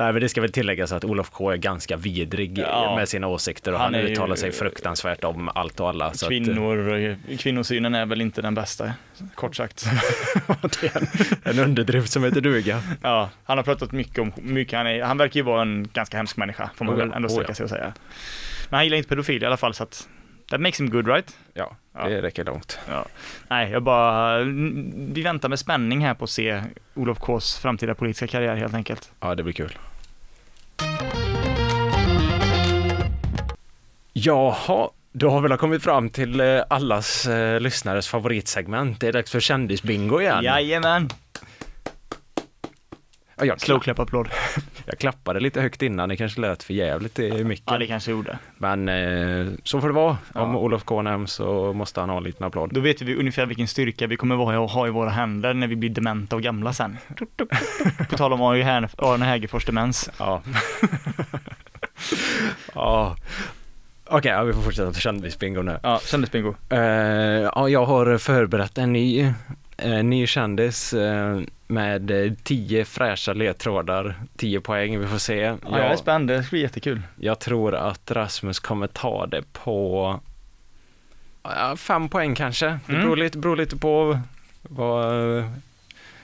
Nej, 0.00 0.12
men 0.12 0.22
det 0.22 0.28
ska 0.28 0.40
väl 0.40 0.52
tilläggas 0.52 0.92
att 0.92 1.04
Olof 1.04 1.30
K 1.30 1.50
är 1.50 1.56
ganska 1.56 1.96
vidrig 1.96 2.58
Ja. 2.58 2.96
med 2.96 3.08
sina 3.08 3.26
åsikter 3.26 3.72
och 3.72 3.78
Han 3.78 3.94
han, 3.94 4.02
uttalar 4.02 4.36
sig 4.36 4.52
fruktansvärt 4.52 5.24
om 5.24 5.48
allt 5.54 5.80
och 5.80 5.88
alla. 5.88 6.12
Så 6.12 6.28
Kvinnor, 6.28 7.16
kvinnosynen 7.36 7.94
är 7.94 8.06
väl 8.06 8.20
inte 8.20 8.42
den 8.42 8.54
bästa, 8.54 8.92
kort 9.34 9.56
sagt. 9.56 9.84
Att, 10.46 10.82
en, 10.82 11.06
en 11.42 11.58
underdrift 11.58 12.12
som 12.12 12.24
heter 12.24 12.40
duga. 12.40 12.82
Ja, 13.02 13.30
han 13.44 13.58
har 13.58 13.64
pratat 13.64 13.92
mycket 13.92 14.18
om, 14.18 14.32
mycket, 14.36 14.76
han, 14.76 14.86
är, 14.86 15.02
han 15.02 15.18
verkar 15.18 15.40
ju 15.40 15.44
vara 15.44 15.62
en 15.62 15.88
ganska 15.92 16.16
hemsk 16.16 16.36
människa, 16.36 16.70
får 16.76 16.84
man 16.84 16.94
Oh 16.94 17.00
ja, 17.00 17.04
väl 17.06 17.14
ändå 17.16 17.28
oh 17.28 17.32
sträcka 17.32 17.50
ja. 17.50 17.54
sig 17.54 17.64
och 17.64 17.70
säga. 17.70 17.92
Men 18.68 18.76
han 18.76 18.84
gillar 18.84 18.96
inte 18.96 19.08
pedofil 19.08 19.42
i 19.42 19.46
alla 19.46 19.56
fall, 19.56 19.74
så 19.74 19.82
att 19.82 20.08
that 20.50 20.60
makes 20.60 20.80
him 20.80 20.90
good 20.90 21.08
right? 21.08 21.36
Ja, 21.54 21.76
Ja. 21.94 22.08
det 22.08 22.22
räcker 22.22 22.44
långt. 22.44 22.78
Ja. 22.88 23.06
Nej, 23.48 23.70
jag 23.70 23.82
bara, 23.82 24.38
vi 24.94 25.22
väntar 25.22 25.48
med 25.48 25.58
spänning 25.58 26.04
här 26.06 26.14
på 26.14 26.24
att 26.24 26.30
se 26.30 26.62
Olof 26.94 27.18
Ks 27.18 27.58
framtida 27.58 27.94
politiska 27.94 28.26
karriär 28.26 28.56
helt 28.56 28.74
enkelt. 28.74 29.12
Ja, 29.20 29.34
det 29.34 29.42
blir 29.42 29.54
kul. 29.54 29.78
Jaha, 34.12 34.88
då 35.12 35.30
har 35.30 35.40
vi 35.40 35.48
väl 35.48 35.58
kommit 35.58 35.82
fram 35.82 36.10
till 36.10 36.40
eh, 36.40 36.62
allas 36.68 37.26
eh, 37.26 37.60
lyssnares 37.60 38.08
favoritsegment. 38.08 39.00
Det 39.00 39.08
är 39.08 39.12
dags 39.12 39.30
för 39.30 39.40
kändisbingo 39.40 40.20
igen. 40.20 40.44
Jajamän! 40.44 41.08
Ja, 43.40 43.46
jag, 43.46 43.60
Slow 43.60 43.78
clap 43.78 43.98
applåd. 43.98 44.28
jag 44.86 44.98
klappade 44.98 45.40
lite 45.40 45.60
högt 45.60 45.82
innan, 45.82 46.08
det 46.08 46.16
kanske 46.16 46.40
lät 46.40 46.62
för 46.62 46.74
jävligt 46.74 47.18
i 47.18 47.44
micken. 47.44 47.72
Ja, 47.72 47.78
det 47.78 47.86
kanske 47.86 48.10
gjorde. 48.10 48.38
Men 48.58 48.88
eh, 48.88 49.46
så 49.64 49.80
får 49.80 49.88
det 49.88 49.94
vara. 49.94 50.18
Om 50.32 50.54
Ja. 50.54 50.56
Olof 50.56 50.84
K 50.84 51.02
nämns 51.02 51.32
så 51.32 51.72
måste 51.72 52.00
han 52.00 52.10
ha 52.10 52.16
en 52.16 52.24
liten 52.24 52.46
applåd. 52.46 52.74
Då 52.74 52.80
vet 52.80 53.02
vi 53.02 53.16
ungefär 53.16 53.46
vilken 53.46 53.68
styrka 53.68 54.06
vi 54.06 54.16
kommer 54.16 54.36
vara 54.36 54.66
ha 54.66 54.86
i 54.86 54.90
våra 54.90 55.10
händer 55.10 55.54
när 55.54 55.66
vi 55.66 55.76
blir 55.76 55.90
dementa 55.90 56.36
och 56.36 56.42
gamla 56.42 56.72
sen. 56.72 56.98
På 58.10 58.16
tal 58.16 58.32
om 58.32 58.42
Arne 58.42 59.24
Hägerfors 59.24 59.64
demens. 59.64 60.10
Ja. 60.18 60.42
ja. 62.74 63.16
Okej, 64.04 64.32
ja, 64.32 64.42
vi 64.42 64.52
får 64.52 64.62
fortsätta 64.62 64.92
på 64.92 65.00
kändisbingo 65.00 65.62
nu. 65.62 65.78
Ja, 65.82 66.00
kändisbingo. 66.04 66.54
Eh, 66.70 66.78
ja, 67.54 67.68
jag 67.68 67.84
har 67.84 68.18
förberett 68.18 68.78
en 68.78 68.92
ny, 68.92 69.32
en 69.82 70.10
ny 70.10 70.26
kändis 70.26 70.92
eh, 70.92 71.40
med 71.66 72.10
eh, 72.10 72.32
tio 72.42 72.84
fräscha 72.84 73.32
ledtrådar, 73.32 74.14
tio 74.36 74.60
poäng, 74.60 74.98
vi 75.00 75.06
får 75.06 75.18
se. 75.18 75.36
Ja, 75.38 75.56
jag 75.64 75.78
är 75.92 75.96
spänd, 75.96 76.28
det 76.28 76.42
ska 76.42 76.50
bli 76.50 76.60
jättekul. 76.62 77.02
jag 77.16 77.38
tror 77.38 77.74
att 77.74 78.10
Rasmus 78.10 78.58
kommer 78.60 78.86
ta 78.86 79.26
det 79.26 79.42
på 79.52 80.20
ja, 81.42 81.76
fem 81.76 82.08
poäng 82.08 82.34
kanske. 82.34 82.66
Det 82.66 82.92
Mm. 82.92 83.02
beror, 83.04 83.16
lite, 83.16 83.38
beror 83.38 83.56
lite 83.56 83.76
på 83.76 84.18
vad, 84.62 85.38
eh, 85.38 85.44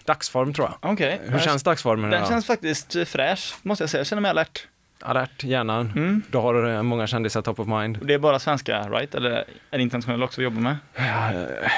dagsform 0.05 0.53
tror 0.55 0.69
jag. 0.81 0.93
Okej. 0.93 1.21
Hur 1.25 1.39
känns 1.39 1.63
dagsformen 1.63 2.11
Den 2.11 2.19
idag? 2.21 2.29
känns 2.29 2.47
faktiskt 2.47 2.97
eh, 2.97 3.05
fräsch, 3.05 3.55
måste 3.63 3.83
jag 3.83 3.91
säga. 3.91 4.01
Jag 4.01 4.07
känner 4.07 4.23
mig 4.23 4.31
alert. 4.31 4.67
Alert, 5.01 5.45
gärna. 5.45 5.77
Mm. 5.81 6.23
Du 6.31 6.39
har 6.39 6.69
eh, 6.75 6.83
många 6.83 7.07
kändisar 7.07 7.43
top 7.43 7.61
of 7.61 7.67
mind. 7.69 7.99
Det 8.03 8.15
är 8.15 8.19
bara 8.19 8.39
svenska, 8.39 8.81
right? 8.89 9.15
Eller 9.15 9.31
är 9.31 9.45
det 9.79 9.83
internationella 9.83 10.25
också 10.25 10.41
vi 10.41 10.45
jobbar 10.45 10.61
med? 10.61 10.77
Ja, 10.95 11.33
eh, 11.33 11.71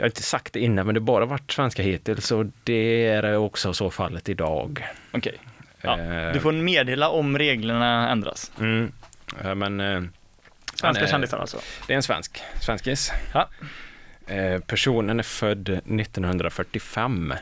Jag 0.00 0.04
har 0.04 0.08
inte 0.08 0.22
sagt 0.22 0.52
det 0.52 0.60
innan, 0.60 0.86
men 0.86 0.94
det 0.94 1.00
har 1.00 1.04
bara 1.06 1.24
varit 1.26 1.52
svenska 1.52 1.82
hittills 1.82 2.32
och 2.32 2.46
det 2.64 3.06
är 3.06 3.36
också 3.36 3.72
så 3.74 3.90
fallet 3.90 4.28
idag. 4.28 4.86
Okej. 5.12 5.38
Ja, 5.82 5.98
Eh, 5.98 6.32
Du 6.32 6.40
får 6.40 6.52
meddela 6.52 7.08
om 7.08 7.38
reglerna 7.38 8.10
ändras. 8.10 8.52
Mm. 8.60 8.92
Men 9.54 9.80
eh, 9.80 10.02
Svenska 10.74 11.04
är- 11.04 11.08
kändisar 11.08 11.38
alltså. 11.38 11.58
det 11.86 11.92
är 11.92 11.96
en 11.96 12.02
svensk, 12.02 12.40
svenskis. 12.62 13.12
Ja. 13.34 13.48
Eh, 14.34 14.60
Personen 14.60 15.18
är 15.18 15.22
född 15.22 15.68
1945. 15.68 17.34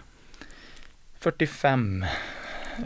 45. 1.19 2.05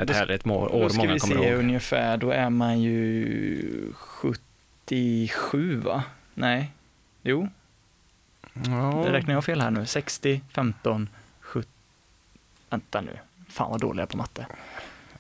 Ett 0.01 0.09
Då- 0.09 0.15
härligt 0.15 0.45
må- 0.45 0.69
Då 0.69 0.75
år 0.75 0.89
ska 0.89 0.99
många 0.99 1.15
vi 1.15 1.21
kommer 1.21 1.37
se 1.43 1.49
ihåg. 1.49 1.59
ungefär, 1.59 2.17
då 2.17 2.31
är 2.31 2.51
man 2.51 2.81
ju 2.81 3.93
77 3.95 5.77
va? 5.81 6.03
Nej. 6.35 6.71
Jo. 7.23 7.49
Ja. 8.67 9.05
Räknar 9.07 9.35
jag 9.35 9.45
fel 9.45 9.61
här 9.61 9.71
nu? 9.71 9.87
60, 9.87 10.41
15, 10.55 11.09
70... 11.41 11.69
Vänta 12.71 13.01
nu. 13.01 13.19
Fan 13.49 13.71
vad 13.71 13.81
dålig 13.81 14.01
jag 14.01 14.07
är 14.07 14.11
på 14.11 14.17
matte. 14.17 14.47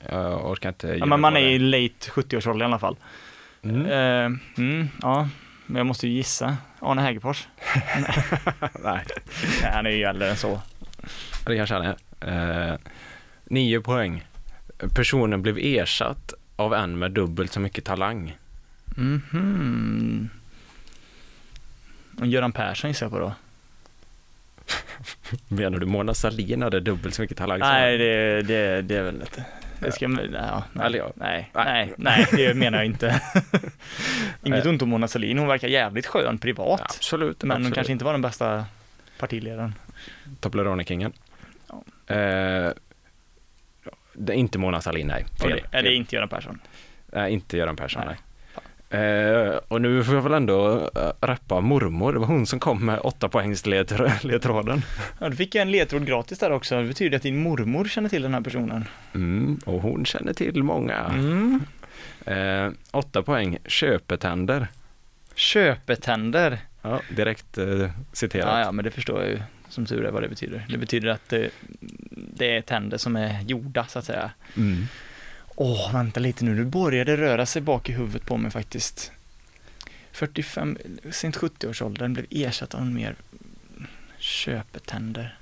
Jag 0.08 0.50
orkar 0.50 0.68
inte 0.68 0.88
Ja, 0.88 1.06
men 1.06 1.20
man 1.20 1.36
är 1.36 1.40
i 1.40 1.58
late 1.58 2.10
70-årsåldern 2.10 2.62
i 2.62 2.64
alla 2.64 2.78
fall. 2.78 2.96
Mm. 3.62 3.86
Eh, 3.86 4.38
mm, 4.64 4.88
ja, 5.02 5.28
men 5.66 5.76
jag 5.76 5.86
måste 5.86 6.08
ju 6.08 6.12
gissa. 6.12 6.56
Arne 6.80 7.02
Hägerfors. 7.02 7.48
Nej, 8.84 9.04
Nej, 9.62 9.72
han 9.72 9.86
är 9.86 9.90
ju 9.90 10.04
äldre 10.04 10.30
än 10.30 10.36
så. 10.36 10.60
det 11.46 11.56
kanske 11.56 11.74
han 11.74 11.84
är. 12.20 12.70
Eh, 12.72 12.78
nio 13.44 13.80
poäng. 13.80 14.24
Personen 14.94 15.42
blev 15.42 15.58
ersatt 15.58 16.34
av 16.56 16.74
en 16.74 16.98
med 16.98 17.12
dubbelt 17.12 17.52
så 17.52 17.60
mycket 17.60 17.84
talang. 17.84 18.36
Mhm. 18.96 20.28
Och 22.18 22.26
Göran 22.26 22.52
Persson 22.52 22.90
gissar 22.90 23.06
jag 23.06 23.12
på 23.12 23.18
då. 23.18 23.32
Menar 25.48 25.78
du 25.78 25.86
Mona 25.86 26.14
Sahlin 26.14 26.62
hade 26.62 26.80
dubbelt 26.80 27.14
så 27.14 27.22
mycket 27.22 27.36
talang? 27.36 27.58
som 27.58 27.68
Nej, 27.68 27.98
det, 27.98 28.42
det, 28.42 28.82
det 28.82 28.96
är 28.96 29.02
väl 29.02 29.20
inte... 29.20 29.44
Det 29.80 29.92
ska, 29.92 30.08
nej, 30.08 30.30
ja, 30.32 30.64
nej, 30.72 30.94
ja. 30.94 31.12
nej, 31.14 31.50
Nej. 31.54 31.94
nej, 31.96 32.26
det 32.32 32.54
menar 32.54 32.78
jag 32.78 32.86
inte. 32.86 33.22
Inget 34.42 34.66
ont 34.66 34.82
om 34.82 34.88
Mona 34.88 35.08
Sahlin, 35.08 35.38
hon 35.38 35.48
verkar 35.48 35.68
jävligt 35.68 36.06
skön 36.06 36.38
privat. 36.38 36.80
Absolut. 36.80 37.42
men 37.42 37.50
hon 37.50 37.56
absolut. 37.56 37.74
kanske 37.74 37.92
inte 37.92 38.04
var 38.04 38.12
den 38.12 38.22
bästa 38.22 38.64
partiledaren. 39.18 39.74
Toblerone-kingen. 40.40 41.12
Ja. 41.68 42.14
Eh, 42.14 42.72
det 44.12 44.32
är 44.32 44.36
inte 44.36 44.58
Mona 44.58 44.80
Sahlin, 44.80 45.06
nej. 45.06 45.26
Fel. 45.40 45.50
det, 45.50 45.78
är 45.78 45.82
det 45.82 45.94
inte 45.94 46.16
Göran 46.16 46.28
Persson? 46.28 46.60
Nej, 47.06 47.32
inte 47.32 47.56
Göran 47.56 47.76
Persson, 47.76 48.02
Nej. 48.06 48.14
nej. 48.14 48.29
Eh, 48.90 49.58
och 49.68 49.80
nu 49.80 50.04
får 50.04 50.14
jag 50.14 50.22
väl 50.22 50.32
ändå 50.32 50.68
uh, 50.70 51.12
rappa 51.20 51.60
mormor. 51.60 52.12
Det 52.12 52.18
var 52.18 52.26
hon 52.26 52.46
som 52.46 52.60
kom 52.60 52.86
med 52.86 53.00
åtta 53.00 53.28
poängs 53.28 53.66
ledtr- 53.66 54.26
ledtråden. 54.26 54.82
Ja, 55.18 55.28
då 55.28 55.36
fick 55.36 55.54
en 55.54 55.70
ledtråd 55.70 56.06
gratis 56.06 56.38
där 56.38 56.50
också. 56.50 56.82
Det 56.82 56.88
betyder 56.88 57.16
att 57.16 57.22
din 57.22 57.42
mormor 57.42 57.84
känner 57.84 58.08
till 58.08 58.22
den 58.22 58.34
här 58.34 58.40
personen. 58.40 58.84
Mm, 59.14 59.58
och 59.64 59.82
hon 59.82 60.04
känner 60.04 60.32
till 60.32 60.62
många. 60.62 60.98
Mm. 60.98 61.60
Eh, 62.24 62.72
åtta 62.90 63.22
poäng, 63.22 63.58
köpetänder. 63.66 64.68
Köpetänder. 65.34 66.58
Ja, 66.82 67.00
direkt 67.16 67.58
eh, 67.58 67.90
citerat. 68.12 68.46
Ja, 68.46 68.60
ja, 68.60 68.72
men 68.72 68.84
det 68.84 68.90
förstår 68.90 69.20
jag 69.20 69.30
ju 69.30 69.38
som 69.68 69.86
tur 69.86 70.04
är 70.04 70.10
vad 70.10 70.22
det 70.22 70.28
betyder. 70.28 70.66
Det 70.68 70.78
betyder 70.78 71.08
att 71.08 71.28
det, 71.28 71.50
det 72.10 72.56
är 72.56 72.60
tänder 72.60 72.98
som 72.98 73.16
är 73.16 73.42
gjorda 73.42 73.86
så 73.86 73.98
att 73.98 74.04
säga. 74.04 74.30
Mm. 74.56 74.86
Åh, 75.62 75.92
vänta 75.92 76.20
lite 76.20 76.44
nu. 76.44 76.54
Nu 76.54 76.64
började 76.64 77.16
det 77.16 77.22
röra 77.22 77.46
sig 77.46 77.62
bak 77.62 77.88
i 77.88 77.92
huvudet 77.92 78.26
på 78.26 78.36
mig 78.36 78.50
faktiskt. 78.50 79.12
45, 80.12 80.78
sent 81.10 81.36
70-årsåldern 81.36 82.12
blev 82.12 82.26
ersatt 82.30 82.74
av 82.74 82.80
en 82.80 82.94
mer 82.94 83.16
köpetänder. 84.18 85.38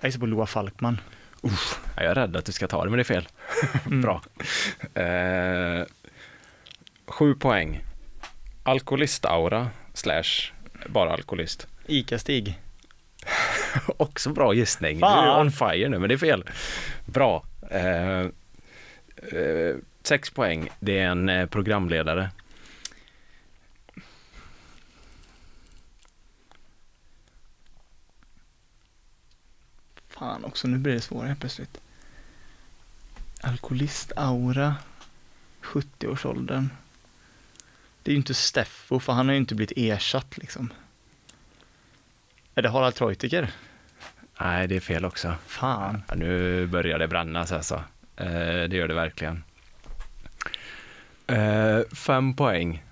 Jag 0.00 0.08
gissar 0.08 0.20
på 0.20 0.26
Loa 0.26 0.46
Falkman. 0.46 1.00
Ja, 1.42 1.50
jag 1.96 2.04
är 2.04 2.14
rädd 2.14 2.36
att 2.36 2.44
du 2.44 2.52
ska 2.52 2.68
ta 2.68 2.84
det, 2.84 2.90
men 2.90 2.96
det 2.96 3.02
är 3.02 3.04
fel. 3.04 3.28
Mm. 3.86 4.00
Bra. 4.00 4.22
Eh, 5.02 5.86
sju 7.06 7.34
poäng. 7.34 7.84
Alkoholistaura 8.62 9.70
slash 9.94 10.52
bara 10.86 11.12
alkoholist. 11.12 11.66
Ica-Stig. 11.86 12.58
Också 13.96 14.30
bra 14.30 14.54
gissning. 14.54 14.94
Du 14.94 15.00
Fan. 15.00 15.28
är 15.28 15.40
on 15.40 15.52
fire 15.52 15.88
nu, 15.88 15.98
men 15.98 16.08
det 16.08 16.14
är 16.14 16.18
fel. 16.18 16.44
Bra. 17.04 17.44
Eh, 17.70 18.20
eh, 18.20 19.76
sex 20.02 20.30
poäng. 20.30 20.68
Det 20.80 20.98
är 20.98 21.06
en 21.06 21.28
eh, 21.28 21.46
programledare. 21.46 22.30
Fan 30.08 30.44
också, 30.44 30.68
nu 30.68 30.78
blir 30.78 30.94
det 30.94 31.00
svårare 31.00 31.36
plötsligt. 31.40 31.80
Alkoholist-aura. 33.40 34.74
70-årsåldern. 35.62 36.68
Det 38.02 38.10
är 38.10 38.12
ju 38.12 38.16
inte 38.18 38.34
Steffo, 38.34 39.00
för 39.00 39.12
han 39.12 39.26
har 39.26 39.32
ju 39.32 39.40
inte 39.40 39.54
blivit 39.54 39.72
ersatt 39.76 40.38
liksom. 40.38 40.72
Är 42.54 42.62
det 42.62 42.68
Harald 42.68 42.94
Treutiger? 42.94 43.50
Nej, 44.40 44.66
det 44.66 44.76
är 44.76 44.80
fel 44.80 45.04
också. 45.04 45.34
Fan. 45.46 46.02
Ja, 46.08 46.14
nu 46.14 46.66
börjar 46.66 46.98
det 46.98 47.08
brännas 47.08 47.52
alltså. 47.52 47.74
Eh, 48.16 48.26
det 48.68 48.72
gör 48.76 48.88
det 48.88 48.94
verkligen. 48.94 49.44
Eh, 51.26 51.80
fem 51.96 52.34
poäng. 52.36 52.82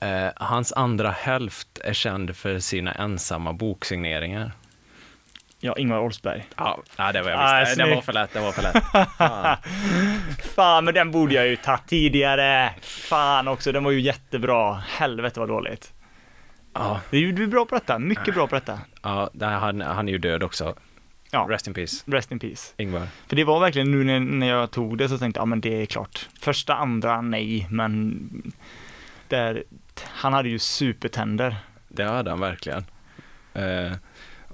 Eh, 0.00 0.28
hans 0.36 0.72
andra 0.72 1.10
hälft 1.10 1.78
är 1.84 1.92
känd 1.92 2.36
för 2.36 2.58
sina 2.58 2.92
ensamma 2.92 3.52
boksigneringar. 3.52 4.52
Ja, 5.60 5.76
Ingvar 5.78 5.98
Oldsberg. 5.98 6.46
Ja, 6.56 6.78
ja 6.96 7.12
det 7.12 7.22
var 7.22 7.30
jag 7.30 7.40
Ah, 7.40 7.60
visste. 7.60 7.84
det 7.84 7.94
var 7.94 8.02
för 8.02 8.12
lätt, 8.12 8.32
det 8.32 8.40
var 8.40 8.52
för 8.52 8.62
lätt. 8.62 8.84
Fan. 9.18 9.56
Fan, 10.54 10.84
men 10.84 10.94
den 10.94 11.10
borde 11.10 11.34
jag 11.34 11.46
ju 11.48 11.56
tagit 11.56 11.86
tidigare. 11.88 12.70
Fan 12.82 13.48
också, 13.48 13.72
den 13.72 13.84
var 13.84 13.90
ju 13.90 14.00
jättebra. 14.00 14.74
Helvete 14.74 15.40
vad 15.40 15.48
dåligt. 15.48 15.92
Ja, 16.72 17.00
Du 17.10 17.32
du 17.32 17.42
är 17.42 17.46
bra 17.46 17.64
på 17.64 17.74
detta, 17.74 17.98
mycket 17.98 18.34
bra 18.34 18.46
på 18.46 18.54
detta. 18.54 18.78
ja 19.02 19.30
han, 19.40 19.80
han 19.80 20.08
är 20.08 20.12
ju 20.12 20.18
död 20.18 20.42
också. 20.42 20.74
Ja. 21.30 21.46
Rest 21.50 21.66
in 21.66 21.74
peace, 21.74 22.04
Rest 22.06 22.32
in 22.32 22.38
peace. 22.38 22.74
Ingvar. 22.76 23.06
För 23.28 23.36
det 23.36 23.44
var 23.44 23.60
verkligen 23.60 23.90
nu 23.90 24.04
när, 24.04 24.20
när 24.20 24.46
jag 24.48 24.70
tog 24.70 24.98
det 24.98 25.08
så 25.08 25.18
tänkte 25.18 25.38
jag, 25.38 25.42
ja 25.42 25.46
men 25.46 25.60
det 25.60 25.82
är 25.82 25.86
klart. 25.86 26.28
Första, 26.40 26.74
andra, 26.74 27.20
nej, 27.20 27.66
men 27.70 28.52
där, 29.28 29.64
han 30.04 30.32
hade 30.32 30.48
ju 30.48 30.58
supertänder. 30.58 31.56
Det 31.88 32.04
hade 32.04 32.30
han 32.30 32.40
verkligen. 32.40 32.84
Eh, 33.54 33.92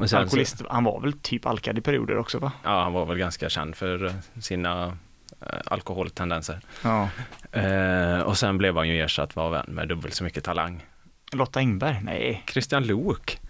så, 0.06 0.16
Alkoholist, 0.16 0.62
han 0.70 0.84
var 0.84 1.00
väl 1.00 1.12
typ 1.12 1.46
alkad 1.46 1.78
i 1.78 1.80
perioder 1.80 2.18
också 2.18 2.38
va? 2.38 2.52
ja, 2.64 2.82
han 2.82 2.92
var 2.92 3.06
väl 3.06 3.18
ganska 3.18 3.48
känd 3.48 3.76
för 3.76 4.12
sina 4.40 4.96
eh, 5.40 5.58
alkoholtendenser. 5.64 6.60
Ja. 6.84 7.08
Eh, 7.52 8.20
och 8.20 8.38
sen 8.38 8.58
blev 8.58 8.76
han 8.76 8.88
ju 8.88 9.00
ersatt 9.02 9.36
av 9.36 9.54
en 9.54 9.64
med 9.68 9.88
dubbelt 9.88 10.14
så 10.14 10.24
mycket 10.24 10.44
talang. 10.44 10.84
Lotta 11.32 11.60
Engberg? 11.60 12.00
Nej. 12.02 12.42
Christian 12.46 12.86
Luuk 12.86 13.40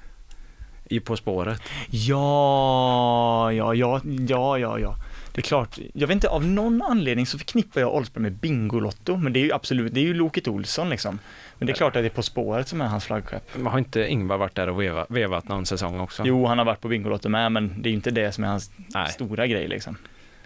i 0.90 1.00
På 1.00 1.16
spåret. 1.16 1.62
Ja, 1.90 3.52
ja, 3.52 3.74
ja, 3.74 4.00
ja, 4.04 4.58
ja, 4.58 4.78
ja. 4.78 4.96
Det 5.32 5.40
är 5.40 5.42
klart, 5.42 5.78
jag 5.92 6.06
vet 6.06 6.14
inte, 6.14 6.28
av 6.28 6.44
någon 6.44 6.82
anledning 6.82 7.26
så 7.26 7.38
förknippar 7.38 7.80
jag 7.80 7.94
Oldsberg 7.94 8.22
med 8.22 8.32
Bingolotto, 8.32 9.16
men 9.16 9.32
det 9.32 9.38
är 9.40 9.44
ju 9.44 9.52
absolut, 9.52 9.94
det 9.94 10.00
är 10.00 10.04
ju 10.04 10.14
Loket 10.14 10.48
Olsson 10.48 10.90
liksom. 10.90 11.18
Men 11.58 11.66
det 11.66 11.72
är 11.72 11.74
klart 11.74 11.96
att 11.96 12.02
det 12.02 12.06
är 12.06 12.10
På 12.10 12.22
spåret 12.22 12.68
som 12.68 12.80
är 12.80 12.86
hans 12.86 13.04
flaggskepp. 13.04 13.42
Men 13.56 13.66
Har 13.66 13.78
inte 13.78 14.06
Ingvar 14.06 14.38
varit 14.38 14.54
där 14.54 14.68
och 14.68 14.80
vevat, 14.80 15.10
vevat 15.10 15.48
någon 15.48 15.66
säsong 15.66 16.00
också? 16.00 16.22
Jo, 16.26 16.46
han 16.46 16.58
har 16.58 16.64
varit 16.64 16.80
på 16.80 16.88
Bingolotto 16.88 17.28
med, 17.28 17.52
men 17.52 17.82
det 17.82 17.88
är 17.88 17.90
ju 17.90 17.96
inte 17.96 18.10
det 18.10 18.32
som 18.32 18.44
är 18.44 18.48
hans 18.48 18.70
Nej. 18.76 19.08
stora 19.08 19.46
grej 19.46 19.68
liksom. 19.68 19.96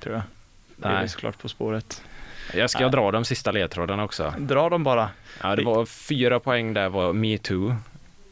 Tror 0.00 0.14
jag. 0.14 0.22
Det 0.76 0.88
är 0.88 0.92
Nej. 0.92 1.08
såklart 1.08 1.38
På 1.38 1.48
spåret. 1.48 2.02
Jag 2.54 2.70
ska 2.70 2.80
Nej. 2.80 2.90
dra 2.90 3.10
de 3.10 3.24
sista 3.24 3.52
ledtrådarna 3.52 4.04
också. 4.04 4.34
Dra 4.38 4.68
dem 4.68 4.84
bara. 4.84 5.10
Ja, 5.42 5.56
det 5.56 5.64
var 5.64 5.86
fyra 5.86 6.40
poäng 6.40 6.74
där 6.74 6.88
var 6.88 7.12
metoo. 7.12 7.76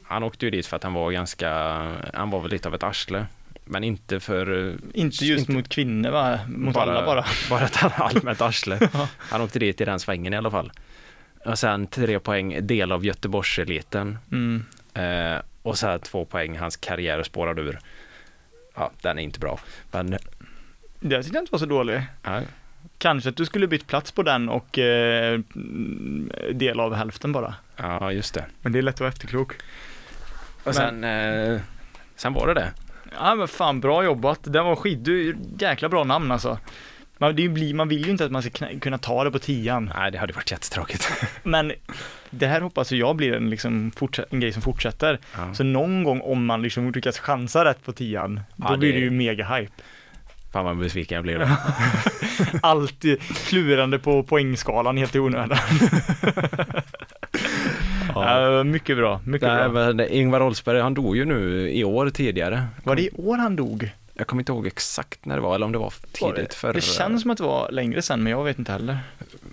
Han 0.05 0.23
åkte 0.23 0.44
ju 0.46 0.51
dit 0.51 0.66
för 0.66 0.77
att 0.77 0.83
han 0.83 0.92
var 0.92 1.11
ganska, 1.11 1.51
han 2.14 2.31
var 2.31 2.40
väl 2.40 2.51
lite 2.51 2.68
av 2.68 2.75
ett 2.75 2.83
arsle. 2.83 3.27
Men 3.64 3.85
inte 3.85 4.20
för... 4.20 4.75
Inte 4.94 5.25
just 5.25 5.40
Inte- 5.40 5.53
mot 5.53 5.68
kvinnor 5.68 6.11
va? 6.11 6.38
Mot 6.49 6.77
alla 6.77 7.07
bara. 7.07 7.25
Bara 7.51 7.64
ett 7.64 8.01
allmänt 8.01 8.40
arsle. 8.40 8.88
Han 9.18 9.40
åkte 9.40 9.59
dit 9.59 9.81
i 9.81 9.85
den 9.85 10.01
svängen 10.01 10.35
i 10.35 10.37
alla 10.37 10.51
fall. 10.51 10.73
Och 11.44 11.59
sen 11.59 11.87
tre 11.87 12.18
poäng, 12.18 12.66
del 12.66 12.92
av 12.92 13.05
Göteborgseliten. 13.05 14.18
Mm. 14.33 14.64
Eh, 14.94 15.40
och 15.62 15.79
så 15.79 15.87
här 15.87 15.99
två 15.99 16.25
poäng, 16.25 16.59
hans 16.59 16.77
karriär 16.77 17.23
spårade 17.23 17.62
ur. 17.62 17.79
Ja, 18.75 18.90
den 19.03 19.18
är 19.18 19.23
inte 19.23 19.40
bra. 19.40 19.59
Men, 19.90 20.11
Det 21.01 21.23
tyckte 21.23 21.37
jag 21.37 21.42
inte 21.42 21.53
var 21.53 21.59
så 21.59 21.66
dålig. 21.66 22.03
ja, 22.23 22.40
Kanske 23.00 23.28
att 23.30 23.36
du 23.36 23.44
skulle 23.46 23.66
bytt 23.66 23.86
plats 23.86 24.12
på 24.12 24.22
den 24.22 24.48
och 24.48 24.78
eh, 24.78 25.40
mm, 25.54 26.30
del 26.52 26.80
av 26.80 26.94
hälften 26.94 27.32
bara. 27.32 27.54
ja 27.76 28.12
just 28.12 28.34
det. 28.34 28.44
Men 28.62 28.72
det 28.72 28.78
är 28.78 28.82
lätt 28.82 28.94
att 28.94 29.00
vara 29.00 29.08
efterklok. 29.10 29.52
Och 30.64 30.74
sen, 30.74 31.04
eh, 31.04 31.60
sen 32.16 32.32
var 32.32 32.46
det 32.46 32.54
det. 32.54 32.70
Ja 33.18 33.34
men 33.34 33.48
fan 33.48 33.80
bra 33.80 34.04
jobbat, 34.04 34.38
den 34.42 34.64
var 34.64 34.76
skit, 34.76 35.04
du, 35.04 35.36
jäkla 35.58 35.88
bra 35.88 36.04
namn 36.04 36.30
alltså. 36.32 36.58
Man, 37.18 37.36
det 37.36 37.48
blir, 37.48 37.74
man 37.74 37.88
vill 37.88 38.05
ju 38.05 38.11
inte 38.11 38.24
att 38.24 38.30
man 38.32 38.42
ska 38.42 38.66
kunna 38.80 38.98
ta 38.98 39.24
det 39.24 39.30
på 39.30 39.38
tian. 39.38 39.92
Nej, 39.96 40.11
det 40.11 40.18
hade 40.18 40.32
varit 40.32 40.51
jättetråkigt. 40.51 41.11
Men 41.42 41.72
det 42.30 42.46
här 42.46 42.61
hoppas 42.61 42.92
jag 42.92 43.16
blir 43.16 43.32
en, 43.32 43.51
liksom, 43.51 43.92
en 44.30 44.40
grej 44.40 44.53
som 44.53 44.62
fortsätter. 44.62 45.18
Ja. 45.36 45.55
Så 45.55 45.64
någon 45.64 46.05
gång 46.05 46.20
om 46.20 46.46
man 46.46 46.62
liksom 46.62 46.92
lyckas 46.92 47.18
chansa 47.18 47.64
rätt 47.64 47.84
på 47.84 47.92
tian, 47.92 48.40
då 48.57 48.66
Ja, 48.72 48.76
blir 48.76 48.92
det- 48.92 48.98
det 48.98 49.05
ju 49.05 49.11
mega 49.11 49.44
hype. 49.57 49.72
Fan 50.53 50.64
vad 50.64 50.78
besviken 50.78 51.14
jag 51.16 51.22
blir 51.22 51.38
då. 51.38 51.46
Alltid 52.62 53.20
klurande 53.20 53.98
på 53.98 54.22
poängskalan 54.22 54.96
helt 54.96 55.14
i 55.14 55.18
onödan. 55.18 55.59
Ja, 58.14 58.64
mycket 58.64 58.96
bra, 58.96 59.20
mycket 59.24 59.48
Nej, 59.48 59.68
bra. 59.68 59.92
men 59.92 60.01
Ingvar 60.12 60.42
Oldsberg, 60.42 60.80
han 60.80 60.94
dog 60.94 61.16
ju 61.16 61.24
nu 61.24 61.70
i 61.70 61.84
år 61.84 62.11
tidigare. 62.11 62.66
Var 62.84 62.96
det 62.96 63.03
i 63.03 63.11
år 63.16 63.36
han 63.36 63.57
dog? 63.57 63.90
Jag 64.14 64.26
kommer 64.26 64.40
inte 64.40 64.53
ihåg 64.53 64.66
exakt 64.66 65.24
när 65.26 65.36
det 65.36 65.42
var, 65.42 65.55
eller 65.55 65.66
om 65.66 65.72
det 65.72 65.78
var 65.78 65.92
tidigt 66.12 66.51
det? 66.51 66.57
förra. 66.57 66.72
det 66.72 66.80
känns 66.80 67.22
som 67.22 67.30
att 67.30 67.38
det 67.38 67.44
var 67.44 67.70
längre 67.70 68.03
sen, 68.03 68.22
men 68.22 68.30
jag 68.30 68.44
vet 68.44 68.59
inte 68.59 68.72
heller. 68.72 68.98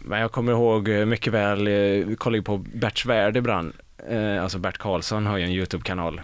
Men 0.05 0.19
jag 0.19 0.31
kommer 0.31 0.51
ihåg 0.51 0.89
eh, 0.89 1.05
mycket 1.05 1.33
väl, 1.33 1.67
eh, 1.67 1.73
vi 2.07 2.15
kollade 2.17 2.43
på 2.43 2.57
Berts 2.57 3.05
Värld 3.05 3.37
ibland. 3.37 3.73
Eh, 4.09 4.43
alltså 4.43 4.57
Bert 4.59 4.77
Karlsson 4.77 5.25
har 5.25 5.37
ju 5.37 5.43
en 5.43 5.51
YouTube-kanal. 5.51 6.21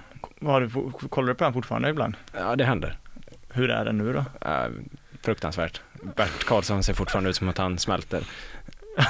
Kollar 1.09 1.27
du 1.27 1.33
på 1.35 1.43
den 1.43 1.53
fortfarande 1.53 1.89
ibland? 1.89 2.15
Ja, 2.33 2.55
det 2.55 2.63
händer. 2.63 2.97
Hur 3.53 3.69
är 3.69 3.85
den 3.85 3.97
nu 3.97 4.13
då? 4.13 4.25
Eh, 4.49 4.67
fruktansvärt. 5.21 5.81
Bert 6.15 6.43
Karlsson 6.45 6.83
ser 6.83 6.93
fortfarande 6.93 7.29
ut 7.29 7.35
som 7.35 7.49
att 7.49 7.57
han 7.57 7.79
smälter. 7.79 8.23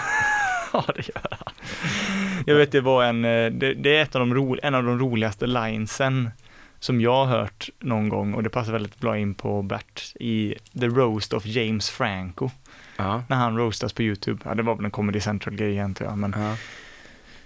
Ja, 0.75 0.85
det 0.95 1.07
gör 1.07 1.21
han. 1.31 1.53
Jag 2.45 2.55
vet, 2.55 2.71
det 2.71 2.81
var 2.81 3.03
en, 3.03 3.25
eh, 3.25 3.51
det, 3.51 3.73
det 3.73 3.95
är 3.97 4.01
ett 4.03 4.15
av 4.15 4.19
de 4.19 4.33
ro, 4.33 4.57
en 4.63 4.75
av 4.75 4.83
de 4.83 4.99
roligaste 4.99 5.47
linesen 5.47 6.29
som 6.79 7.01
jag 7.01 7.25
har 7.25 7.37
hört 7.39 7.69
någon 7.79 8.09
gång 8.09 8.33
och 8.33 8.43
det 8.43 8.49
passar 8.49 8.71
väldigt 8.71 8.99
bra 8.99 9.17
in 9.17 9.33
på 9.33 9.61
Bert 9.61 10.13
i 10.19 10.55
The 10.79 10.87
Roast 10.87 11.33
of 11.33 11.45
James 11.45 11.89
Franco. 11.89 12.49
Ja. 12.97 13.23
När 13.29 13.37
han 13.37 13.57
roastas 13.57 13.93
på 13.93 14.01
YouTube. 14.03 14.41
Ja, 14.45 14.55
det 14.55 14.63
var 14.63 14.75
väl 14.75 14.85
en 14.85 14.91
Comedy 14.91 15.19
Central-grej 15.19 15.79
antar 15.79 16.05
jag, 16.05 16.17
men 16.17 16.35
Ja. 16.37 16.55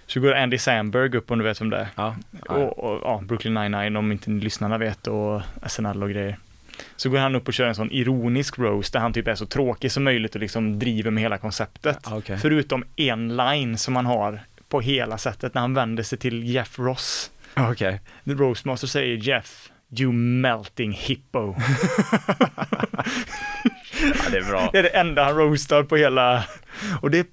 så 0.06 0.20
går 0.20 0.34
Andy 0.34 0.58
Samberg 0.58 1.16
upp 1.16 1.30
om 1.30 1.38
du 1.38 1.44
vet 1.44 1.60
vem 1.60 1.70
det 1.70 1.76
är. 1.78 1.88
Ja. 1.94 2.16
Och, 2.48 2.78
och 2.78 3.00
ja, 3.04 3.20
Brooklyn 3.24 3.54
99 3.54 3.98
om 3.98 4.12
inte 4.12 4.30
lyssnarna 4.30 4.78
vet 4.78 5.06
och 5.06 5.42
SNL 5.66 6.02
och 6.02 6.10
grejer. 6.10 6.38
Så 6.96 7.10
går 7.10 7.18
han 7.18 7.34
upp 7.34 7.48
och 7.48 7.54
kör 7.54 7.66
en 7.66 7.74
sån 7.74 7.92
ironisk 7.92 8.58
roast 8.58 8.92
där 8.92 9.00
han 9.00 9.12
typ 9.12 9.28
är 9.28 9.34
så 9.34 9.46
tråkig 9.46 9.92
som 9.92 10.04
möjligt 10.04 10.34
och 10.34 10.40
liksom 10.40 10.78
driver 10.78 11.10
med 11.10 11.22
hela 11.22 11.38
konceptet. 11.38 11.98
Okej. 12.10 12.38
Förutom 12.38 12.84
en 12.96 13.36
line 13.36 13.78
som 13.78 13.96
han 13.96 14.06
har 14.06 14.40
på 14.68 14.80
hela 14.80 15.18
sättet 15.18 15.54
när 15.54 15.60
han 15.60 15.74
vänder 15.74 16.02
sig 16.02 16.18
till 16.18 16.44
Jeff 16.44 16.78
Ross. 16.78 17.30
Okej. 17.56 18.00
The 18.24 18.30
Roastmaster 18.30 18.86
säger 18.86 19.16
Jeff, 19.16 19.70
you 19.98 20.12
melting 20.12 20.92
hippo. 20.92 21.56
Ja, 24.02 24.30
det 24.30 24.38
är 24.38 24.44
bra. 24.50 24.68
Det 24.72 24.78
är 24.78 24.82
det 24.82 24.88
enda 24.88 25.24
han 25.24 25.36
roastar 25.36 25.82
på 25.82 25.96
hela, 25.96 26.44
och 27.02 27.10
det 27.10 27.26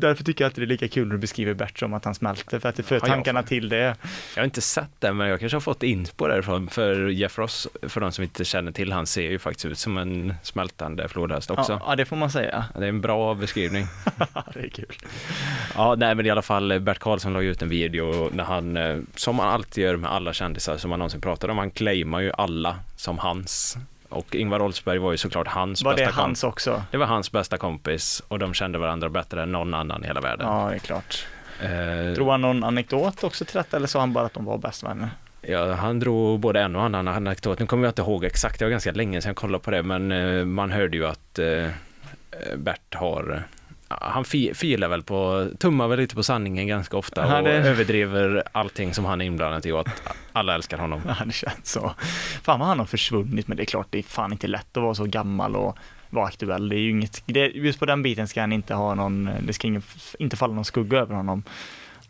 Därför 0.00 0.24
tycker 0.24 0.44
jag 0.44 0.48
att 0.48 0.54
det 0.54 0.62
är 0.62 0.66
lika 0.66 0.88
kul 0.88 1.06
när 1.08 1.14
du 1.14 1.20
beskriver 1.20 1.54
Bert 1.54 1.78
som 1.78 1.94
att 1.94 2.04
han 2.04 2.14
smälter, 2.14 2.58
för 2.58 2.68
att 2.68 2.76
det 2.76 2.82
för 2.82 3.00
tankarna 3.00 3.42
till 3.42 3.68
det. 3.68 3.96
Jag 4.34 4.42
har 4.42 4.44
inte 4.44 4.60
sett 4.60 4.90
den, 4.98 5.16
men 5.16 5.28
jag 5.28 5.40
kanske 5.40 5.56
har 5.56 5.60
fått 5.60 5.82
inspo 5.82 6.26
därifrån. 6.26 6.68
För 6.68 7.08
Jeff 7.08 7.38
Ross, 7.38 7.68
för 7.82 8.00
de 8.00 8.12
som 8.12 8.24
inte 8.24 8.44
känner 8.44 8.72
till 8.72 8.92
han 8.92 9.06
ser 9.06 9.30
ju 9.30 9.38
faktiskt 9.38 9.66
ut 9.66 9.78
som 9.78 9.98
en 9.98 10.34
smältande 10.42 11.08
flodhäst 11.08 11.50
också. 11.50 11.72
Ja, 11.72 11.82
ja, 11.86 11.96
det 11.96 12.04
får 12.04 12.16
man 12.16 12.30
säga. 12.30 12.64
Det 12.74 12.84
är 12.84 12.88
en 12.88 13.00
bra 13.00 13.34
beskrivning. 13.34 13.86
det 14.54 14.60
är 14.60 14.68
kul. 14.68 14.96
Ja, 15.74 15.94
nej 15.94 16.14
men 16.14 16.26
i 16.26 16.30
alla 16.30 16.42
fall 16.42 16.80
Bert 16.80 16.98
Karlsson 16.98 17.32
la 17.32 17.42
ju 17.42 17.50
ut 17.50 17.62
en 17.62 17.68
video 17.68 18.30
när 18.32 18.44
han, 18.44 18.76
eh, 18.76 18.98
som 19.14 19.38
han 19.38 19.48
alltid 19.48 19.84
gör 19.84 19.96
med 19.96 20.12
alla 20.12 20.32
kändisar 20.32 20.76
som 20.76 20.90
han 20.90 20.98
någonsin 20.98 21.20
pratar 21.20 21.48
om, 21.48 21.58
han 21.58 21.70
claimar 21.70 22.20
ju 22.20 22.32
alla 22.32 22.76
som 22.96 23.18
hans. 23.18 23.78
Och 24.08 24.34
Ingvar 24.34 24.62
Oldsberg 24.62 24.98
var 24.98 25.10
ju 25.12 25.16
såklart 25.16 25.48
hans 25.48 25.82
Var 25.84 25.94
det 25.94 25.96
bästa 26.04 26.20
hans 26.22 26.40
kompis. 26.40 26.44
också? 26.44 26.82
Det 26.90 26.96
var 26.96 27.06
hans 27.06 27.32
bästa 27.32 27.56
kompis 27.56 28.22
och 28.28 28.38
de 28.38 28.54
kände 28.54 28.78
varandra 28.78 29.08
bättre 29.08 29.42
än 29.42 29.52
någon 29.52 29.74
annan 29.74 30.04
i 30.04 30.06
hela 30.06 30.20
världen. 30.20 30.46
Ja, 30.46 30.68
det 30.70 30.74
är 30.74 30.78
klart. 30.78 31.26
Eh, 31.62 32.12
Drog 32.14 32.28
han 32.28 32.40
någon 32.40 32.64
anekdot 32.64 33.24
också 33.24 33.44
till 33.44 33.56
detta 33.56 33.76
eller 33.76 33.86
sa 33.86 34.00
han 34.00 34.12
bara 34.12 34.26
att 34.26 34.34
de 34.34 34.44
var 34.44 34.58
bästa 34.58 34.88
vänner? 34.88 35.08
Ja, 35.42 35.72
han 35.74 36.00
drog 36.00 36.40
både 36.40 36.60
en 36.60 36.76
och 36.76 36.82
annan 36.82 37.08
anekdot. 37.08 37.58
Nu 37.58 37.66
kommer 37.66 37.84
jag 37.84 37.90
inte 37.90 38.02
ihåg 38.02 38.24
exakt, 38.24 38.58
det 38.58 38.64
var 38.64 38.70
ganska 38.70 38.92
länge 38.92 39.20
sedan 39.20 39.28
jag 39.30 39.36
kollade 39.36 39.64
på 39.64 39.70
det, 39.70 39.82
men 39.82 40.12
eh, 40.12 40.44
man 40.44 40.70
hörde 40.72 40.96
ju 40.96 41.06
att 41.06 41.38
eh, 41.38 41.66
Bert 42.56 42.94
har 42.94 43.42
han 43.88 44.24
fi- 44.24 44.54
filar 44.54 44.88
väl 44.88 45.02
på, 45.02 45.48
tummar 45.58 45.88
väl 45.88 45.98
lite 45.98 46.14
på 46.14 46.22
sanningen 46.22 46.66
ganska 46.66 46.96
ofta 46.96 47.26
Ja, 47.28 47.38
och 47.38 47.44
det- 47.44 47.50
överdriver 47.52 48.42
allting 48.52 48.94
som 48.94 49.04
han 49.04 49.20
är 49.20 49.24
inblandad 49.24 49.66
i 49.66 49.72
och 49.72 49.80
att 49.80 50.02
alla 50.32 50.54
älskar 50.54 50.78
honom. 50.78 51.00
Ja, 51.08 51.16
det 51.24 51.32
känns 51.32 51.72
så. 51.72 51.92
Fan 52.42 52.58
vad 52.58 52.68
han 52.68 52.78
har 52.78 52.86
försvunnit, 52.86 53.48
men 53.48 53.56
det 53.56 53.62
är 53.62 53.64
klart, 53.64 53.86
det 53.90 53.98
är 53.98 54.02
fan 54.02 54.32
inte 54.32 54.46
lätt 54.46 54.76
att 54.76 54.82
vara 54.82 54.94
så 54.94 55.04
gammal 55.04 55.56
och 55.56 55.78
vara 56.10 56.26
aktuell. 56.26 56.68
Det 56.68 56.76
är 56.76 56.80
ju 56.80 56.90
inget, 56.90 57.22
det, 57.26 57.46
just 57.46 57.78
på 57.78 57.86
den 57.86 58.02
biten 58.02 58.28
ska 58.28 58.40
han 58.40 58.52
inte 58.52 58.74
ha 58.74 58.94
någon, 58.94 59.30
det 59.42 59.52
ska 59.52 59.66
ingen, 59.66 59.82
inte 60.18 60.36
falla 60.36 60.54
någon 60.54 60.64
skugga 60.64 60.98
över 60.98 61.14
honom. 61.14 61.42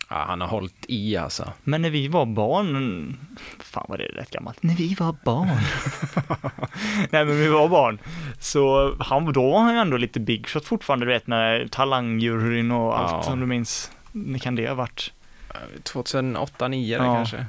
Ja, 0.09 0.25
han 0.29 0.41
har 0.41 0.49
hållit 0.49 0.85
i 0.89 1.17
alltså. 1.17 1.53
Men 1.65 1.83
när 1.83 1.91
vi 1.91 2.09
var 2.09 2.27
barn, 2.27 3.17
fan 3.59 3.87
vad 3.89 3.99
det 3.99 4.05
är 4.05 4.13
rätt 4.13 4.31
gammalt, 4.31 4.63
när 4.63 4.75
vi 4.75 4.95
var 4.95 5.17
barn. 5.25 5.49
Nej 7.11 7.25
men 7.25 7.39
vi 7.41 7.49
var 7.49 7.69
barn, 7.69 7.99
så 8.41 8.95
han, 9.01 9.33
då 9.33 9.51
var 9.51 9.61
han 9.61 9.75
ju 9.75 9.81
ändå 9.81 9.97
lite 9.97 10.21
big 10.21 10.47
shot 10.49 10.65
fortfarande, 10.65 11.07
du 11.07 11.13
vet 11.13 11.27
med 11.27 11.71
talangjuryn 11.73 12.71
och 12.71 12.99
allt 12.99 13.13
Ja. 13.13 13.23
som 13.23 13.41
du 13.41 13.47
minns. 13.47 13.91
När 14.13 14.39
kan 14.39 14.55
det 14.55 14.69
ha 14.69 14.75
varit? 14.75 15.13
2008, 15.83 16.53
2009 16.59 16.97
Ja. 16.97 16.99
kanske. 17.15 17.47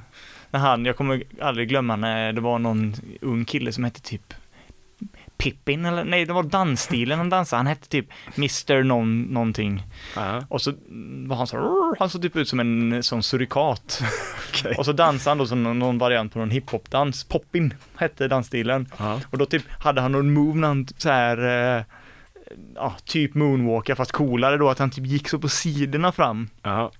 När 0.51 0.59
han, 0.59 0.85
jag 0.85 0.97
kommer 0.97 1.23
aldrig 1.41 1.69
glömma 1.69 1.95
när 1.95 2.33
det 2.33 2.41
var 2.41 2.59
någon 2.59 2.93
ung 3.21 3.45
kille 3.45 3.71
som 3.71 3.83
hette 3.83 4.01
typ 4.01 4.33
Pippin 5.37 5.85
eller 5.85 6.03
nej, 6.03 6.25
det 6.25 6.33
var 6.33 6.43
dansstilen 6.43 7.17
han 7.17 7.29
dansade. 7.29 7.59
Han 7.59 7.67
hette 7.67 7.87
typ 7.87 8.05
Mr. 8.37 8.83
Någon, 8.83 9.21
någonting. 9.21 9.83
Ja. 10.15 10.43
Och 10.49 10.61
så 10.61 10.73
var 11.27 11.35
han 11.35 11.47
så 11.47 11.57
"Rrr", 11.57 11.95
han 11.99 12.09
såg 12.09 12.21
typ 12.21 12.35
ut 12.35 12.49
som 12.49 12.59
en 12.59 13.03
sån 13.03 13.23
surikat. 13.23 14.01
Och 14.77 14.85
så 14.85 14.91
dansade 14.91 15.31
han 15.31 15.37
då 15.37 15.45
som 15.45 15.63
någon, 15.63 15.79
någon 15.79 15.97
variant 15.97 16.33
på 16.33 16.39
någon 16.39 16.51
hiphop-dans. 16.51 17.23
Poppin 17.23 17.73
hette 17.95 18.27
dansstilen. 18.27 18.87
Ja. 18.97 19.21
Och 19.29 19.37
då 19.37 19.45
typ 19.45 19.63
hade 19.79 20.01
han 20.01 20.11
någon 20.11 20.33
move 20.33 20.59
när 20.59 20.67
han 20.67 20.87
så 20.97 21.09
här, 21.09 21.37
eh, 21.77 21.83
ja, 22.75 22.95
typ 23.05 23.33
moonwalka 23.35 23.95
fast 23.95 24.11
coolare 24.11 24.57
då, 24.57 24.69
att 24.69 24.79
han 24.79 24.91
typ 24.91 25.05
gick 25.05 25.29
så 25.29 25.39
på 25.39 25.49
sidorna 25.49 26.11
fram. 26.11 26.49
Ja. 26.63 26.91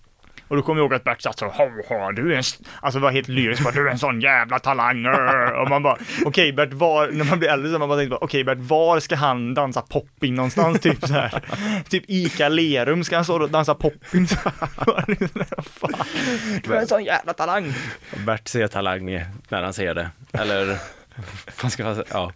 Och 0.47 0.55
då 0.55 0.61
kommer 0.61 0.79
jag 0.81 0.85
ihåg 0.85 0.93
att 0.93 1.03
Bert 1.03 1.21
satt 1.21 1.39
så, 1.39 1.45
"Ha, 1.45 1.69
ha, 1.89 2.11
du 2.11 2.29
är 2.31 2.33
en, 2.33 2.39
s-" 2.39 2.59
alltså 2.81 2.99
var 2.99 3.11
helt 3.11 3.27
lyrisk, 3.27 3.63
bara, 3.63 3.73
du 3.73 3.87
är 3.87 3.91
en 3.91 3.99
sån 3.99 4.21
jävla 4.21 4.59
talang. 4.59 5.05
Och 5.61 5.69
man 5.69 5.83
bara, 5.83 5.97
okej 6.25 6.53
Bert, 6.53 6.73
var, 6.73 7.07
när 7.11 7.25
man 7.25 7.39
blir 7.39 7.49
äldre 7.49 7.71
så 7.71 7.79
man 7.79 7.89
bara 7.89 7.97
tänkte, 7.99 8.09
bara, 8.09 8.23
okej 8.25 8.43
Bert, 8.43 8.57
var 8.57 8.99
ska 8.99 9.15
han 9.15 9.53
dansa 9.53 9.81
popping 9.81 10.35
någonstans? 10.35 10.79
Typ 10.79 11.07
så 11.07 11.13
här. 11.13 11.41
Typ 11.89 12.03
Ica 12.07 12.49
Lerum 12.49 13.03
ska 13.03 13.15
han 13.15 13.23
stå 13.25 13.41
och 13.41 13.49
dansa 13.49 13.75
popping. 13.75 14.27
Du 16.63 16.73
är 16.73 16.79
en 16.81 16.87
sån 16.87 17.03
jävla 17.03 17.33
talang. 17.33 17.73
Bert 18.25 18.47
ser 18.47 18.67
talang 18.67 19.05
när 19.49 19.63
han 19.63 19.73
ser 19.73 19.93
det. 19.93 20.09
Eller, 20.33 20.77
vad 21.61 21.71
ska? 21.71 22.03
Ja. 22.11 22.31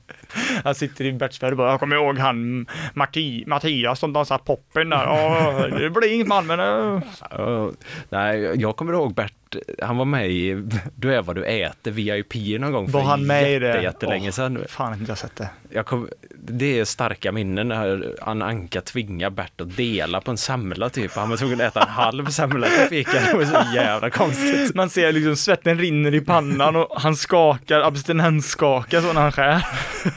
Han 0.64 0.76
sitter 0.76 1.06
i 1.06 1.14
Berts 1.14 1.44
och 1.44 1.58
bara, 1.58 1.72
jag 1.72 1.80
kommer 1.80 1.96
ihåg 1.96 2.18
han 2.18 2.68
Marti, 2.94 3.44
Mattias 3.48 4.00
som 4.00 4.14
dansar 4.14 4.38
poppen 4.38 4.90
där. 4.90 5.04
Ja, 5.04 5.68
det 5.68 5.90
blir 5.90 6.14
inget 6.14 6.28
man 6.28 6.48
men 6.48 6.60
äh. 6.60 7.02
Ja, 7.32 7.72
nej, 8.10 8.62
jag 8.62 8.76
kommer 8.76 8.94
ihåg 8.94 9.14
Bert, 9.14 9.34
han 9.82 9.98
var 9.98 10.06
med 10.06 10.30
i 10.32 10.64
Du 10.96 11.16
är 11.16 11.22
vad 11.22 11.36
du 11.36 11.46
äter, 11.46 11.92
VIP 11.92 12.60
någon 12.62 12.72
gång 12.72 12.86
för 12.88 12.94
Var 12.94 13.06
han 13.06 13.28
med 13.28 13.54
i 13.54 13.60
det? 13.60 13.68
jätte, 13.68 13.84
jättelänge 13.84 14.28
Åh, 14.30 14.34
sedan. 14.34 14.64
Fan, 14.70 14.94
inte 14.94 15.12
jag 15.12 15.18
sett 15.18 15.36
det. 15.36 15.50
Jag 15.70 15.86
kom, 15.86 16.10
det 16.36 16.80
är 16.80 16.86
starka 16.86 17.32
minnen 17.32 17.68
när 17.68 18.16
Anna 18.22 18.46
Anka 18.46 18.82
tvingar 18.82 19.30
Bert 19.30 19.62
att 19.62 19.78
dela 19.78 20.22
på 20.22 20.32
en 20.32 20.38
semla 20.38 20.90
typ. 20.90 21.16
Han 21.16 21.30
var 21.30 21.38
tvungen 21.38 21.62
att 21.62 21.68
äta 21.68 21.82
en 21.82 21.90
halv 21.90 22.26
semla 22.26 22.68
till 22.68 22.88
fika. 22.88 23.12
Det 23.12 23.34
var 23.38 23.46
så 23.46 23.76
jävla 23.76 24.10
konstigt. 24.10 24.76
Man 24.76 24.90
ser 24.90 25.12
liksom 25.12 25.36
svetten 25.36 25.78
rinner 25.80 26.14
i 26.14 26.22
pannan 26.22 26.76
och 26.76 27.02
han 27.02 27.16
skakar, 27.16 27.82
abstinensskakar 27.82 29.02
så 29.02 29.14
när 29.14 29.22
han 29.22 29.32
skär. 29.32 29.66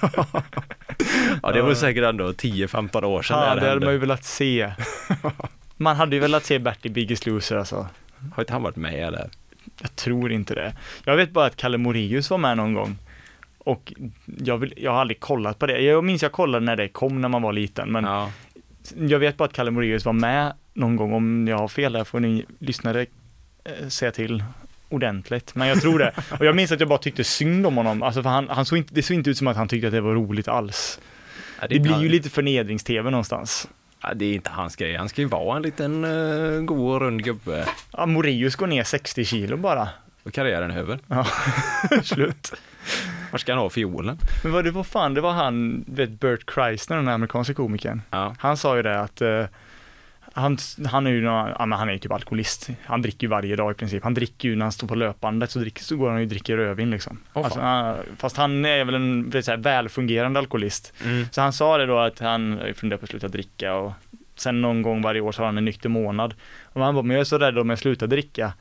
Ja, 1.43 1.53
det 1.53 1.63
var 1.63 1.75
säkert 1.75 2.05
ändå 2.05 2.29
10-15 2.31 3.05
år 3.05 3.23
sedan 3.23 3.39
Ja, 3.39 3.55
det 3.55 3.61
det 3.61 3.69
hade 3.69 3.85
man 3.85 3.95
ju 3.95 3.99
velat 3.99 4.25
se. 4.25 4.73
Man 5.77 5.97
hade 5.97 6.17
ju 6.17 6.21
velat 6.23 6.45
se 6.45 6.59
Bert 6.59 6.87
i 6.87 6.89
Biggest 6.89 7.27
Loser 7.27 7.57
alltså. 7.57 7.87
Har 8.35 8.43
inte 8.43 8.53
han 8.53 8.63
varit 8.63 8.77
med 8.77 9.13
där? 9.13 9.31
Jag 9.83 9.97
tror 9.97 10.33
inte 10.33 10.55
det. 10.55 10.73
Jag 11.05 11.17
vet 11.17 11.31
bara 11.31 11.47
att 11.47 11.57
Kalle 11.57 11.79
Moraeus 11.79 12.31
var 12.31 12.39
med 12.39 12.57
någon 12.57 12.75
gång. 12.75 12.97
Och 13.59 13.93
jag, 14.39 14.59
vill, 14.59 14.75
jag 14.77 14.91
har 14.93 15.01
aldrig 15.01 15.21
kollat 15.21 15.59
på 15.59 15.67
det. 15.67 15.81
Jag 15.81 16.05
minns 16.05 16.23
jag 16.23 16.33
kollade 16.33 16.65
när 16.67 16.77
det 16.77 16.89
kom 16.89 17.21
när 17.21 17.29
man 17.29 17.43
var 17.43 17.53
liten, 17.53 17.93
men 17.93 18.05
Ja. 18.05 18.31
jag 19.09 19.19
vet 19.19 19.37
bara 19.37 19.45
att 19.45 19.53
Kalle 19.53 19.71
Moraeus 19.71 20.05
var 20.05 20.13
med 20.13 20.53
någon 20.75 20.97
gång. 20.97 21.13
Om 21.13 21.49
jag 21.49 21.59
har 21.59 21.69
fel 21.69 21.93
där 21.93 22.05
får 22.05 22.21
ni 22.21 22.45
lyssnare 22.59 23.07
eh, 23.65 23.89
säga 23.89 24.11
till 24.11 24.45
ordentligt. 24.89 25.55
Men 25.55 25.69
jag 25.69 25.81
tror 25.81 25.99
det. 25.99 26.13
Och 26.39 26.45
jag 26.47 26.57
minns 26.57 26.73
att 26.73 26.81
jag 26.81 26.89
bara 26.89 26.99
tyckte 26.99 27.25
synd 27.25 27.67
om 27.67 27.77
honom. 27.77 28.03
Alltså 28.03 28.23
för 28.23 28.31
han, 28.31 28.49
han 28.49 28.65
såg 28.65 28.79
inte, 28.79 28.95
det 28.95 29.03
såg 29.03 29.15
inte 29.15 29.31
ut 29.31 29.39
som 29.39 29.47
att 29.47 29.57
han 29.57 29.69
tyckte 29.69 29.87
att 29.87 29.93
det 29.93 30.01
var 30.01 30.15
roligt 30.15 30.49
alls. 30.49 31.01
Ja, 31.61 31.67
Det 31.69 31.81
blir 31.81 31.93
kan- 31.93 32.03
ju 32.03 32.09
lite 32.09 32.31
förnedrings-tv 32.31 33.11
någonstans. 33.11 33.69
Ja, 34.05 34.15
det 34.15 34.25
är 34.25 34.35
inte 34.35 34.51
hans 34.51 34.77
grej. 34.77 34.97
Han 34.97 35.09
ska 35.09 35.21
ju 35.21 35.29
vara 35.29 35.57
en 35.57 35.63
liten 35.63 36.05
uh, 36.05 36.63
god 36.63 36.95
och 36.95 37.01
rund 37.01 37.25
gubbe. 37.25 37.69
Ja, 37.93 38.07
Moraeus 38.07 38.57
går 38.57 38.67
ner 38.67 38.85
60 38.85 39.25
kilo 39.25 39.57
bara. 39.57 39.89
Och 40.23 40.33
karriären 40.33 40.71
är 40.71 40.79
över. 40.79 40.99
Ja, 41.07 41.27
slut. 42.03 42.55
Var 43.31 43.39
ska 43.39 43.53
han 43.53 43.59
ha 43.59 43.71
fiolen? 43.71 44.19
Men 44.43 44.53
vad 44.53 44.65
det 44.65 44.71
var 44.71 44.85
fan, 44.85 45.15
det 45.15 45.21
var 45.21 45.33
han, 45.33 45.85
vet 45.87 46.11
Bert 46.21 46.47
Kreisner, 46.47 46.97
den 46.97 47.09
amerikanska 47.09 47.55
komikern. 47.55 48.03
Ja. 48.11 48.35
Han 48.39 48.57
sa 48.57 48.77
ju 48.77 48.83
det 48.83 49.01
att 49.01 49.21
eh, 49.21 49.45
han, 50.35 50.59
han 50.87 51.07
är 51.07 51.11
ju, 51.11 51.23
någon- 51.23 51.51
ja, 51.59 51.67
men 51.67 51.79
han 51.79 51.89
är 51.89 51.93
ju 51.93 51.99
typ 51.99 52.13
alkoholist. 52.13 52.69
Han 52.85 53.03
dricker 53.03 53.23
ju 53.27 53.29
varje 53.29 53.57
dag 53.57 53.71
i 53.73 53.75
princip. 53.75 54.03
Han 54.05 54.15
dricker 54.15 54.49
ju 54.49 54.57
när 54.57 54.65
han 54.65 54.73
står 54.73 54.87
på 54.89 54.95
löpbandet 54.95 55.51
så, 55.51 55.59
dricker, 55.59 55.83
så 55.83 55.97
går 55.97 56.11
han 56.11 56.19
ju 56.19 56.25
och 56.25 56.29
dricker 56.31 56.57
rödvin 56.57 56.91
liksom. 56.91 57.19
Åh, 57.33 57.45
alltså, 57.45 57.61
han- 57.61 57.97
fast 58.19 58.37
han 58.37 58.65
är 58.65 58.85
väl 58.85 58.95
en 58.95 59.31
vet, 59.31 59.45
så 59.45 59.51
här, 59.51 59.59
välfungerande 59.59 60.39
alkoholist. 60.41 60.93
Mm. 61.05 61.27
Så 61.31 61.41
han 61.41 61.53
sa 61.53 61.79
det 61.79 61.87
då 61.87 61.99
att 61.99 62.19
han 62.19 62.61
funderar 62.75 62.99
på 62.99 63.05
att 63.05 63.11
sluta 63.11 63.29
dricka 63.29 63.75
och 63.75 63.93
sen 64.37 64.61
någon 64.61 64.83
gång 64.83 65.03
varje 65.03 65.21
år 65.21 65.33
så 65.33 65.43
har 65.43 65.47
han 65.47 65.59
en 65.59 65.65
nykter 65.65 65.89
månad. 65.89 66.35
Och 66.65 66.85
han 66.85 66.95
bara, 66.95 67.03
men 67.03 67.15
jag 67.15 67.21
är 67.21 67.25
så 67.25 67.39
rädd 67.39 67.59
om 67.59 67.71
jag 67.71 67.79
slutar 67.79 68.07
dricka 68.07 68.53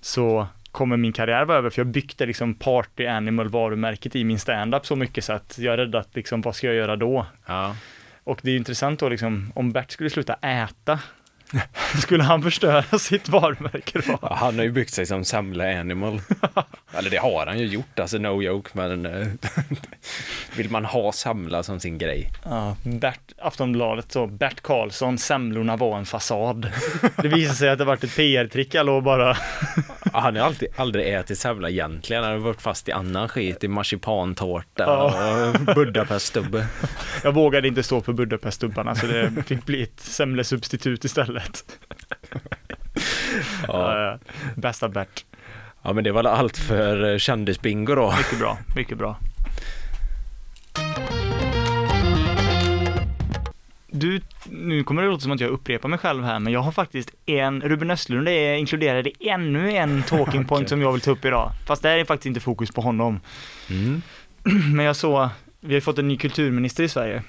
så 0.00 0.46
kommer 0.70 0.96
min 0.96 1.12
karriär 1.12 1.44
vara 1.44 1.58
över 1.58 1.70
för 1.70 1.80
jag 1.80 1.86
byggde 1.86 2.26
liksom 2.26 2.54
Party 2.54 3.06
Animal 3.06 3.48
varumärket 3.48 4.16
i 4.16 4.24
min 4.24 4.38
standup 4.38 4.86
så 4.86 4.96
mycket 4.96 5.24
så 5.24 5.32
att 5.32 5.58
jag 5.58 5.72
är 5.74 5.78
rädd 5.78 5.94
att 5.94 6.14
liksom, 6.16 6.40
vad 6.42 6.56
ska 6.56 6.66
jag 6.66 6.76
göra 6.76 6.96
då? 6.96 7.26
Ja. 7.46 7.76
Och 8.24 8.40
det 8.42 8.50
är 8.50 8.56
intressant 8.56 9.00
då 9.00 9.08
liksom, 9.08 9.52
om 9.54 9.72
Bert 9.72 9.90
skulle 9.90 10.10
sluta 10.10 10.34
äta 10.34 10.98
Skulle 12.02 12.22
han 12.22 12.42
förstöra 12.42 12.98
sitt 12.98 13.28
varumärke 13.28 14.00
då? 14.06 14.18
Ja, 14.22 14.34
han 14.40 14.56
har 14.56 14.64
ju 14.64 14.70
byggt 14.70 14.94
sig 14.94 15.06
som 15.06 15.24
Semla 15.24 15.80
Animal. 15.80 16.20
Eller 16.94 17.10
det 17.10 17.16
har 17.16 17.46
han 17.46 17.58
ju 17.58 17.66
gjort, 17.66 17.98
alltså 17.98 18.18
no 18.18 18.42
joke, 18.42 18.70
men 18.72 19.06
eh, 19.06 19.26
vill 20.56 20.70
man 20.70 20.84
ha 20.84 21.12
Semla 21.12 21.62
som 21.62 21.80
sin 21.80 21.98
grej? 21.98 22.30
Ja, 22.44 22.76
Bert, 22.82 23.20
Aftonbladet 23.38 24.12
så, 24.12 24.26
Bert 24.26 24.60
Karlsson, 24.60 25.18
semlorna 25.18 25.76
var 25.76 25.98
en 25.98 26.06
fasad. 26.06 26.70
Det 27.16 27.28
visade 27.28 27.56
sig 27.56 27.68
att 27.70 27.78
det 27.78 27.84
varit 27.84 28.04
ett 28.04 28.16
PR-trick, 28.16 28.74
och 28.74 29.02
bara, 29.02 29.36
Ja, 30.12 30.20
Han 30.20 30.36
har 30.36 30.42
alltid, 30.46 30.68
aldrig 30.76 31.14
ätit 31.14 31.38
semla 31.38 31.70
egentligen, 31.70 32.22
han 32.24 32.32
har 32.32 32.38
varit 32.38 32.62
fast 32.62 32.88
i 32.88 32.92
annan 32.92 33.28
skit, 33.28 33.64
i 33.64 33.68
marsipantårta 33.68 34.84
Ja. 34.84 35.50
och 35.50 35.74
Budapeststubbe. 35.74 36.66
jag 37.24 37.32
vågade 37.34 37.68
inte 37.68 37.82
stå 37.82 38.00
för 38.00 38.12
Budapeststubbarna 38.12 38.94
så 38.94 39.06
det 39.06 39.32
fick 39.46 39.66
bli 39.66 39.82
ett 39.82 40.00
semlesubstitut 40.00 41.04
istället. 41.04 41.41
Ja. 43.68 44.02
Ja. 44.02 44.18
Bästa 44.56 44.88
Bert, 44.88 45.24
ja, 45.82 45.92
men 45.92 46.04
det 46.04 46.12
var 46.12 46.24
allt 46.24 46.56
för 46.56 47.12
eh, 47.12 47.18
kändisbingo 47.18 47.94
då. 47.94 48.14
mycket 48.16 48.38
bra, 48.38 48.58
mycket 48.76 48.98
bra. 48.98 49.18
Du, 53.94 54.20
nu 54.50 54.84
kommer 54.84 55.02
det 55.02 55.08
låta 55.08 55.20
som 55.20 55.32
att 55.32 55.40
jag 55.40 55.50
upprepar 55.50 55.88
mig 55.88 55.98
själv 55.98 56.24
här, 56.24 56.38
men 56.38 56.52
jag 56.52 56.60
har 56.60 56.72
faktiskt 56.72 57.10
en, 57.26 57.60
Ruben 57.60 57.90
Östlund 57.90 58.28
är 58.28 58.54
inkluderad 58.54 59.06
i 59.06 59.28
ännu 59.28 59.72
en 59.72 60.02
talking 60.08 60.44
point 60.44 60.60
Okej. 60.60 60.68
som 60.68 60.82
jag 60.82 60.92
vill 60.92 61.00
ta 61.00 61.10
upp 61.10 61.24
idag. 61.24 61.52
Fast 61.66 61.82
det 61.82 61.88
här 61.88 61.98
är 61.98 62.04
faktiskt 62.04 62.26
inte 62.26 62.40
fokus 62.40 62.70
på 62.70 62.80
honom. 62.80 63.20
Mm. 63.70 64.02
Men 64.74 64.84
jag 64.84 64.96
såg, 64.96 65.28
vi 65.60 65.74
har 65.74 65.80
fått 65.80 65.98
en 65.98 66.08
ny 66.08 66.16
kulturminister 66.16 66.84
i 66.84 66.88
Sverige. 66.88 67.22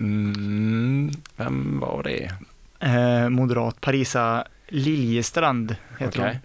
Mm. 0.00 1.10
Vem 1.36 1.80
var 1.80 2.02
det? 2.02 2.30
Eh, 2.80 3.28
moderat 3.28 3.80
Parisa 3.80 4.44
Liljestrand 4.68 5.76
heter 5.98 6.20
okej. 6.20 6.40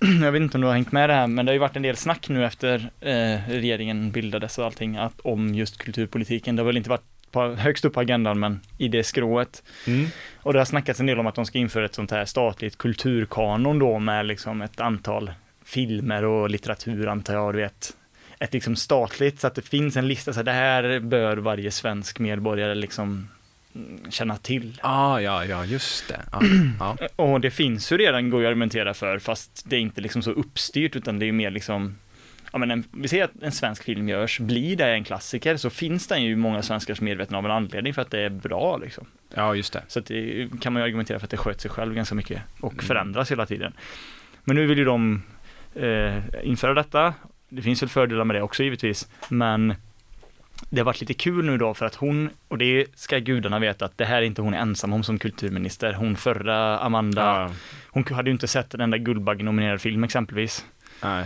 hon. 0.00 0.22
Jag 0.22 0.32
vet 0.32 0.40
inte 0.42 0.56
om 0.56 0.60
du 0.60 0.66
har 0.66 0.74
hängt 0.74 0.92
med 0.92 1.10
det 1.10 1.14
här, 1.14 1.26
men 1.26 1.46
det 1.46 1.50
har 1.50 1.54
ju 1.54 1.60
varit 1.60 1.76
en 1.76 1.82
del 1.82 1.96
snack 1.96 2.28
nu 2.28 2.44
efter 2.44 2.90
eh, 3.00 3.38
regeringen 3.48 4.10
bildades 4.10 4.58
och 4.58 4.64
allting 4.64 4.96
att, 4.96 5.20
om 5.20 5.54
just 5.54 5.78
kulturpolitiken. 5.78 6.56
Det 6.56 6.62
har 6.62 6.66
väl 6.66 6.76
inte 6.76 6.90
varit 6.90 7.04
på, 7.30 7.54
högst 7.54 7.84
upp 7.84 7.94
på 7.94 8.00
agendan, 8.00 8.38
men 8.38 8.60
i 8.78 8.88
det 8.88 9.04
skrået. 9.04 9.62
Mm. 9.86 10.06
Och 10.36 10.52
det 10.52 10.58
har 10.58 10.64
snackats 10.64 11.00
en 11.00 11.06
del 11.06 11.18
om 11.18 11.26
att 11.26 11.34
de 11.34 11.46
ska 11.46 11.58
införa 11.58 11.84
ett 11.84 11.94
sånt 11.94 12.10
här 12.10 12.24
statligt 12.24 12.78
kulturkanon 12.78 13.78
då 13.78 13.98
med 13.98 14.26
liksom 14.26 14.62
ett 14.62 14.80
antal 14.80 15.30
filmer 15.64 16.24
och 16.24 16.50
litteratur 16.50 17.08
antar 17.08 17.34
jag, 17.34 17.54
du 17.54 17.58
vet. 17.58 17.96
Ett 18.38 18.52
liksom 18.52 18.76
statligt, 18.76 19.40
så 19.40 19.46
att 19.46 19.54
det 19.54 19.62
finns 19.62 19.96
en 19.96 20.08
lista, 20.08 20.32
så 20.32 20.38
här, 20.38 20.44
det 20.44 20.52
här 20.52 21.00
bör 21.00 21.36
varje 21.36 21.70
svensk 21.70 22.18
medborgare 22.18 22.74
liksom 22.74 23.28
känna 24.10 24.36
till. 24.36 24.80
Ah, 24.82 25.18
ja, 25.20 25.44
ja, 25.44 25.64
just 25.64 26.08
det. 26.08 26.20
Ja, 26.32 26.40
ja. 26.80 26.96
Och 27.16 27.40
det 27.40 27.50
finns 27.50 27.92
ju 27.92 27.96
redan, 27.96 28.30
går 28.30 28.40
ju 28.40 28.46
att 28.46 28.50
argumentera 28.50 28.94
för, 28.94 29.18
fast 29.18 29.70
det 29.70 29.76
är 29.76 29.80
inte 29.80 30.00
liksom 30.00 30.22
så 30.22 30.30
uppstyrt, 30.30 30.96
utan 30.96 31.18
det 31.18 31.26
är 31.26 31.32
mer 31.32 31.50
liksom 31.50 31.96
Ja, 32.52 32.58
men 32.58 32.70
en, 32.70 32.84
vi 32.92 33.08
ser 33.08 33.24
att 33.24 33.42
en 33.42 33.52
svensk 33.52 33.82
film 33.84 34.08
görs, 34.08 34.40
blir 34.40 34.76
det 34.76 34.86
en 34.86 35.04
klassiker 35.04 35.56
så 35.56 35.70
finns 35.70 36.06
den 36.08 36.22
ju 36.22 36.36
många 36.36 36.62
svenskar 36.62 36.94
som 36.94 37.06
är 37.06 37.10
medvetna 37.10 37.38
av 37.38 37.44
en 37.44 37.50
anledning 37.50 37.94
för 37.94 38.02
att 38.02 38.10
det 38.10 38.20
är 38.20 38.30
bra 38.30 38.76
liksom. 38.76 39.06
ja, 39.34 39.54
just 39.54 39.72
det. 39.72 39.82
Så 39.88 39.98
att 39.98 40.06
det 40.06 40.48
kan 40.60 40.72
man 40.72 40.82
ju 40.82 40.86
argumentera 40.86 41.18
för 41.18 41.26
att 41.26 41.30
det 41.30 41.36
sköter 41.36 41.60
sig 41.60 41.70
själv 41.70 41.94
ganska 41.94 42.14
mycket 42.14 42.42
och 42.60 42.72
Mm. 42.72 42.84
förändras 42.84 43.30
hela 43.30 43.46
tiden. 43.46 43.72
Men 44.44 44.56
nu 44.56 44.66
vill 44.66 44.78
ju 44.78 44.84
de 44.84 45.22
eh, 45.74 46.16
införa 46.42 46.74
detta. 46.74 47.14
Det 47.48 47.62
finns 47.62 47.82
väl 47.82 47.88
fördelar 47.88 48.24
med 48.24 48.36
det 48.36 48.42
också 48.42 48.62
givetvis, 48.62 49.08
men 49.28 49.74
det 50.70 50.80
har 50.80 50.84
varit 50.84 51.00
lite 51.00 51.14
kul 51.14 51.44
nu 51.44 51.58
då 51.58 51.74
för 51.74 51.86
att 51.86 51.94
hon, 51.94 52.30
och 52.48 52.58
det 52.58 52.86
ska 52.94 53.18
gudarna 53.18 53.58
veta 53.58 53.84
att 53.84 53.98
det 53.98 54.04
här 54.04 54.16
är 54.16 54.22
inte 54.22 54.42
hon 54.42 54.54
ensam 54.54 54.92
om 54.92 55.02
som 55.02 55.18
kulturminister. 55.18 55.92
Hon 55.92 56.16
förra, 56.16 56.78
Amanda, 56.78 57.22
Ja, 57.22 57.50
hon 57.90 58.04
hade 58.10 58.30
ju 58.30 58.32
inte 58.32 58.48
sett 58.48 58.74
en 58.74 58.80
enda 58.80 58.98
Guldbagge-nominerad 58.98 59.80
film 59.80 60.04
exempelvis. 60.04 60.64
nej. 61.02 61.24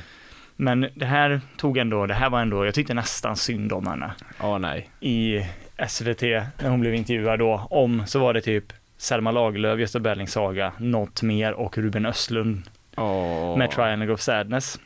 Men 0.57 0.89
det 0.95 1.07
här 1.07 1.41
tog 1.57 1.79
ändå, 1.79 2.07
det 2.07 2.15
här 2.15 2.31
var 2.31 2.41
ändå, 2.41 2.65
jag 2.65 2.75
tyckte 2.75 2.95
nästan 2.95 3.37
synd 3.37 3.73
om 3.73 3.87
henne. 3.87 4.13
Ja, 4.41 4.59
nej. 4.59 4.91
I 5.01 5.41
SVT, 5.89 6.23
när 6.23 6.69
hon 6.69 6.81
blev 6.81 6.95
intervjuad 6.95 7.39
då, 7.39 7.67
om, 7.71 8.03
så 8.07 8.19
var 8.19 8.35
det 8.35 8.41
typ 8.41 8.73
Selma 8.97 9.31
Lagerlöf, 9.31 9.81
Gösta 9.81 10.01
Berlings 10.01 10.33
saga, 10.33 10.73
något 10.79 11.23
mer 11.23 11.53
och 11.53 11.79
Ruben 11.79 12.07
Östlund 12.07 12.63
Åh. 12.97 13.59
med 13.59 13.71
Triangle 13.71 14.13
of 14.13 14.21
Sadness. 14.21 14.79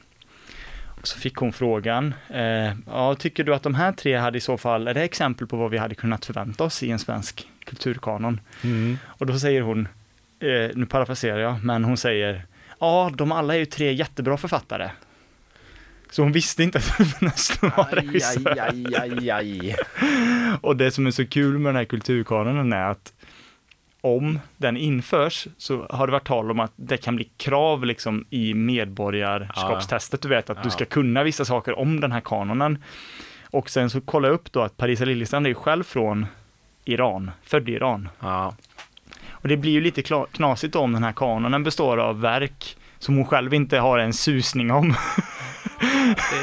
Så 1.05 1.19
fick 1.19 1.37
hon 1.37 1.53
frågan, 1.53 2.15
eh, 2.29 2.73
ja, 2.87 3.15
tycker 3.19 3.45
du 3.45 3.55
att 3.55 3.63
de 3.63 3.75
här 3.75 3.93
tre 3.93 4.17
hade 4.17 4.39
i 4.39 4.41
så 4.41 4.59
fall, 4.59 4.89
är 4.89 4.95
det 4.95 5.03
exempel 5.03 5.47
på 5.47 5.57
vad 5.57 5.71
vi 5.71 5.79
hade 5.79 5.95
kunnat 5.95 6.25
förvänta 6.25 6.65
oss 6.65 6.83
i 6.83 6.91
en 6.91 6.99
svensk 6.99 7.49
kulturkanon? 7.65 8.41
Mm. 8.65 8.99
Och 9.07 9.27
då 9.27 9.39
säger 9.39 9.63
hon, 9.63 9.89
eh, 10.41 10.71
nu 10.75 10.87
parafraserar 10.87 11.39
jag, 11.39 11.65
men 11.65 11.85
hon 11.85 11.97
säger, 11.97 12.47
ja, 12.81 13.11
de 13.15 13.33
alla 13.33 13.55
är 13.55 13.59
ju 13.59 13.67
tre 13.67 13.93
jättebra 13.93 14.37
författare. 14.37 14.91
Så 16.11 16.23
hon 16.23 16.33
visste 16.33 16.63
inte 16.63 16.79
att 16.79 17.01
Östlund 17.23 17.75
var 17.77 17.89
Aj, 17.93 17.95
regissör. 18.07 18.59
aj, 18.61 18.85
aj, 18.97 19.31
aj, 19.31 19.31
aj. 19.31 19.77
Och 20.61 20.77
det 20.77 20.91
som 20.91 21.07
är 21.07 21.11
så 21.11 21.27
kul 21.27 21.59
med 21.59 21.69
den 21.71 21.77
här 21.77 21.85
kulturkanonen 21.85 22.73
är 22.73 22.91
att 22.91 23.13
om 24.05 24.41
den 24.57 24.77
införs 24.77 25.47
så 25.59 25.87
har 25.91 26.07
det 26.07 26.13
varit 26.13 26.27
tal 26.27 26.51
om 26.51 26.61
att 26.61 26.73
det 26.77 26.97
kan 26.97 27.17
bli 27.17 27.31
krav 27.37 27.85
liksom 27.85 28.25
i 28.31 28.55
medborgarskapstestet, 28.55 30.23
du 30.23 30.29
vet 30.29 30.51
att 30.51 30.63
du 30.63 30.71
ska 30.71 30.85
kunna 30.85 31.23
vissa 31.23 31.45
saker 31.45 31.79
om 31.79 32.01
den 32.01 32.13
här 32.13 32.21
kanonen. 32.21 32.79
Och 33.51 33.71
sen 33.71 33.91
så 33.91 34.01
kolla 34.01 34.29
upp 34.29 34.53
då 34.53 34.63
att 34.63 34.77
Parisa 34.77 35.05
Liljestrand 35.05 35.47
är 35.47 35.49
ju 35.49 35.55
själv 35.55 35.83
från 35.83 36.27
Iran, 36.85 37.31
född 37.43 37.69
i 37.69 37.73
Iran. 37.73 38.09
Ja. 38.21 38.55
Och 39.31 39.49
det 39.49 39.57
blir 39.57 39.73
ju 39.73 39.81
lite 39.81 40.03
knasigt 40.33 40.73
då 40.73 40.79
om 40.79 40.93
den 40.93 41.05
här 41.05 41.13
kanonen 41.13 41.63
består 41.63 41.99
av 41.99 42.21
verk 42.21 42.77
som 42.99 43.17
hon 43.17 43.27
själv 43.27 43.55
inte 43.55 43.79
har 43.79 43.99
en 43.99 44.13
susning 44.13 44.71
om. 44.71 44.95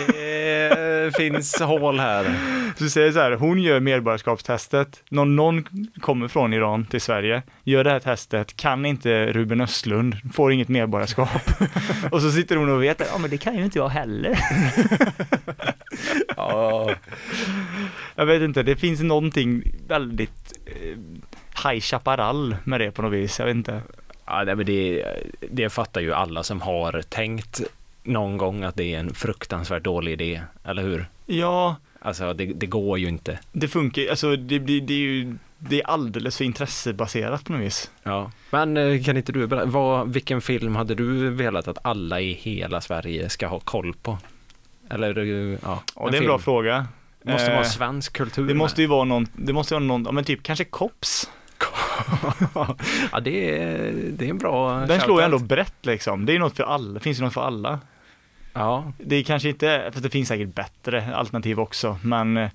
Det 0.08 1.18
finns 1.18 1.62
hål 1.62 2.00
här. 2.00 2.36
Så 2.78 2.89
säger 2.89 3.12
så 3.12 3.20
här, 3.20 3.32
hon 3.32 3.62
gör 3.62 3.80
medborgarskapstestet, 3.80 5.04
någon, 5.10 5.36
någon 5.36 5.66
kommer 6.00 6.28
från 6.28 6.54
Iran 6.54 6.86
till 6.86 7.02
Sverige, 7.02 7.44
gör 7.64 7.84
det 7.84 7.89
här 7.89 8.00
testet, 8.00 8.56
kan 8.56 8.86
inte 8.86 9.26
Ruben 9.26 9.62
Östlund, 9.62 10.16
får 10.34 10.52
inget 10.52 10.68
medborgarskap. 10.68 11.42
och 12.12 12.22
så 12.22 12.32
sitter 12.32 12.56
hon 12.56 12.70
och 12.70 12.84
vet, 12.84 13.02
ja 13.12 13.18
men 13.18 13.30
det 13.30 13.38
kan 13.38 13.58
ju 13.58 13.64
inte 13.64 13.80
jag 13.80 13.89
heller. 13.89 14.39
Ja. 16.38 16.92
Jag 18.16 18.26
vet 18.26 18.42
inte, 18.42 18.64
det 18.64 18.76
finns 18.76 19.02
någonting 19.02 19.64
väldigt 19.88 20.54
eh, 20.66 20.98
High 21.70 21.82
Chaparral 21.82 22.56
med 22.64 22.82
det 22.82 22.92
på 22.92 23.02
något 23.02 23.14
vis, 23.14 23.39
jag 23.39 23.46
vet 23.46 23.56
inte. 23.56 23.82
Ja, 24.26 24.44
nej, 24.44 24.56
men 24.56 24.66
det, 24.66 25.06
det 25.52 25.70
fattar 25.70 26.02
ju 26.02 26.14
alla 26.14 26.44
som 26.44 26.62
har 26.62 27.02
tänkt 27.02 27.62
någon 28.04 28.38
gång 28.38 28.64
att 28.64 28.76
det 28.76 28.93
är 28.95 28.99
en 28.99 29.14
fruktansvärt 29.14 29.84
dålig 29.84 30.12
idé, 30.12 30.41
eller 30.64 30.84
hur? 30.84 31.06
Ja, 31.26 31.76
Alltså, 32.04 32.34
det, 32.34 32.45
det 32.45 32.66
går 32.66 32.99
ju 32.99 33.08
inte. 33.08 33.39
det 33.52 33.68
funkar 33.68 34.10
alltså 34.10 34.36
det, 34.36 34.60
blir, 34.60 34.82
det 34.82 34.93
är 34.93 34.97
ju 34.97 35.36
det 35.58 35.82
är 35.82 35.88
alldeles 35.88 36.38
för 36.38 36.45
intressebaserat 36.45 37.43
på 37.45 37.54
något 37.54 37.62
vis. 37.62 37.91
Ja. 38.04 38.32
Men 38.49 38.78
eh, 38.78 39.04
kan 39.04 39.18
inte 39.18 39.32
du 39.32 39.47
berätta, 39.47 39.66
vad, 39.66 40.14
vilken 40.14 40.41
film 40.41 40.76
hade 40.76 40.95
du 40.95 41.30
velat 41.30 41.68
att 41.68 41.78
alla 41.82 42.22
i 42.22 42.34
hela 42.34 42.82
Sverige 42.82 43.30
ska 43.30 43.47
ha 43.47 43.60
koll 43.60 43.93
på? 44.02 44.18
Eller, 44.89 45.18
eh, 45.18 45.58
ja. 45.64 45.84
Och 45.93 46.12
det 46.12 46.18
är 46.18 46.22
en 46.22 46.28
bra 46.28 46.38
film. 46.38 46.43
fråga. 46.43 46.88
Det 47.24 47.32
måste 47.32 47.49
vara 47.49 47.60
Eh, 47.60 47.66
svensk 47.66 48.14
kultur 48.14 48.47
Det 48.47 48.54
måste 48.54 48.82
ju 48.82 48.88
vara 48.88 49.04
någon, 49.04 49.28
det 49.34 49.54
måste 49.54 49.74
vara 49.74 49.84
någon, 49.84 50.04
ja 50.06 50.12
men 50.12 50.24
typ 50.24 50.43
kanske 50.43 50.64
Kops. 50.66 51.30
Ja, 53.12 53.20
det 53.20 53.60
är, 53.60 53.93
det 54.12 54.26
är 54.26 54.30
en 54.30 54.38
bra 54.38 54.86
Den 54.86 55.02
slår 55.02 55.22
ju 55.22 55.26
ändå 55.26 55.39
brett 55.39 55.86
liksom. 55.86 56.26
Det 56.26 56.36
är 56.36 56.39
något 56.39 56.56
för 56.58 56.64
alla, 56.64 56.99
finns 56.99 57.20
ju 57.20 57.24
något 57.24 57.34
för 57.34 57.41
alla. 57.41 57.80
Ja, 58.54 58.93
Det 58.97 59.16
är 59.16 59.24
kanske 59.24 59.49
inte, 59.49 59.89
för 59.93 60.02
det 60.02 60.10
finns 60.10 60.28
säkert 60.28 60.56
bättre 60.56 61.16
alternativ 61.16 61.60
också, 61.60 61.99
men 62.04 62.49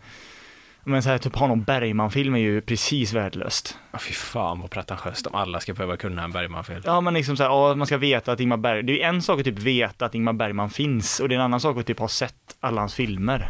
men 0.88 1.02
så 1.02 1.08
här, 1.08 1.18
typ 1.18 1.36
ha 1.36 1.46
någon 1.46 1.62
Bergman-film 1.62 2.34
är 2.34 2.38
ju 2.38 2.60
precis 2.60 3.12
värdelöst. 3.12 3.78
Ja, 3.92 3.98
fy 3.98 4.12
fan 4.12 4.60
vad 4.60 4.70
pretentiöst 4.70 5.26
om 5.26 5.34
alla 5.34 5.60
ska 5.60 5.74
behöva 5.74 5.96
kunna 5.96 6.24
en 6.24 6.32
Bergman-film. 6.32 6.82
Ja, 6.84 7.00
men 7.00 7.14
liksom 7.14 7.36
så 7.36 7.42
här, 7.42 7.50
ja, 7.50 7.74
man 7.74 7.86
ska 7.86 7.96
veta 7.96 8.32
att 8.32 8.40
Ingmar 8.40 8.56
Berg, 8.56 8.82
det 8.82 8.92
är 8.92 8.96
ju 8.96 9.02
en 9.02 9.22
sak 9.22 9.38
att 9.38 9.44
typ 9.44 9.58
veta 9.58 10.06
att 10.06 10.14
Ingmar 10.14 10.32
Bergman 10.32 10.70
finns 10.70 11.20
och 11.20 11.28
det 11.28 11.34
är 11.34 11.36
en 11.36 11.44
annan 11.44 11.60
sak 11.60 11.78
att 11.78 11.86
typ 11.86 11.98
ha 11.98 12.08
sett 12.08 12.56
alla 12.60 12.80
hans 12.80 12.94
filmer. 12.94 13.48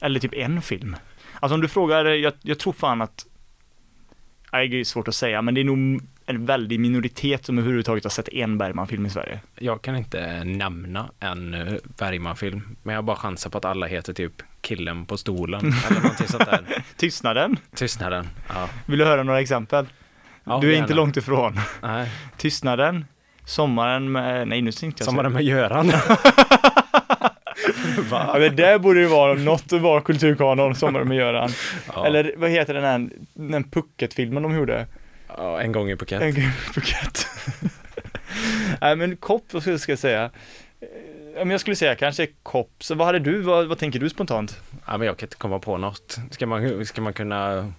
Eller 0.00 0.20
typ 0.20 0.34
en 0.34 0.62
film. 0.62 0.96
Alltså 1.40 1.54
om 1.54 1.60
du 1.60 1.68
frågar, 1.68 2.04
jag, 2.04 2.32
jag 2.42 2.58
tror 2.58 2.72
fan 2.72 3.02
att, 3.02 3.26
nej, 4.52 4.68
det 4.68 4.80
är 4.80 4.84
svårt 4.84 5.08
att 5.08 5.14
säga, 5.14 5.42
men 5.42 5.54
det 5.54 5.60
är 5.60 5.64
nog 5.64 6.02
en 6.26 6.46
väldig 6.46 6.80
minoritet 6.80 7.44
som 7.44 7.58
överhuvudtaget 7.58 8.04
har 8.04 8.10
sett 8.10 8.28
en 8.28 8.58
Bergman-film 8.58 9.06
i 9.06 9.10
Sverige. 9.10 9.40
Jag 9.58 9.82
kan 9.82 9.96
inte 9.96 10.44
nämna 10.44 11.10
en 11.20 11.54
eh, 11.54 11.74
Bergman-film, 11.84 12.76
men 12.82 12.94
jag 12.94 13.04
bara 13.04 13.16
chansar 13.16 13.50
på 13.50 13.58
att 13.58 13.64
alla 13.64 13.86
heter 13.86 14.12
typ 14.12 14.32
Killen 14.60 15.06
på 15.06 15.16
stolen 15.16 15.60
eller 15.90 16.00
någonting 16.02 16.26
sånt 16.28 16.46
där. 16.46 16.64
Tystnaden, 16.96 17.56
Tystnaden. 17.74 18.28
Ja. 18.48 18.68
vill 18.86 18.98
du 18.98 19.04
höra 19.04 19.22
några 19.22 19.40
exempel? 19.40 19.86
Ja, 20.44 20.58
du 20.60 20.66
är 20.68 20.72
gärna. 20.72 20.84
inte 20.84 20.94
långt 20.94 21.16
ifrån. 21.16 21.60
Nej, 21.82 22.10
Tystnaden, 22.36 23.04
Sommaren 23.44 24.12
med, 24.12 24.48
nej 24.48 24.62
nu 24.62 24.72
tänkte 24.72 25.00
jag 25.02 25.06
sommaren 25.06 25.32
med 25.32 25.42
Göran. 25.44 25.92
Ja, 28.10 28.36
men 28.38 28.56
där 28.56 28.78
borde 28.78 29.00
det 29.00 29.08
vara 29.08 29.34
något 29.34 29.72
att 29.72 29.80
vara 29.80 30.00
kulturkanon, 30.00 30.74
Sommaren 30.74 31.08
med 31.08 31.16
Göran. 31.16 31.50
Ja. 31.94 32.06
Eller 32.06 32.34
vad 32.36 32.50
heter 32.50 32.74
den 32.74 32.84
här, 32.84 33.08
den 33.34 33.64
Pucket-filmen 33.64 34.42
de 34.42 34.54
gjorde? 34.54 34.86
Ja, 35.36 35.60
en 35.60 35.72
gång 35.72 35.90
i 35.90 35.96
Phuket. 35.96 36.22
En 36.22 36.34
gång 36.34 36.44
i 36.44 36.72
Phuket. 36.74 37.26
Nej 38.80 38.96
men 38.96 39.16
kopp, 39.16 39.44
vad 39.52 39.62
skulle 39.62 39.78
jag 39.86 39.98
säga? 39.98 40.30
Eh, 40.80 40.88
ja, 41.34 41.38
men 41.38 41.50
jag 41.50 41.60
skulle 41.60 41.76
säga 41.76 41.94
kanske 41.94 42.26
kopp. 42.42 42.70
Så 42.78 42.94
vad 42.94 43.06
hade 43.06 43.18
du, 43.18 43.40
vad, 43.40 43.66
vad 43.66 43.78
tänker 43.78 43.98
du 43.98 44.10
spontant? 44.10 44.60
Ja, 44.86 44.98
men 44.98 45.06
jag 45.06 45.16
kan 45.16 45.26
inte 45.26 45.36
komma 45.36 45.58
på 45.58 45.78
något. 45.78 46.18
Ska 46.30 46.46
man, 46.46 46.86
ska 46.86 47.00
man 47.00 47.12
kunna... 47.12 47.72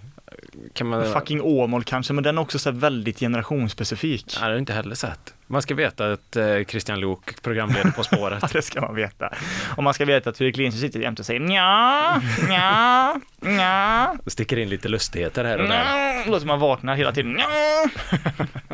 Kan 0.72 0.86
man... 0.86 1.12
Fucking 1.12 1.40
Åmål 1.42 1.84
kanske, 1.84 2.12
men 2.12 2.24
den 2.24 2.38
är 2.38 2.42
också 2.42 2.58
så 2.58 2.70
väldigt 2.70 3.18
generationsspecifik. 3.18 4.36
Nej, 4.40 4.48
det 4.48 4.54
jag 4.54 4.58
inte 4.60 4.72
heller 4.72 4.94
sett. 4.94 5.34
Man 5.46 5.62
ska 5.62 5.74
veta 5.74 6.12
att 6.12 6.36
eh, 6.36 6.64
Christian 6.68 7.00
Lok 7.00 7.42
programleder 7.42 7.90
På 7.90 8.02
spåret. 8.02 8.38
Ja, 8.42 8.48
det 8.52 8.62
ska 8.62 8.80
man 8.80 8.94
veta. 8.94 9.32
Och 9.76 9.82
man 9.82 9.94
ska 9.94 10.04
veta 10.04 10.30
att 10.30 10.38
Fredrik 10.38 10.56
Lindström 10.56 10.88
sitter 10.88 11.00
jämte 11.00 11.22
och 11.22 11.26
säger 11.26 11.40
nja, 11.40 12.22
nja, 12.48 13.20
nja, 13.40 14.16
Och 14.24 14.32
sticker 14.32 14.56
in 14.56 14.68
lite 14.68 14.88
lustigheter 14.88 15.44
här 15.44 15.58
och 15.58 15.68
där. 15.68 16.30
Låter 16.30 16.46
man 16.46 16.60
vaknar 16.60 16.94
hela 16.96 17.12
tiden. 17.12 17.32
Nja. 17.32 17.46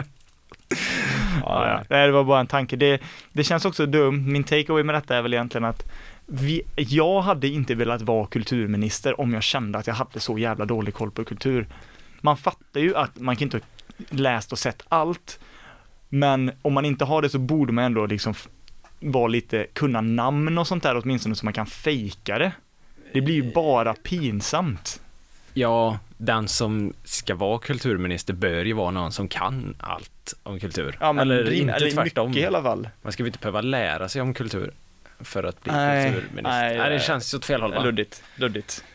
Ja, 1.43 1.85
ja. 1.89 1.97
Det 1.97 2.13
var 2.13 2.25
bara 2.25 2.41
en 2.41 2.47
tanke. 2.47 2.77
Det, 2.77 3.01
det 3.33 3.45
känns 3.45 3.65
också 3.65 3.87
dumt. 3.87 4.25
Min 4.27 4.45
takeaway 4.45 4.83
med 4.83 4.95
detta 4.95 5.17
är 5.17 5.23
väl 5.23 5.35
egentligen 5.35 5.65
att 5.65 5.85
vi, 6.35 6.63
jag 6.77 7.21
hade 7.21 7.49
inte 7.49 7.75
velat 7.75 8.03
vara 8.03 8.27
kulturminister 8.27 9.21
om 9.21 9.33
jag 9.35 9.43
kände 9.43 9.79
att 9.79 9.87
jag 9.87 9.95
hade 9.95 10.21
så 10.21 10.39
jävla 10.39 10.65
dålig 10.65 10.95
koll 10.95 11.11
på 11.11 11.25
kultur. 11.25 11.67
Man 12.21 12.37
fattar 12.37 12.81
ju 12.81 12.97
att 12.97 13.21
man 13.21 13.37
kan 13.37 13.47
inte 13.47 13.57
ha 13.57 13.65
läst 14.11 14.53
och 14.53 14.59
sett 14.59 14.83
allt, 14.89 15.39
men 16.09 16.53
om 16.63 16.73
man 16.73 16.85
inte 16.85 17.05
har 17.05 17.23
det 17.23 17.29
så 17.29 17.39
borde 17.39 17.73
man 17.73 17.85
ändå 17.85 18.07
liksom 18.07 18.35
vara 19.01 19.27
lite, 19.27 19.67
kunna 19.73 20.01
namn 20.01 20.59
och 20.59 20.67
sånt 20.67 20.83
där 20.83 20.97
åtminstone 20.97 21.35
så 21.35 21.47
man 21.47 21.53
kan 21.53 21.67
fejka 21.67 22.39
det. 22.39 22.53
Det 23.13 23.21
blir 23.21 23.35
ju 23.35 23.53
bara 23.53 23.95
pinsamt. 23.95 25.03
Ja, 25.55 25.99
den 26.17 26.49
som 26.49 26.93
ska 27.05 27.35
vara 27.35 27.59
kulturminister 27.59 28.35
bör 28.35 28.65
ju 28.65 28.73
vara 28.73 28.91
någon 28.91 29.13
som 29.13 29.29
kan 29.29 29.75
allt 29.79 30.35
om 30.43 30.61
kultur. 30.61 30.97
Ja, 31.01 31.13
men 31.13 31.31
eller 31.31 31.53
inte 31.53 31.73
eller 31.73 31.91
tvärtom. 31.91 32.31
mycket 32.31 32.43
i 32.43 32.47
alla 32.47 32.63
fall. 32.63 32.89
Man 33.03 33.13
ska 33.13 33.23
väl 33.23 33.29
inte 33.29 33.39
behöva 33.39 33.61
lära 33.61 34.09
sig 34.09 34.23
om 34.23 34.35
kultur 34.35 34.73
för 35.25 35.45
att 35.45 35.63
bli 35.63 35.73
Nej, 35.73 36.13
kulturminister. 36.13 36.43
nej, 36.51 36.79
Nej, 36.79 36.91
det 36.91 37.01
känns 37.01 37.35
ju 37.35 37.39
åt 37.39 37.45
fel 37.45 37.63
håll 37.63 37.75
va? 37.75 37.83
Luddigt, 37.83 38.23
luddigt. 38.37 38.85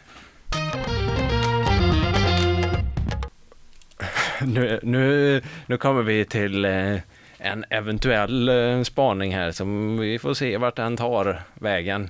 Nu, 4.42 4.80
nu, 4.84 5.42
nu 5.66 5.78
kommer 5.78 6.02
vi 6.02 6.26
till 6.26 6.66
eh, 6.66 6.98
en 7.38 7.66
eventuell 7.70 8.50
eh, 8.50 8.84
spaning 8.84 9.36
här 9.36 9.52
som 9.52 9.98
vi 9.98 10.20
får 10.20 10.34
se 10.34 10.58
vart 10.58 10.76
den 10.76 10.98
tar 10.98 11.42
vägen. 11.54 12.10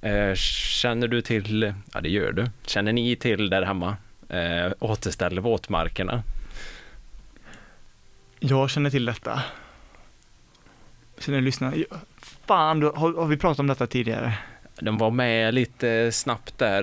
Eh, 0.00 0.34
känner 0.34 1.08
du 1.08 1.22
till, 1.22 1.74
ja 1.94 2.00
det 2.00 2.08
gör 2.08 2.32
du, 2.32 2.46
känner 2.66 2.92
ni 2.92 3.16
till 3.16 3.50
där 3.50 3.62
hemma, 3.62 3.96
eh, 4.28 4.72
återställ 4.78 5.40
våtmarkerna? 5.40 6.22
Jag 8.40 8.70
känner 8.70 8.90
till 8.90 9.04
detta. 9.04 9.42
Känner 11.18 11.38
du 11.38 11.44
lyssna? 11.44 11.72
Fan, 12.46 12.80
du, 12.80 12.86
har, 12.86 13.12
har 13.12 13.26
vi 13.26 13.36
pratat 13.36 13.58
om 13.58 13.66
detta 13.66 13.86
tidigare? 13.86 14.32
De 14.80 14.98
var 14.98 15.10
med 15.10 15.54
lite 15.54 16.12
snabbt 16.12 16.58
där 16.58 16.78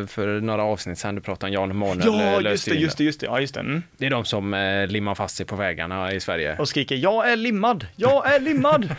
eh, 0.00 0.06
för 0.06 0.40
några 0.40 0.62
avsnitt 0.62 0.98
sedan, 0.98 1.14
du 1.14 1.20
pratade 1.20 1.50
om 1.50 1.54
Jan 1.54 1.70
Emanuel 1.70 2.06
Ja, 2.06 2.40
eh, 2.40 2.50
just 2.50 2.64
det, 2.68 2.74
just 2.74 2.98
det, 2.98 3.04
just 3.04 3.20
det. 3.20 3.26
Ja, 3.26 3.40
just 3.40 3.54
det. 3.54 3.60
Mm. 3.60 3.82
Det 3.96 4.06
är 4.06 4.10
de 4.10 4.24
som 4.24 4.54
eh, 4.54 4.86
limmar 4.86 5.14
fast 5.14 5.36
sig 5.36 5.46
på 5.46 5.56
vägarna 5.56 6.12
i 6.12 6.20
Sverige. 6.20 6.56
Och 6.58 6.68
skriker 6.68 6.96
jag 6.96 7.32
är 7.32 7.36
limmad, 7.36 7.86
jag 7.96 8.34
är 8.34 8.40
limmad. 8.40 8.88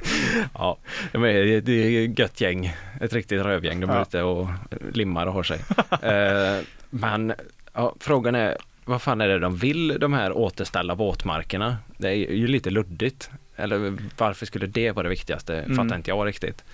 Ja, 0.54 0.78
de 1.12 1.24
är, 1.24 1.60
det 1.60 1.72
är 1.72 2.08
ett 2.10 2.18
gött 2.18 2.40
gäng. 2.40 2.76
Ett 3.00 3.12
riktigt 3.12 3.42
rövgäng. 3.42 3.80
De 3.80 3.90
är 3.90 3.94
Ja. 3.94 4.02
ute 4.02 4.22
och 4.22 4.48
limmar 4.92 5.26
och 5.26 5.32
har 5.32 5.42
sig. 5.42 5.60
Eh, 6.02 6.64
men 6.90 7.32
ja, 7.72 7.94
frågan 8.00 8.34
är, 8.34 8.56
vad 8.84 9.02
fan 9.02 9.20
är 9.20 9.28
det 9.28 9.38
de 9.38 9.56
vill, 9.56 9.96
de 10.00 10.12
här 10.12 10.32
återställa 10.32 10.94
våtmarkerna? 10.94 11.76
Det 11.98 12.08
är 12.08 12.14
ju 12.14 12.46
lite 12.46 12.70
luddigt. 12.70 13.30
Eller 13.60 13.96
varför 14.18 14.46
skulle 14.46 14.66
det 14.66 14.90
vara 14.90 15.02
det 15.02 15.08
viktigaste? 15.08 15.58
Mm. 15.58 15.76
Fattar 15.76 15.96
inte 15.96 16.10
jag 16.10 16.26
riktigt. 16.26 16.64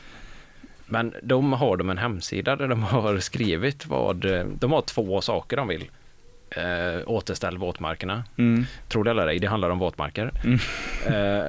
Men 0.87 1.15
de 1.23 1.53
har 1.53 1.77
de 1.77 1.91
en 1.91 1.99
hemsida 1.99 2.57
där 2.57 2.69
de 2.69 2.83
har 2.83 3.19
skrivit 3.19 3.87
vad, 3.87 4.17
de 4.59 4.73
har 4.73 4.83
två 4.83 5.21
saker 5.21 5.57
de 5.57 5.69
vill. 5.69 5.91
Eh, 6.51 7.01
återställ 7.07 7.59
våtmarkerna. 7.59 8.25
Mm. 8.39 8.67
Tror 8.89 9.05
det 9.05 9.11
eller 9.11 9.27
ej, 9.27 9.39
det 9.39 9.47
handlar 9.47 9.71
om 9.71 9.79
våtmarker. 9.79 10.31
Mm. 10.45 10.59
Eh, 11.07 11.45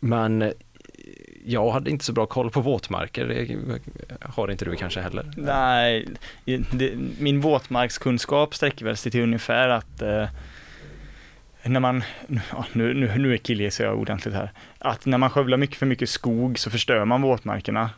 men 0.00 0.52
jag 1.44 1.70
hade 1.70 1.90
inte 1.90 2.04
så 2.04 2.12
bra 2.12 2.26
koll 2.26 2.50
på 2.50 2.60
våtmarker. 2.60 3.26
Det 3.26 3.56
har 4.20 4.50
inte 4.50 4.64
du 4.64 4.76
kanske 4.76 5.00
heller. 5.00 5.30
Nej, 5.36 6.08
det, 6.44 6.92
min 7.18 7.40
våtmarkskunskap 7.40 8.54
sträcker 8.54 8.84
väl 8.84 8.96
sig 8.96 9.12
till 9.12 9.22
ungefär 9.22 9.68
att 9.68 10.02
eh, 10.02 10.28
när 11.64 11.80
man, 11.80 12.02
nu, 12.72 12.94
nu, 12.94 13.18
nu 13.18 13.32
är 13.32 13.36
killgissar 13.36 13.84
jag 13.84 13.98
ordentligt 13.98 14.34
här, 14.34 14.50
att 14.78 15.06
när 15.06 15.18
man 15.18 15.30
skövlar 15.30 15.56
mycket 15.56 15.76
för 15.76 15.86
mycket 15.86 16.08
skog 16.08 16.58
så 16.58 16.70
förstör 16.70 17.04
man 17.04 17.22
våtmarkerna. 17.22 17.90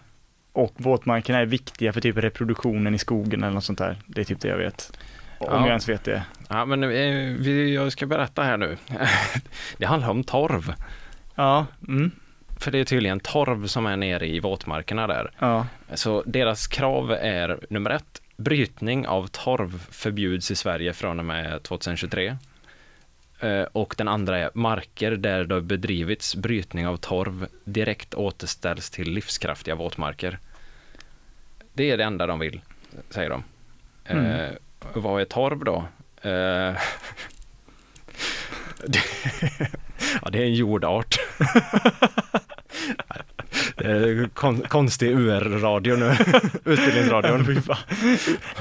Och 0.52 0.74
våtmarkerna 0.76 1.38
är 1.38 1.46
viktiga 1.46 1.92
för 1.92 2.00
typ 2.00 2.16
reproduktionen 2.16 2.94
i 2.94 2.98
skogen 2.98 3.42
eller 3.42 3.54
något 3.54 3.64
sånt 3.64 3.78
där. 3.78 3.96
Det 4.06 4.20
är 4.20 4.24
typ 4.24 4.40
det 4.40 4.48
jag 4.48 4.56
vet. 4.58 4.98
Om 5.38 5.46
Ja. 5.50 5.58
jag 5.60 5.68
ens 5.68 5.88
vet 5.88 6.04
det. 6.04 6.22
Ja, 6.48 6.64
men 6.64 6.82
eh, 6.82 6.88
vi, 7.38 7.74
jag 7.74 7.92
ska 7.92 8.06
berätta 8.06 8.42
här 8.42 8.56
nu. 8.56 8.76
Det 9.78 9.86
handlar 9.86 10.10
om 10.10 10.24
torv. 10.24 10.74
Ja, 11.34 11.66
mm, 11.88 12.10
För 12.56 12.70
det 12.70 12.78
är 12.78 12.84
tydligen 12.84 13.20
torv 13.20 13.66
som 13.66 13.86
är 13.86 13.96
nere 13.96 14.26
i 14.26 14.40
våtmarkerna 14.40 15.06
där. 15.06 15.30
ja. 15.38 15.66
Så 15.94 16.22
deras 16.26 16.66
krav 16.66 17.12
är 17.12 17.58
nummer 17.70 17.90
ett, 17.90 18.22
brytning 18.36 19.06
av 19.06 19.26
torv 19.26 19.86
förbjuds 19.90 20.50
i 20.50 20.54
Sverige 20.56 20.92
från 20.92 21.18
och 21.18 21.24
med 21.24 21.62
2023. 21.62 22.36
Eh, 23.44 23.62
Och 23.72 23.94
den 23.98 24.08
andra 24.08 24.38
är 24.38 24.50
marker 24.54 25.10
där 25.10 25.44
det 25.44 25.54
har 25.54 25.60
bedrivits 25.60 26.36
brytning 26.36 26.86
av 26.86 26.96
torv 26.96 27.46
direkt 27.64 28.14
återställs 28.14 28.90
till 28.90 29.10
livskraftiga 29.10 29.74
våtmarker. 29.74 30.38
Det 31.72 31.90
är 31.90 31.96
det 31.96 32.04
enda 32.04 32.26
de 32.26 32.38
vill, 32.38 32.60
säger 33.10 33.30
de. 33.30 33.44
Mm. 34.04 34.26
Eh, 34.26 34.50
vad 34.94 35.20
är 35.20 35.24
torv 35.24 35.64
då? 35.64 35.84
Eh, 36.22 36.30
ja, 40.22 40.30
det 40.30 40.38
är 40.38 40.44
en 40.44 40.54
jordart. 40.54 41.16
Är 43.84 44.28
kon, 44.34 44.60
konstig 44.60 45.10
UR-radio 45.10 45.96
nu, 45.96 46.06
utbildningsradion. 46.72 47.44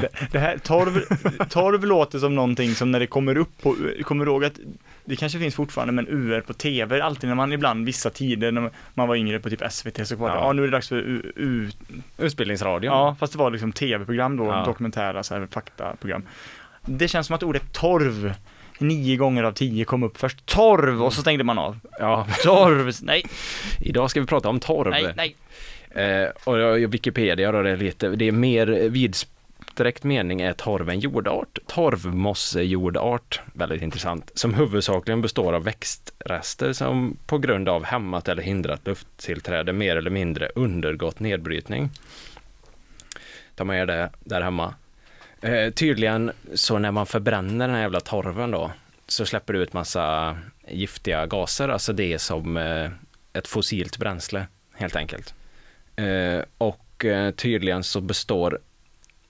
Det, 0.02 0.10
det 0.32 0.40
här, 0.40 0.58
torv, 0.58 1.02
torv 1.50 1.86
låter 1.86 2.20
som 2.20 2.36
någonting 2.36 2.76
som 2.76 2.92
när 2.92 3.00
det 3.00 3.08
kommer 3.08 3.38
upp 3.38 3.62
på, 3.62 3.76
kommer 4.04 4.26
du 4.26 4.32
ihåg 4.32 4.46
att 4.46 4.60
det 5.06 5.16
kanske 5.16 5.40
finns 5.40 5.56
fortfarande 5.56 5.94
men 5.94 6.08
UR 6.08 6.42
på 6.42 6.54
TV, 6.54 7.02
alltid 7.02 7.28
när 7.28 7.36
man 7.36 7.54
ibland 7.54 7.86
vissa 7.86 8.10
tider 8.10 8.52
när 8.52 8.70
man 8.94 9.08
var 9.08 9.16
yngre 9.16 9.40
på 9.40 9.50
typ 9.50 9.64
SVT 9.72 10.08
så 10.08 10.16
var 10.16 10.30
det, 10.30 10.36
Ja. 10.36 10.42
ja 10.48 10.54
nu 10.54 10.62
är 10.62 10.68
det 10.68 10.72
dags 10.72 10.90
för 10.90 10.96
U, 10.96 11.32
U 11.36 11.70
Utbildningsradion. 12.18 12.94
ja 12.94 13.16
fast 13.20 13.34
det 13.34 13.40
var 13.40 13.52
liksom 13.52 13.72
TV-program 13.72 14.38
då, 14.38 14.46
Ja. 14.46 14.64
dokumentära 14.66 15.24
så 15.24 15.36
här, 15.36 15.48
faktaprogram. 15.52 16.24
Det 16.86 17.08
känns 17.08 17.28
som 17.28 17.36
att 17.36 17.44
ordet 17.44 17.74
torv 17.74 18.34
nio 18.84 19.18
gånger 19.18 19.44
av 19.44 19.52
tio 19.52 19.86
kom 19.86 20.04
upp 20.04 20.18
först, 20.18 20.46
torv 20.46 21.04
och 21.04 21.14
så 21.14 21.22
stängde 21.22 21.44
man 21.44 21.58
av. 21.60 21.80
ja. 22.00 22.28
Torv, 22.44 22.94
nej, 23.02 23.26
Idag 23.80 24.10
ska 24.10 24.22
vi 24.22 24.28
prata 24.28 24.50
om 24.50 24.60
torv. 24.60 24.90
nej, 24.90 25.14
nej. 25.16 25.36
Eh, 25.96 26.30
och 26.44 26.94
Wikipedia 26.94 27.52
då 27.52 27.62
det 27.62 27.76
lite, 27.76 28.10
det 28.10 28.28
är 28.28 28.32
mer 28.32 28.68
vidsträckt 28.68 30.04
mening 30.04 30.42
är 30.42 30.54
torv 30.54 30.90
en 30.90 31.00
jordart. 31.00 31.60
Torvmossejordart, 31.68 33.42
väldigt 33.54 33.82
intressant, 33.82 34.32
som 34.34 34.54
huvudsakligen 34.54 35.22
består 35.22 35.54
av 35.54 35.64
växtrester 35.64 36.74
som 36.74 37.18
på 37.26 37.38
grund 37.38 37.70
av 37.70 37.84
hämmat 37.84 38.28
eller 38.28 38.44
hindrat 38.44 38.88
lufttillträde 38.88 39.74
mer 39.74 39.96
eller 39.96 40.12
mindre 40.12 40.50
undergått 40.56 41.20
nedbrytning. 41.20 41.90
Ta 43.56 43.64
med 43.64 43.82
er 43.82 43.86
det 43.86 44.10
där 44.20 44.42
hemma. 44.42 44.74
Eh, 45.44 45.70
tydligen 45.74 46.32
så 46.54 46.80
när 46.80 46.92
man 46.92 47.06
förbränner 47.06 47.68
den 47.68 47.76
här 47.76 47.82
jävla 47.82 48.00
torven 48.00 48.52
då 48.52 48.72
så 49.08 49.26
släpper 49.26 49.54
det 49.54 49.60
ut 49.60 49.74
massa 49.74 50.38
giftiga 50.68 51.26
gaser, 51.26 51.70
alltså 51.70 51.94
det 51.94 52.14
är 52.14 52.18
som 52.18 52.58
eh, 52.58 52.92
ett 53.34 53.48
fossilt 53.48 53.98
bränsle 53.98 54.48
helt 54.74 54.96
enkelt. 54.96 55.34
Eh, 55.96 56.42
och 56.58 57.06
eh, 57.06 57.32
tydligen 57.32 57.84
så 57.84 58.02
består 58.02 58.60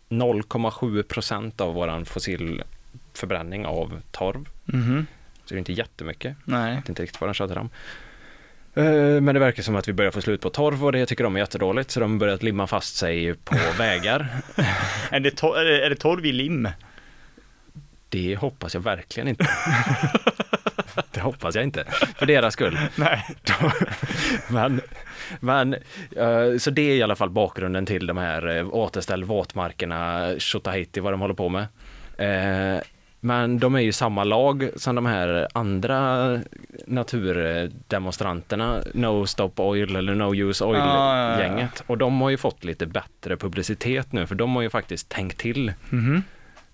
0,7 0.09 1.03
procent 1.03 1.61
av 1.61 1.73
våran 1.73 2.05
fossilförbränning 2.05 3.65
av 3.65 4.01
torv. 4.11 4.45
Mhm, 4.65 5.05
Så 5.45 5.53
det 5.53 5.55
är 5.55 5.59
inte 5.59 5.73
jättemycket. 5.73 6.35
nej. 6.45 6.69
Jag 6.69 6.75
vet 6.75 6.89
inte 6.89 7.03
riktigt 7.03 7.21
vad 7.21 7.27
den 7.27 7.33
tjatar 7.33 7.57
om. 7.57 7.69
Eh, 8.75 9.21
Men 9.21 9.25
det 9.33 9.39
verkar 9.39 9.63
som 9.63 9.75
att 9.75 9.87
vi 9.87 9.93
börjar 9.93 10.11
få 10.11 10.21
slut 10.21 10.41
på 10.41 10.49
torv 10.49 10.85
och 10.85 10.91
det 10.91 11.05
tycker 11.05 11.23
de 11.23 11.35
är 11.35 11.39
jättedåligt 11.39 11.91
så 11.91 11.99
de 11.99 12.17
börjat 12.19 12.43
limma 12.43 12.67
fast 12.67 12.95
sig 12.95 13.33
på 13.35 13.55
vägar. 13.77 14.27
Är 15.09 15.19
det, 15.19 15.31
tor- 15.31 15.57
är 15.57 15.65
det, 15.65 15.85
är 15.85 15.89
det 15.89 15.95
torv 15.95 16.25
i 16.25 16.31
lim? 16.31 16.69
Det 18.09 18.35
hoppas 18.35 18.73
jag 18.73 18.81
verkligen 18.81 19.27
inte. 19.29 19.47
Det 21.11 21.21
hoppas 21.21 21.55
jag 21.55 21.63
inte, 21.63 21.83
för 22.17 22.25
deras 22.25 22.53
skull. 22.53 22.77
Nej. 22.95 23.25
Men, 24.49 24.81
men 25.39 25.73
eh, 26.15 26.57
så 26.59 26.69
det 26.69 26.81
är 26.81 26.95
i 26.95 27.03
alla 27.03 27.15
fall 27.15 27.29
bakgrunden 27.29 27.85
till 27.85 28.07
de 28.07 28.17
här 28.17 28.57
eh, 28.57 28.67
återställ 28.73 29.23
våtmarkerna, 29.23 30.29
Tjotahejti, 30.39 30.99
vad 30.99 31.13
de 31.13 31.21
håller 31.21 31.33
på 31.33 31.49
med. 31.49 31.65
Men 33.25 33.59
de 33.59 33.75
är 33.75 33.79
ju 33.79 33.91
samma 33.91 34.23
lag 34.23 34.69
som 34.75 34.95
de 34.95 35.05
här 35.05 35.47
andra 35.53 36.39
naturdemonstranterna, 36.87 38.83
No 38.93 39.25
Stop 39.25 39.51
Oil 39.55 39.95
eller 39.95 40.15
No 40.15 40.35
Use 40.35 40.63
Ja, 40.63 40.73
ja, 40.75 41.17
ja. 41.17 41.35
Oil-gänget. 41.35 41.83
Och 41.87 41.97
de 41.97 42.21
har 42.21 42.29
ju 42.29 42.37
fått 42.37 42.63
lite 42.63 42.85
bättre 42.85 43.37
publicitet 43.37 44.11
nu, 44.11 44.27
för 44.27 44.35
de 44.35 44.55
har 44.55 44.61
ju 44.61 44.69
faktiskt 44.69 45.09
tänkt 45.09 45.37
till. 45.37 45.73
Mhm. 45.89 46.23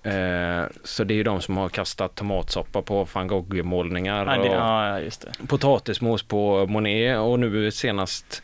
Eh, 0.03 0.63
så 0.83 1.03
det 1.03 1.13
är 1.13 1.15
ju 1.15 1.23
de 1.23 1.41
som 1.41 1.57
har 1.57 1.69
kastat 1.69 2.15
tomatsoppa 2.15 2.81
på 2.81 3.07
van 3.13 3.27
Gogh-målningar 3.27 4.25
Ja, 4.25 4.31
det, 4.43 4.49
och 4.49 4.55
ja, 4.55 4.99
ja, 4.99 5.09
potatismos 5.47 6.23
på 6.23 6.65
Monet 6.67 7.17
och 7.17 7.39
nu 7.39 7.71
senast 7.71 8.43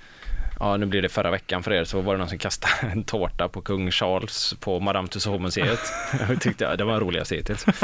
Ja, 0.60 0.78
nu 0.78 0.86
blir 0.86 1.02
det 1.02 1.10
förra 1.10 1.32
veckan 1.32 1.64
för 1.64 1.74
er, 1.74 1.84
så 1.84 2.02
var 2.02 2.14
det 2.14 2.20
någon 2.20 2.30
som 2.30 2.38
kastade 2.38 2.92
en 2.92 3.04
tårta 3.04 3.48
på 3.48 3.62
kung 3.62 3.92
Charles 3.92 4.56
på 4.60 4.80
Madame 4.80 5.08
Tussauds-museet. 5.08 5.80
Jag 6.30 6.42
tyckte 6.42 6.64
ja, 6.64 6.76
det 6.76 6.84
var 6.84 7.00
roligaste 7.00 7.36
hittills. 7.36 7.66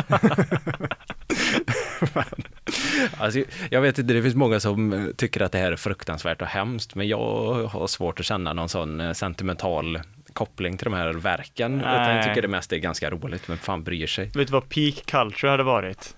alltså, 3.18 3.44
jag 3.70 3.82
vet 3.82 4.00
inte, 4.00 4.14
det 4.14 4.22
finns 4.22 4.36
många 4.36 4.60
som 4.60 5.12
tycker 5.18 5.42
att 5.42 5.52
det 5.52 5.58
här 5.58 5.72
är 5.72 5.76
fruktansvärt 5.76 6.42
och 6.42 6.48
hemskt, 6.48 6.96
men 6.96 7.08
jag 7.08 7.54
har 7.68 7.88
svårt 7.88 8.20
att 8.20 8.26
känna 8.26 8.54
någon 8.54 8.70
sån 8.70 9.02
eh, 9.02 9.14
sentimental 9.14 10.00
koppling 10.34 10.78
till 10.78 10.86
de 10.86 10.94
här 10.94 11.14
verken. 11.14 11.80
Utan 11.80 12.16
jag 12.16 12.24
tycker 12.28 12.42
det 12.42 12.48
mest 12.48 12.74
är 12.74 12.78
ganska 12.78 13.10
roligt, 13.10 13.48
men 13.48 13.58
fan 13.58 13.84
bryr 13.84 14.08
sig. 14.08 14.26
Vet 14.26 14.48
du 14.48 14.54
vad 14.54 14.70
peak 14.70 15.06
culture 15.06 15.52
hade 15.52 15.64
varit? 15.64 16.16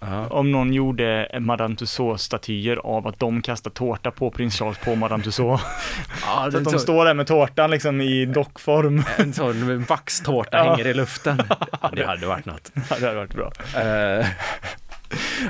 Ja. 0.00 0.26
Om 0.26 0.52
någon 0.52 0.72
gjorde 0.72 1.28
Madame 1.40 1.74
Tussauds-statyer 1.76 2.76
av 2.76 3.06
att 3.06 3.18
de 3.18 3.42
kastar 3.42 3.70
tårta 3.70 4.10
på 4.10 4.30
prins 4.30 4.58
Charles 4.58 4.78
på 4.78 4.94
Madame 4.94 5.24
Tussauds. 5.24 5.62
Ja, 6.26 6.48
Så 6.52 6.58
att 6.58 6.64
de 6.64 6.78
står 6.78 7.04
där 7.04 7.14
med 7.14 7.26
tårtan 7.26 7.70
liksom 7.70 8.00
i 8.00 8.26
dockform. 8.26 9.02
En 9.16 9.32
sån 9.32 9.82
vaxtårta 9.84 10.56
Ja. 10.56 10.64
hänger 10.70 10.86
i 10.86 10.94
luften. 10.94 11.42
Ja, 11.80 11.90
det 11.96 12.06
hade 12.06 12.26
varit 12.26 12.46
något. 12.46 12.70
Ja, 12.74 12.96
det 13.00 13.06
hade 13.06 13.16
varit 13.16 13.34
bra. 13.34 13.52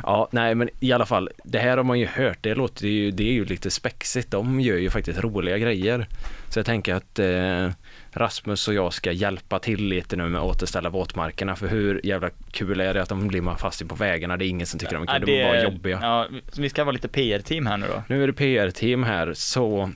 Ja, 0.02 0.28
nej 0.30 0.54
men 0.54 0.68
i 0.80 0.92
alla 0.92 1.06
fall, 1.06 1.30
det 1.44 1.58
här 1.58 1.76
har 1.76 1.84
man 1.84 1.98
ju 1.98 2.06
hört, 2.06 2.38
det 2.40 2.54
låter 2.54 2.86
ju, 2.86 3.10
det 3.10 3.22
är 3.22 3.32
ju 3.32 3.44
lite 3.44 3.70
spexigt, 3.70 4.30
de 4.30 4.60
gör 4.60 4.76
ju 4.76 4.90
faktiskt 4.90 5.20
roliga 5.20 5.58
grejer. 5.58 6.06
Så 6.48 6.58
jag 6.58 6.66
tänker 6.66 6.94
att 6.94 7.18
eh, 7.18 7.70
Rasmus 8.12 8.68
och 8.68 8.74
jag 8.74 8.92
ska 8.92 9.12
hjälpa 9.12 9.58
till 9.58 9.84
lite 9.84 10.16
nu 10.16 10.28
med 10.28 10.40
att 10.40 10.46
återställa 10.46 10.90
våtmarkerna, 10.90 11.56
för 11.56 11.68
hur 11.68 12.00
jävla 12.06 12.30
kul 12.50 12.80
är 12.80 12.94
det 12.94 13.02
att 13.02 13.08
de 13.08 13.28
blir 13.28 13.56
fast 13.56 13.88
på 13.88 13.94
vägarna, 13.94 14.36
det 14.36 14.46
är 14.46 14.48
ingen 14.48 14.66
som 14.66 14.80
tycker 14.80 14.94
de 14.94 15.02
är 15.02 15.18
kul, 15.18 15.26
de 15.26 15.42
är 15.42 15.52
bara 15.52 15.62
jobbiga. 15.62 15.98
Ja, 16.02 16.28
vi 16.58 16.68
ska 16.68 16.84
vara 16.84 16.92
lite 16.92 17.08
PR-team 17.08 17.66
här 17.66 17.76
nu 17.76 17.86
då. 17.86 18.02
Nu 18.08 18.22
är 18.22 18.26
det 18.26 18.32
PR-team 18.32 19.02
här, 19.02 19.34
så 19.34 19.90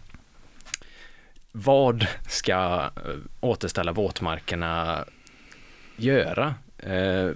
vad 1.53 2.07
ska 2.29 2.91
eh, 2.97 3.15
återställa 3.41 3.93
våtmarkerna 3.93 5.05
göra? 5.97 6.55
Eh, 6.79 7.31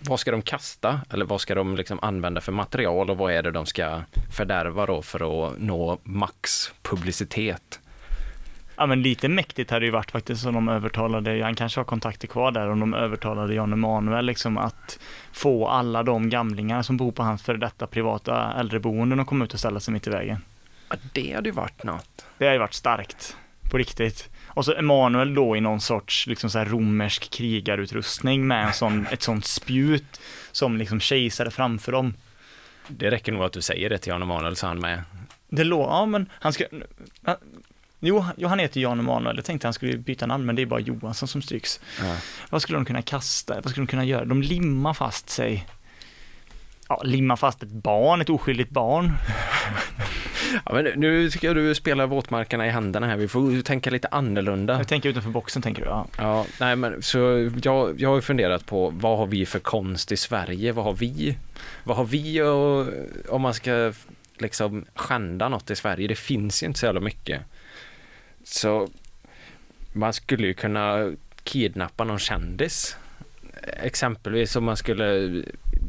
vad 0.00 0.20
ska 0.20 0.30
de 0.30 0.42
kasta? 0.42 1.00
Eller 1.10 1.24
vad 1.24 1.40
ska 1.40 1.54
de 1.54 1.76
liksom 1.76 1.98
använda 2.02 2.40
för 2.40 2.52
material 2.52 3.10
och 3.10 3.16
vad 3.16 3.32
är 3.32 3.42
det 3.42 3.50
de 3.50 3.66
ska 3.66 4.00
fördärva 4.32 4.86
då 4.86 5.02
för 5.02 5.48
att 5.48 5.58
nå 5.58 5.98
max 6.02 6.72
publicitet? 6.82 7.80
Ja 8.76 8.86
men 8.86 9.02
lite 9.02 9.28
mäktigt 9.28 9.70
hade 9.70 9.80
det 9.80 9.86
ju 9.86 9.92
varit 9.92 10.10
faktiskt 10.10 10.46
om 10.46 10.54
de 10.54 10.68
övertalade, 10.68 11.42
han 11.44 11.54
kanske 11.54 11.80
har 11.80 11.84
kontakter 11.84 12.28
kvar 12.28 12.50
där, 12.50 12.68
om 12.68 12.80
de 12.80 12.94
övertalade 12.94 13.54
Jan 13.54 13.72
Emanuel 13.72 14.24
liksom 14.24 14.58
att 14.58 14.98
få 15.32 15.68
alla 15.68 16.02
de 16.02 16.30
gamlingar 16.30 16.82
som 16.82 16.96
bor 16.96 17.12
på 17.12 17.22
hans 17.22 17.42
före 17.42 17.56
detta 17.56 17.86
privata 17.86 18.52
äldreboenden 18.52 19.20
att 19.20 19.26
komma 19.26 19.44
ut 19.44 19.52
och 19.52 19.58
ställa 19.58 19.80
sig 19.80 19.94
mitt 19.94 20.06
i 20.06 20.10
vägen. 20.10 20.38
Ja, 20.88 20.96
det 21.12 21.32
hade 21.32 21.48
ju 21.48 21.54
varit 21.54 21.84
något. 21.84 22.26
Det 22.38 22.44
hade 22.44 22.54
ju 22.54 22.60
varit 22.60 22.74
starkt, 22.74 23.36
på 23.70 23.78
riktigt. 23.78 24.28
Och 24.54 24.64
så 24.64 24.74
Emanuel 24.74 25.34
då 25.34 25.56
i 25.56 25.60
någon 25.60 25.80
sorts 25.80 26.26
liksom 26.26 26.50
så 26.50 26.58
här 26.58 26.66
romersk 26.66 27.30
krigarutrustning 27.30 28.46
med 28.46 28.66
en 28.66 28.72
sån, 28.72 29.06
ett 29.10 29.22
sånt 29.22 29.46
spjut 29.46 30.20
som 30.52 30.76
liksom 30.76 31.00
kejsare 31.00 31.50
framför 31.50 31.92
dem. 31.92 32.14
Det 32.88 33.10
räcker 33.10 33.32
nog 33.32 33.42
att 33.42 33.52
du 33.52 33.62
säger 33.62 33.90
det 33.90 33.98
till 33.98 34.10
Jan 34.10 34.22
Emanuel 34.22 34.56
så 34.56 34.66
han 34.66 34.78
med. 34.78 35.02
Det 35.48 35.64
låg, 35.64 35.86
ja 35.86 36.06
men 36.06 36.30
han 36.32 36.52
ska, 36.52 36.64
han, 37.22 37.36
jo, 38.00 38.24
jo 38.36 38.48
han 38.48 38.58
heter 38.58 38.80
Jan 38.80 39.00
Emanuel, 39.00 39.36
jag 39.36 39.44
tänkte 39.44 39.66
han 39.66 39.74
skulle 39.74 39.98
byta 39.98 40.26
namn 40.26 40.46
men 40.46 40.56
det 40.56 40.62
är 40.62 40.66
bara 40.66 40.80
Johansson 40.80 41.28
som 41.28 41.42
stryks. 41.42 41.80
Ja. 42.00 42.16
Vad 42.50 42.62
skulle 42.62 42.78
de 42.78 42.84
kunna 42.84 43.02
kasta? 43.02 43.54
Vad 43.54 43.70
skulle 43.70 43.86
de 43.86 43.90
kunna 43.90 44.04
göra? 44.04 44.24
De 44.24 44.42
limmar 44.42 44.94
fast 44.94 45.30
sig. 45.30 45.66
Ja, 46.92 47.02
limma 47.04 47.36
fast 47.36 47.62
ett 47.62 47.72
barn, 47.72 48.20
ett 48.20 48.30
oskyldigt 48.30 48.70
barn. 48.70 49.12
Ja, 50.64 50.72
men 50.74 50.84
nu 50.84 51.30
ska 51.30 51.54
du 51.54 51.74
spela 51.74 52.06
våtmarkerna 52.06 52.66
i 52.66 52.70
händerna 52.70 53.06
här, 53.06 53.16
vi 53.16 53.28
får 53.28 53.62
tänka 53.62 53.90
lite 53.90 54.08
annorlunda. 54.08 54.76
Jag 54.76 54.88
tänker 54.88 55.08
utanför 55.08 55.30
boxen 55.30 55.62
tänker 55.62 55.82
du? 55.82 55.88
Ja. 55.88 56.06
Ja, 56.18 56.46
nej 56.60 56.76
men 56.76 57.02
så 57.02 57.50
jag, 57.62 58.00
jag 58.00 58.08
har 58.08 58.16
ju 58.16 58.22
funderat 58.22 58.66
på 58.66 58.90
vad 58.90 59.18
har 59.18 59.26
vi 59.26 59.46
för 59.46 59.58
konst 59.58 60.12
i 60.12 60.16
Sverige? 60.16 60.72
Vad 60.72 60.84
har 60.84 60.92
vi? 60.92 61.36
Vad 61.84 61.96
har 61.96 62.04
vi 62.04 62.42
och, 62.42 62.86
om 63.34 63.42
man 63.42 63.54
ska 63.54 63.92
liksom 64.38 64.84
skända 64.94 65.48
något 65.48 65.70
i 65.70 65.76
Sverige? 65.76 66.08
Det 66.08 66.18
finns 66.18 66.62
ju 66.62 66.66
inte 66.66 66.78
så 66.78 66.86
jävla 66.86 67.00
mycket. 67.00 67.40
Så 68.44 68.88
man 69.92 70.12
skulle 70.12 70.46
ju 70.46 70.54
kunna 70.54 71.12
kidnappa 71.44 72.04
någon 72.04 72.18
kändis. 72.18 72.96
Exempelvis 73.82 74.56
om 74.56 74.64
man 74.64 74.76
skulle, 74.76 75.42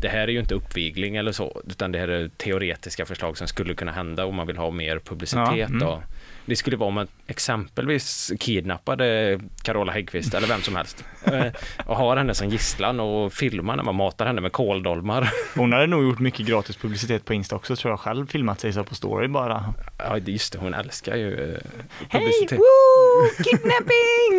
det 0.04 0.10
här 0.10 0.28
är 0.28 0.28
ju 0.28 0.40
inte 0.40 0.56
uppvigling 0.56 1.16
eller 1.16 1.32
så, 1.32 1.62
utan 1.70 1.92
det 1.92 2.00
här 2.00 2.08
är 2.08 2.28
teoretiska 2.28 3.06
förslag 3.06 3.38
som 3.38 3.48
skulle 3.48 3.74
kunna 3.74 3.92
hända 3.92 4.26
om 4.26 4.36
man 4.36 4.48
vill 4.48 4.58
ha 4.58 4.72
mer 4.72 5.00
publicitet. 5.00 5.58
Ja, 5.58 5.66
mm. 5.66 5.88
och 5.88 6.02
det 6.46 6.56
skulle 6.56 6.78
vara 6.78 6.88
om 6.88 6.94
man 6.94 7.08
exempelvis 7.28 8.32
kidnappade 8.40 9.40
Carola 9.62 9.92
Häggkvist 9.92 10.34
eller 10.34 10.48
vem 10.48 10.62
som 10.62 10.76
helst 10.76 11.04
eh, 11.26 11.46
och 11.86 11.96
har 11.96 12.18
henne 12.18 12.34
som 12.34 12.50
gisslan 12.50 13.00
och 13.00 13.34
filmar 13.34 13.76
när 13.76 13.84
man 13.84 13.96
matar 13.96 14.26
henne 14.26 14.42
med 14.42 14.52
kåldolmar. 14.52 15.30
Hon 15.56 15.74
hade 15.74 15.88
nog 15.88 16.04
gjort 16.04 16.20
mycket 16.20 16.46
gratis 16.46 16.78
publicitet 16.78 17.26
på 17.26 17.34
Insta 17.34 17.56
också 17.56 17.76
tror 17.76 17.92
jag 17.92 18.00
själv, 18.00 18.28
filmat 18.28 18.60
sig 18.60 18.74
så 18.74 18.84
på 18.84 18.96
story 18.96 19.28
bara. 19.28 19.74
Ja, 19.98 20.20
det- 20.20 20.32
just 20.32 20.54
det, 20.54 20.60
hon 20.60 20.74
älskar 20.74 21.16
ju 21.16 21.34
eh, 21.34 21.60
Hej, 22.10 22.22
publicitet. 22.22 22.60
woo, 22.60 23.44
kidnapping! 23.44 24.34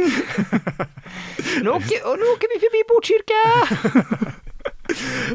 nu, 1.65 1.71
åker, 1.71 2.17
nu 2.17 2.25
åker 2.33 2.49
vi 2.55 2.61
förbi 2.61 2.83
Botkyrka! 2.89 4.35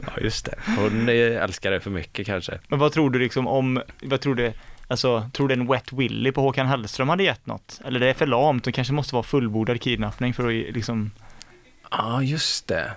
Ja, 0.06 0.22
just 0.22 0.45
det. 0.45 0.56
Hon 0.78 1.10
eh, 1.10 1.43
älskar 1.43 1.72
det 1.72 1.80
för 1.80 1.89
mycket 1.89 2.26
kanske. 2.26 2.60
Men 2.68 2.80
vad 2.80 2.91
tror 2.91 3.10
du 3.10 3.20
liksom 3.20 3.47
om, 3.47 3.82
vad 4.02 4.22
tror 4.22 4.36
du, 4.36 4.54
alltså, 4.88 5.30
tror 5.34 5.47
du 5.47 5.54
en 5.54 5.68
Wet 5.68 5.93
Willy 5.93 6.32
på 6.32 6.41
Håkan 6.41 6.68
Hellström 6.68 7.10
hade 7.10 7.24
gett 7.24 7.45
något? 7.45 7.82
Eller 7.86 8.00
det 8.00 8.10
är 8.10 8.14
för 8.14 8.28
lamt, 8.28 8.64
det 8.64 8.72
kanske 8.72 8.93
måste 8.93 9.16
vara 9.16 9.24
fullbordad 9.24 9.82
kidnappning 9.82 10.34
för 10.34 10.47
att 10.47 10.74
liksom, 10.76 11.12
Ja, 11.91 12.24
just 12.24 12.68
det. 12.68 12.91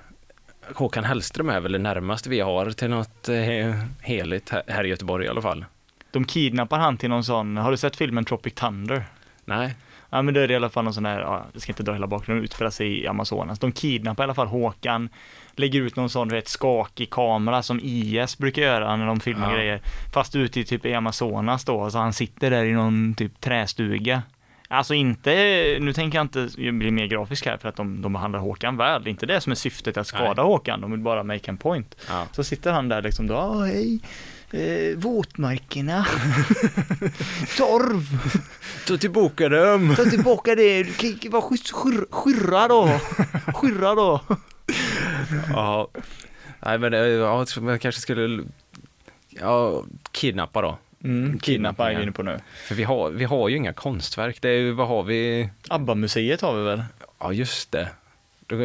Håkan 0.74 1.04
Hellström 1.04 1.48
är 1.48 1.60
väl 1.60 1.72
det 1.72 1.78
närmaste 1.78 2.28
vi 2.30 2.40
har 2.40 2.70
till 2.70 2.90
något 2.90 3.28
eh, 3.28 3.74
heligt 4.00 4.50
här, 4.50 4.62
här 4.66 4.84
i 4.84 4.88
Göteborg 4.88 5.26
i 5.26 5.28
alla 5.28 5.42
fall. 5.42 5.64
de 6.10 6.24
kidnappar 6.24 6.78
han 6.78 6.96
till 6.96 7.08
någon 7.08 7.24
sån, 7.24 7.56
har 7.56 7.70
du 7.70 7.76
sett 7.76 7.96
filmen 7.96 8.24
Tropic 8.24 8.54
Thunder? 8.54 9.04
Nej, 9.44 9.74
Ja 10.14 10.22
men 10.22 10.34
då 10.34 10.40
är 10.40 10.48
det 10.48 10.52
i 10.52 10.56
alla 10.56 10.68
fall 10.70 10.84
någon 10.84 10.94
sån 10.94 11.04
här, 11.06 11.20
ja, 11.20 11.44
jag 11.52 11.62
ska 11.62 11.72
inte 11.72 11.82
dra 11.82 11.92
hela 11.92 12.06
bakgrunden, 12.06 12.44
utspelar 12.44 12.70
sig 12.70 13.00
i 13.02 13.06
Amazonas. 13.06 13.58
De 13.58 13.72
kidnappar 13.72 14.22
i 14.22 14.24
alla 14.24 14.34
fall 14.34 14.46
Håkan, 14.46 15.08
lägger 15.56 15.80
ut 15.80 15.96
någon 15.96 16.10
sån 16.10 16.30
rätt 16.30 16.48
skakig 16.48 17.10
kamera 17.10 17.62
som 17.62 17.80
IS 17.82 18.38
brukar 18.38 18.62
göra 18.62 18.96
när 18.96 19.06
de 19.06 19.20
filmar 19.20 19.50
Ja. 19.50 19.56
grejer. 19.56 19.80
Fast 20.14 20.36
ute 20.36 20.60
i 20.60 20.64
typ 20.64 20.86
i 20.86 20.94
Amazonas 20.94 21.64
då, 21.64 21.90
så 21.90 21.98
han 21.98 22.12
sitter 22.12 22.50
där 22.50 22.64
i 22.64 22.72
någon 22.72 23.14
typ 23.14 23.40
trästuga. 23.40 24.22
Alltså 24.68 24.94
inte, 24.94 25.30
nu 25.80 25.92
tänker 25.92 26.18
jag 26.18 26.24
inte 26.24 26.48
bli 26.56 26.90
mer 26.90 27.06
grafisk 27.06 27.46
här 27.46 27.56
för 27.56 27.68
att 27.68 27.76
de, 27.76 28.02
de 28.02 28.12
behandlar 28.12 28.40
Håkan 28.40 28.76
väl. 28.76 29.02
Det 29.04 29.08
är 29.08 29.10
inte 29.10 29.26
det 29.26 29.40
som 29.40 29.50
är 29.52 29.56
syftet 29.56 29.96
att 29.96 30.06
skada 30.06 30.42
Håkan, 30.42 30.80
de 30.80 30.90
vill 30.90 31.00
bara 31.00 31.22
make 31.22 31.50
en 31.50 31.56
point. 31.56 31.96
ja. 32.08 32.26
Så 32.32 32.44
sitter 32.44 32.72
han 32.72 32.88
där 32.88 33.02
liksom 33.02 33.26
då, 33.26 33.34
"Ah, 33.36 33.64
hej, 33.64 34.00
eh, 34.52 34.96
våtmarkerna, 34.96 36.06
torv, 37.56 38.02
Ta 38.86 38.96
tillbaka 38.96 39.48
dem! 39.48 39.94
Ta 39.96 40.04
tillbaka 40.04 40.54
det, 40.54 40.84
K- 40.84 41.28
var 41.30 41.40
skys- 41.40 41.72
skyrra, 41.72 42.04
skyrra 42.10 42.68
då, 42.68 43.00
skyrra 43.54 43.94
då. 43.94 44.20
Ja, 45.48 45.88
nej 46.60 46.78
men 46.78 46.94
eh, 46.94 47.00
ja, 47.00 47.46
man 47.60 47.78
kanske 47.78 48.00
skulle 48.00 48.44
ja, 49.28 49.84
kidnappa 50.12 50.62
då. 50.62 50.78
Mm, 51.04 51.38
kidnappa 51.38 51.90
är 51.90 51.96
vi 51.96 52.02
inne 52.02 52.12
på 52.12 52.22
nu. 52.22 52.40
För 52.68 52.74
vi 52.74 52.82
har, 52.84 53.10
vi 53.10 53.24
har 53.24 53.48
ju 53.48 53.56
inga 53.56 53.72
konstverk. 53.72 54.38
Det 54.42 54.48
är, 54.48 54.58
ju- 54.58 54.72
vad 54.72 54.88
har 54.88 55.02
vi? 55.02 55.50
ABBA-museet 55.68 56.40
har 56.40 56.54
vi 56.56 56.62
väl? 56.64 56.84
Ja, 57.18 57.32
just 57.32 57.72
det. 57.72 57.88
Då, 58.46 58.56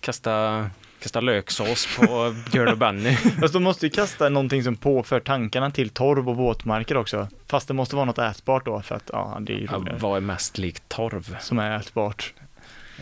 kasta, 0.00 0.66
kasta 1.04 1.20
löksås 1.20 1.88
på 1.96 2.34
Björn 2.52 2.68
och 2.68 2.78
Benny. 2.78 3.16
Fast 3.40 3.54
de 3.54 3.62
måste 3.62 3.86
ju 3.86 3.90
kasta 3.90 4.28
någonting 4.28 4.62
som 4.62 4.76
påför 4.76 5.20
tankarna 5.20 5.70
till 5.70 5.90
torv 5.90 6.28
och 6.28 6.36
våtmarker 6.36 6.96
också. 6.96 7.28
Fast 7.46 7.68
det 7.68 7.74
måste 7.74 7.96
vara 7.96 8.04
något 8.04 8.18
ätbart 8.18 8.64
då 8.64 8.82
för 8.82 8.94
att, 8.94 9.10
ja, 9.12 9.38
det 9.40 9.52
är 9.52 9.56
ju 9.56 9.66
roligare. 9.66 9.98
vad 10.00 10.16
är 10.16 10.20
mest 10.20 10.58
likt 10.58 10.88
torv? 10.88 11.36
Som 11.40 11.58
är 11.58 11.76
ätbart. 11.76 12.32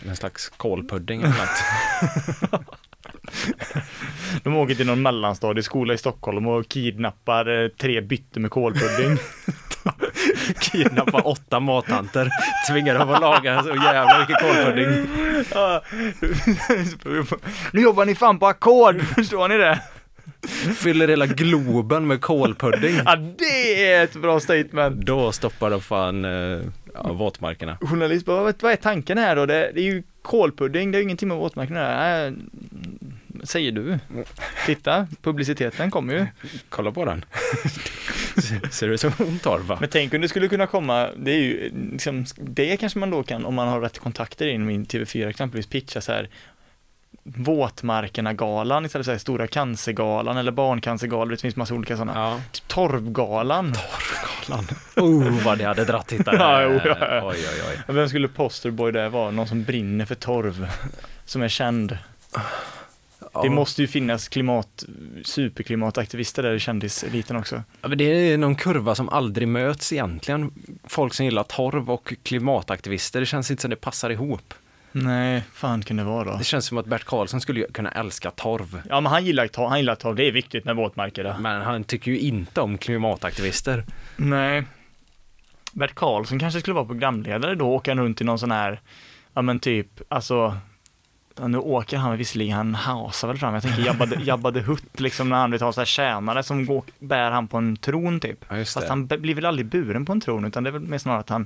En 0.09 0.15
slags 0.15 0.49
kålpudding 0.49 1.21
eller 1.21 1.35
något. 2.51 2.65
De 4.43 4.55
åker 4.55 4.75
till 4.75 4.87
någon 4.87 5.01
mellanstadieskola 5.01 5.93
i 5.93 5.97
Stockholm 5.97 6.47
och 6.47 6.67
kidnappar 6.67 7.63
eh, 7.63 7.67
tre 7.67 8.01
bytte 8.01 8.39
med 8.39 8.51
kålpudding. 8.51 9.17
kidnappa 10.59 11.21
åtta 11.21 11.59
mattanter. 11.59 12.29
Tvinga 12.69 12.93
dem 12.93 13.09
att 13.09 13.21
laga 13.21 13.63
så 13.63 13.69
jävla 13.69 14.19
mycket 14.19 14.41
kålpudding. 14.41 15.07
Ja. 15.53 15.81
nu 17.71 17.81
jobbar 17.81 18.05
ni 18.05 18.15
fan 18.15 18.39
på 18.39 18.47
ackord, 18.47 19.01
förstår 19.15 19.47
ni 19.47 19.57
det? 19.57 19.79
Fyller 20.75 21.07
hela 21.07 21.25
Globen 21.25 22.07
med 22.07 22.21
kålpudding. 22.21 22.95
Ja, 23.05 23.15
det 23.15 23.91
är 23.91 24.03
ett 24.03 24.13
bra 24.13 24.39
statement. 24.39 25.05
Då 25.05 25.31
stoppar 25.31 25.69
de 25.69 25.81
fan 25.81 26.25
eh, 26.25 26.61
ja, 26.93 27.13
våtmarkerna. 27.13 27.77
Journalist 27.81 28.25
bara, 28.25 28.43
vad 28.43 28.71
är 28.71 28.75
tanken 28.75 29.17
här 29.17 29.35
då? 29.35 29.45
Det, 29.45 29.71
det 29.73 29.79
är 29.79 29.85
ju 29.85 30.03
kålpudding, 30.21 30.91
det 30.91 30.97
är 30.97 30.99
ju 30.99 31.03
ingenting 31.03 31.27
med. 31.29 31.51
Nej, 31.55 32.33
Säger 33.43 33.71
du. 33.71 33.99
Titta, 34.65 35.07
publiciteten 35.21 35.91
kommer 35.91 36.13
ju. 36.13 36.27
Kolla 36.69 36.91
på 36.91 37.05
den. 37.05 37.25
Ser 38.71 38.87
du 38.87 38.93
ut 38.93 39.01
som 39.01 39.11
hon 39.17 39.39
torv 39.39 39.65
va? 39.65 39.77
Men 39.79 39.89
tänk 39.89 40.13
om 40.13 40.21
det 40.21 40.29
skulle 40.29 40.47
kunna 40.47 40.67
komma, 40.67 41.09
det 41.17 41.31
är 41.31 41.37
ju 41.37 41.71
liksom, 41.91 42.25
det 42.37 42.77
kanske 42.77 42.99
man 42.99 43.09
då 43.09 43.23
kan, 43.23 43.45
om 43.45 43.55
man 43.55 43.67
har 43.67 43.81
rätt 43.81 43.99
kontakter 43.99 44.47
in 44.47 44.69
i 44.69 44.77
TV4 44.77 45.29
exempelvis, 45.29 45.67
pitcha 45.67 46.01
så 46.01 46.11
här 46.11 46.29
Våtmarkerna-galan 47.23 48.85
istället 48.85 49.05
för 49.05 49.13
så 49.13 49.19
Stora 49.19 49.47
cancergalan 49.47 50.37
eller 50.37 50.51
Barncancergalan, 50.51 51.27
det 51.27 51.37
finns 51.37 51.55
massa 51.55 51.73
olika 51.73 51.97
sådana. 51.97 52.19
Ja. 52.19 52.41
Typ 52.51 52.67
Torvgalan. 52.67 53.73
Torvgalan. 53.73 54.67
Oh, 54.95 55.45
vad 55.45 55.57
det 55.57 55.63
hade 55.63 55.85
dratt 55.85 56.07
tittare. 56.07 56.37
Ja, 56.39 56.61
jo, 56.63 56.79
ja, 56.85 56.97
ja. 56.99 57.27
Oj, 57.27 57.37
oj, 57.37 57.61
oj. 57.87 57.95
Vem 57.95 58.09
skulle 58.09 58.27
posterboy 58.27 58.91
där 58.91 59.09
vara? 59.09 59.31
Någon 59.31 59.47
som 59.47 59.63
brinner 59.63 60.05
för 60.05 60.15
torv, 60.15 60.67
som 61.25 61.41
är 61.41 61.47
känd. 61.47 61.97
Det 63.41 63.49
måste 63.49 63.81
ju 63.81 63.87
finnas 63.87 64.27
klimat, 64.27 64.83
superklimataktivister 65.23 66.43
där 66.43 66.53
i 66.53 66.59
kändiseliten 66.59 67.35
också. 67.35 67.63
Ja, 67.81 67.87
men 67.87 67.97
det 67.97 68.03
är 68.03 68.37
någon 68.37 68.55
kurva 68.55 68.95
som 68.95 69.09
aldrig 69.09 69.47
möts 69.47 69.93
egentligen. 69.93 70.51
Folk 70.83 71.13
som 71.13 71.25
gillar 71.25 71.43
torv 71.43 71.91
och 71.91 72.13
klimataktivister, 72.23 73.19
det 73.19 73.25
känns 73.25 73.51
inte 73.51 73.61
som 73.61 73.69
det 73.69 73.75
passar 73.75 74.09
ihop. 74.09 74.53
Nej, 74.91 75.43
fan 75.53 75.81
kan 75.81 75.97
det 75.97 76.03
vara 76.03 76.23
då? 76.23 76.37
Det 76.37 76.43
känns 76.43 76.65
som 76.65 76.77
att 76.77 76.85
Bert 76.85 77.03
Karlsson 77.03 77.41
skulle 77.41 77.65
kunna 77.65 77.91
älska 77.91 78.31
torv. 78.31 78.81
Ja, 78.89 79.01
men 79.01 79.11
han 79.11 79.25
gillar 79.25 79.47
torv, 79.47 79.69
han 79.69 79.79
gillar 79.79 79.95
torv, 79.95 80.15
det 80.15 80.27
är 80.27 80.31
viktigt 80.31 80.65
med 80.65 80.75
våtmarker. 80.75 81.35
Men 81.39 81.61
han 81.61 81.83
tycker 81.83 82.11
ju 82.11 82.19
inte 82.19 82.61
om 82.61 82.77
klimataktivister. 82.77 83.83
Nej. 84.15 84.63
Bert 85.73 85.95
Karlsson 85.95 86.39
kanske 86.39 86.59
skulle 86.59 86.73
vara 86.73 86.85
programledare 86.85 87.55
då, 87.55 87.65
åka 87.65 87.95
runt 87.95 88.21
i 88.21 88.23
någon 88.23 88.39
sån 88.39 88.51
här, 88.51 88.81
ja 89.33 89.41
men 89.41 89.59
typ, 89.59 89.87
alltså, 90.07 90.57
ja, 91.39 91.47
nu 91.47 91.57
åker 91.57 91.97
han 91.97 92.17
visserligen, 92.17 92.55
han 92.55 92.75
hasar 92.75 93.27
väl 93.27 93.37
fram, 93.37 93.53
jag 93.53 93.63
tänker 93.63 93.81
Jabba 93.85 94.05
Jabba 94.19 94.51
the 94.51 94.59
Hutt 94.59 94.99
liksom 94.99 95.29
när 95.29 95.35
han 95.35 95.51
vill 95.51 95.61
ha 95.61 95.73
så 95.73 95.81
här 95.81 95.85
tjänare 95.85 96.43
som 96.43 96.65
går, 96.65 96.83
bär 96.99 97.31
han 97.31 97.47
på 97.47 97.57
en 97.57 97.77
tron 97.77 98.19
typ. 98.19 98.45
Ja, 98.49 98.55
Fast 98.55 98.87
han 98.89 99.07
blir 99.07 99.35
väl 99.35 99.45
aldrig 99.45 99.65
buren 99.65 100.05
på 100.05 100.11
en 100.11 100.21
tron, 100.21 100.45
utan 100.45 100.63
det 100.63 100.69
är 100.69 100.71
väl 100.71 100.81
mer 100.81 100.97
snarare 100.97 101.19
att 101.19 101.29
han 101.29 101.45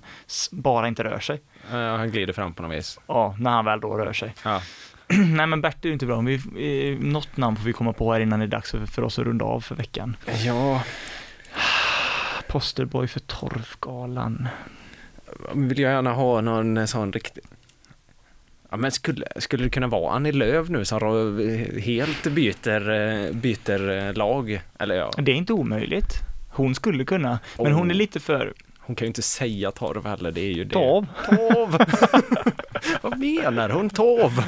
bara 0.52 0.88
inte 0.88 1.04
rör 1.04 1.20
sig. 1.20 1.42
Ja, 1.72 1.98
han 1.98 2.12
glider 2.12 2.34
fram 2.34 2.54
på 2.54 2.62
något 2.64 2.78
vis. 2.78 3.00
Ja, 3.08 3.36
när 3.40 3.52
han 3.52 3.66
väl 3.66 3.80
då 3.80 3.98
rör 3.98 4.14
sig. 4.14 4.34
Ja. 4.44 4.62
Nej 5.08 5.48
men 5.48 5.62
Bert 5.62 5.86
är 5.86 5.88
ju 5.90 5.94
inte 5.94 6.06
bra, 6.06 6.22
vi, 6.22 6.36
eh, 6.36 7.00
något 7.06 7.38
namn 7.38 7.58
får 7.58 7.64
vi 7.64 7.74
komma 7.74 7.94
på 7.94 8.14
här 8.14 8.20
innan 8.20 8.40
det 8.40 8.46
är 8.46 8.48
dags 8.48 8.72
för, 8.72 8.86
för 8.86 9.02
oss 9.02 9.20
att 9.20 9.26
runda 9.26 9.46
av 9.46 9.62
för 9.62 9.76
veckan. 9.76 10.18
ja, 10.46 10.84
Posterboy 12.48 13.08
för 13.08 13.20
Torvgalan. 13.20 14.48
vill 15.54 15.80
jag 15.80 15.92
gärna 15.92 16.14
ha 16.14 16.42
någon 16.42 16.88
sån 16.88 17.14
riktig... 17.14 17.44
Ja, 18.70 18.78
men 18.78 18.92
skulle, 18.92 19.26
skulle 19.36 19.64
det 19.64 19.70
kunna 19.70 19.88
vara 19.88 20.14
Annie 20.16 20.32
Lööf 20.32 20.70
nu 20.70 20.86
som 20.86 21.00
helt 21.84 22.24
byter, 22.28 22.90
eh, 22.90 23.32
byter 23.32 23.90
eh, 23.90 24.14
lag? 24.14 24.62
Eller 24.80 24.96
ja, 24.96 25.12
Det 25.18 25.32
är 25.32 25.36
inte 25.36 25.54
omöjligt. 25.54 26.14
Hon 26.50 26.76
skulle 26.76 27.06
kunna, 27.06 27.40
men 27.58 27.68
Oh. 27.68 27.78
hon 27.78 27.92
är 27.92 27.96
lite 27.96 28.20
för 28.20 28.54
hon 28.80 28.96
kan 28.96 29.06
ju 29.06 29.08
inte 29.08 29.22
säga 29.22 29.72
torv 29.72 30.06
heller, 30.06 30.32
det 30.32 30.42
är 30.42 30.52
ju 30.52 30.64
det. 30.64 30.74
Torv. 30.74 31.06
Torv! 31.30 31.78
Vad 33.02 33.20
menar 33.20 33.70
hon? 33.70 33.90
Torv? 33.90 34.44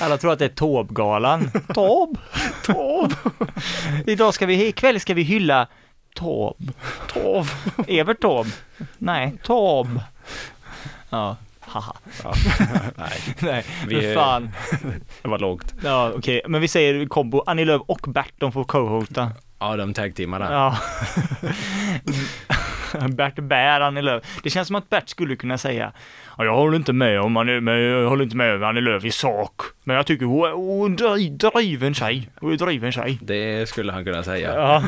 Alla 0.00 0.18
tror 0.18 0.32
att 0.32 0.38
det 0.38 0.44
är 0.44 0.48
Taube-galan. 0.48 1.50
Taube. 1.74 2.20
Torv! 2.64 3.14
Idag 4.06 4.34
ska 4.34 4.46
vi, 4.46 4.66
ikväll 4.66 5.00
ska 5.00 5.14
vi 5.14 5.22
hylla 5.22 5.66
Taube. 6.14 6.72
Torv! 7.12 7.50
Evert 7.88 8.20
Taube? 8.20 8.50
Nej, 8.98 9.32
Taube. 9.44 10.00
Ja, 11.10 11.36
haha. 11.68 11.96
Ja, 12.24 12.32
nej, 12.96 13.10
Nej, 13.40 13.64
Vi 13.88 13.94
men 14.06 14.14
fan. 14.14 14.50
det 15.22 15.28
var 15.28 15.38
lågt. 15.38 15.74
Ja, 15.84 16.12
okej. 16.16 16.42
Men 16.48 16.60
vi 16.60 16.68
säger 16.68 17.06
kombo, 17.06 17.42
Annie 17.46 17.64
Lööf 17.64 17.82
och 17.86 18.00
Bert, 18.08 18.32
de 18.38 18.52
får 18.52 18.64
co-hota. 18.64 19.30
Ja, 19.60 19.76
de 19.76 19.94
tag-teamarna. 19.94 20.52
Ja. 20.52 20.76
Bert 23.08 23.34
bär 23.34 23.80
Annie 23.80 24.02
Lööf. 24.02 24.24
Det 24.42 24.50
känns 24.50 24.66
som 24.68 24.76
att 24.76 24.90
Bert 24.90 25.08
skulle 25.08 25.36
kunna 25.36 25.58
säga 25.58 25.92
ja, 26.38 26.44
jag 26.44 26.54
håller 26.54 26.76
inte 26.76 26.92
med 26.92 27.20
om 27.20 27.36
Annie, 27.36 27.60
men 27.60 27.78
jag 27.80 28.08
håller 28.08 28.24
inte 28.24 28.36
med 28.36 28.62
Annie 28.64 28.80
Lööf 28.80 29.04
i 29.04 29.10
sak. 29.10 29.60
Men 29.84 29.96
jag 29.96 30.06
tycker 30.06 30.26
hon 30.26 30.52
hon 30.52 30.92
är 30.92 30.96
dri- 30.96 31.50
driven 31.50 31.94
tjej. 31.94 32.28
Hon 32.40 32.52
är 32.52 32.56
driven 32.56 32.92
tjej. 32.92 33.18
Det 33.22 33.68
skulle 33.68 33.92
han 33.92 34.04
kunna 34.04 34.22
säga. 34.22 34.54
Ja. 34.54 34.82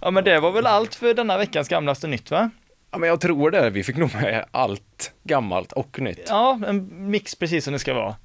ja 0.00 0.10
men 0.10 0.24
det 0.24 0.40
var 0.40 0.50
väl 0.52 0.66
allt 0.66 0.94
för 0.94 1.14
denna 1.14 1.38
veckans 1.38 1.68
gamlaste 1.68 2.06
nytt 2.06 2.30
va? 2.30 2.50
Ja, 2.90 2.98
men 2.98 3.08
jag 3.08 3.20
tror 3.20 3.50
det. 3.50 3.70
Vi 3.70 3.82
fick 3.82 3.96
nog 3.96 4.14
med 4.14 4.44
allt 4.50 5.12
gammalt 5.24 5.72
och 5.72 6.00
nytt. 6.00 6.26
Ja, 6.28 6.60
en 6.66 7.10
mix 7.10 7.34
precis 7.34 7.64
som 7.64 7.72
det 7.72 7.78
ska 7.78 7.94
vara. 7.94 8.16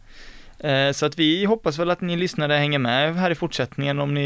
Eh, 0.60 0.92
Så 0.92 1.06
att 1.06 1.20
vi 1.20 1.46
hoppas 1.46 1.80
väl 1.80 1.90
att 1.92 2.02
ni 2.02 2.16
lyssnare 2.16 2.54
hänger 2.54 2.80
med 2.80 3.16
här 3.16 3.32
i 3.32 3.36
fortsättningen 3.36 4.00
om 4.00 4.14
ni 4.14 4.26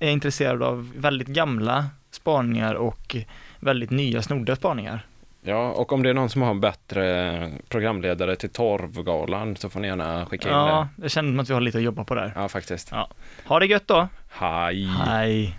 är 0.00 0.10
intresserade 0.10 0.66
av 0.66 0.92
väldigt 0.96 1.28
gamla 1.28 1.86
spaningar 2.10 2.74
och 2.74 3.16
väldigt 3.60 3.90
nya 3.90 4.22
snodda 4.22 4.56
spaningar. 4.56 5.06
Ja, 5.42 5.70
och 5.70 5.92
om 5.92 6.02
det 6.02 6.10
är 6.10 6.14
någon 6.14 6.30
som 6.30 6.42
har 6.42 6.50
en 6.50 6.60
bättre 6.60 7.52
programledare 7.68 8.36
till 8.36 8.50
Torvgalan 8.50 9.56
så 9.56 9.70
får 9.70 9.80
ni 9.80 9.88
gärna 9.88 10.26
skicka 10.26 10.48
in 10.48 10.54
Ja, 10.54 10.88
det. 10.96 11.08
känner 11.08 11.42
att 11.42 11.50
vi 11.50 11.54
har 11.54 11.60
lite 11.60 11.78
att 11.78 11.84
jobba 11.84 12.04
på 12.04 12.14
där. 12.14 12.32
Ja, 12.36 12.48
faktiskt. 12.48 12.92
Ha 13.44 13.58
det 13.60 13.66
gött 13.66 13.86
då! 13.88 14.08
Hej! 14.30 14.84
Hej! 15.06 15.58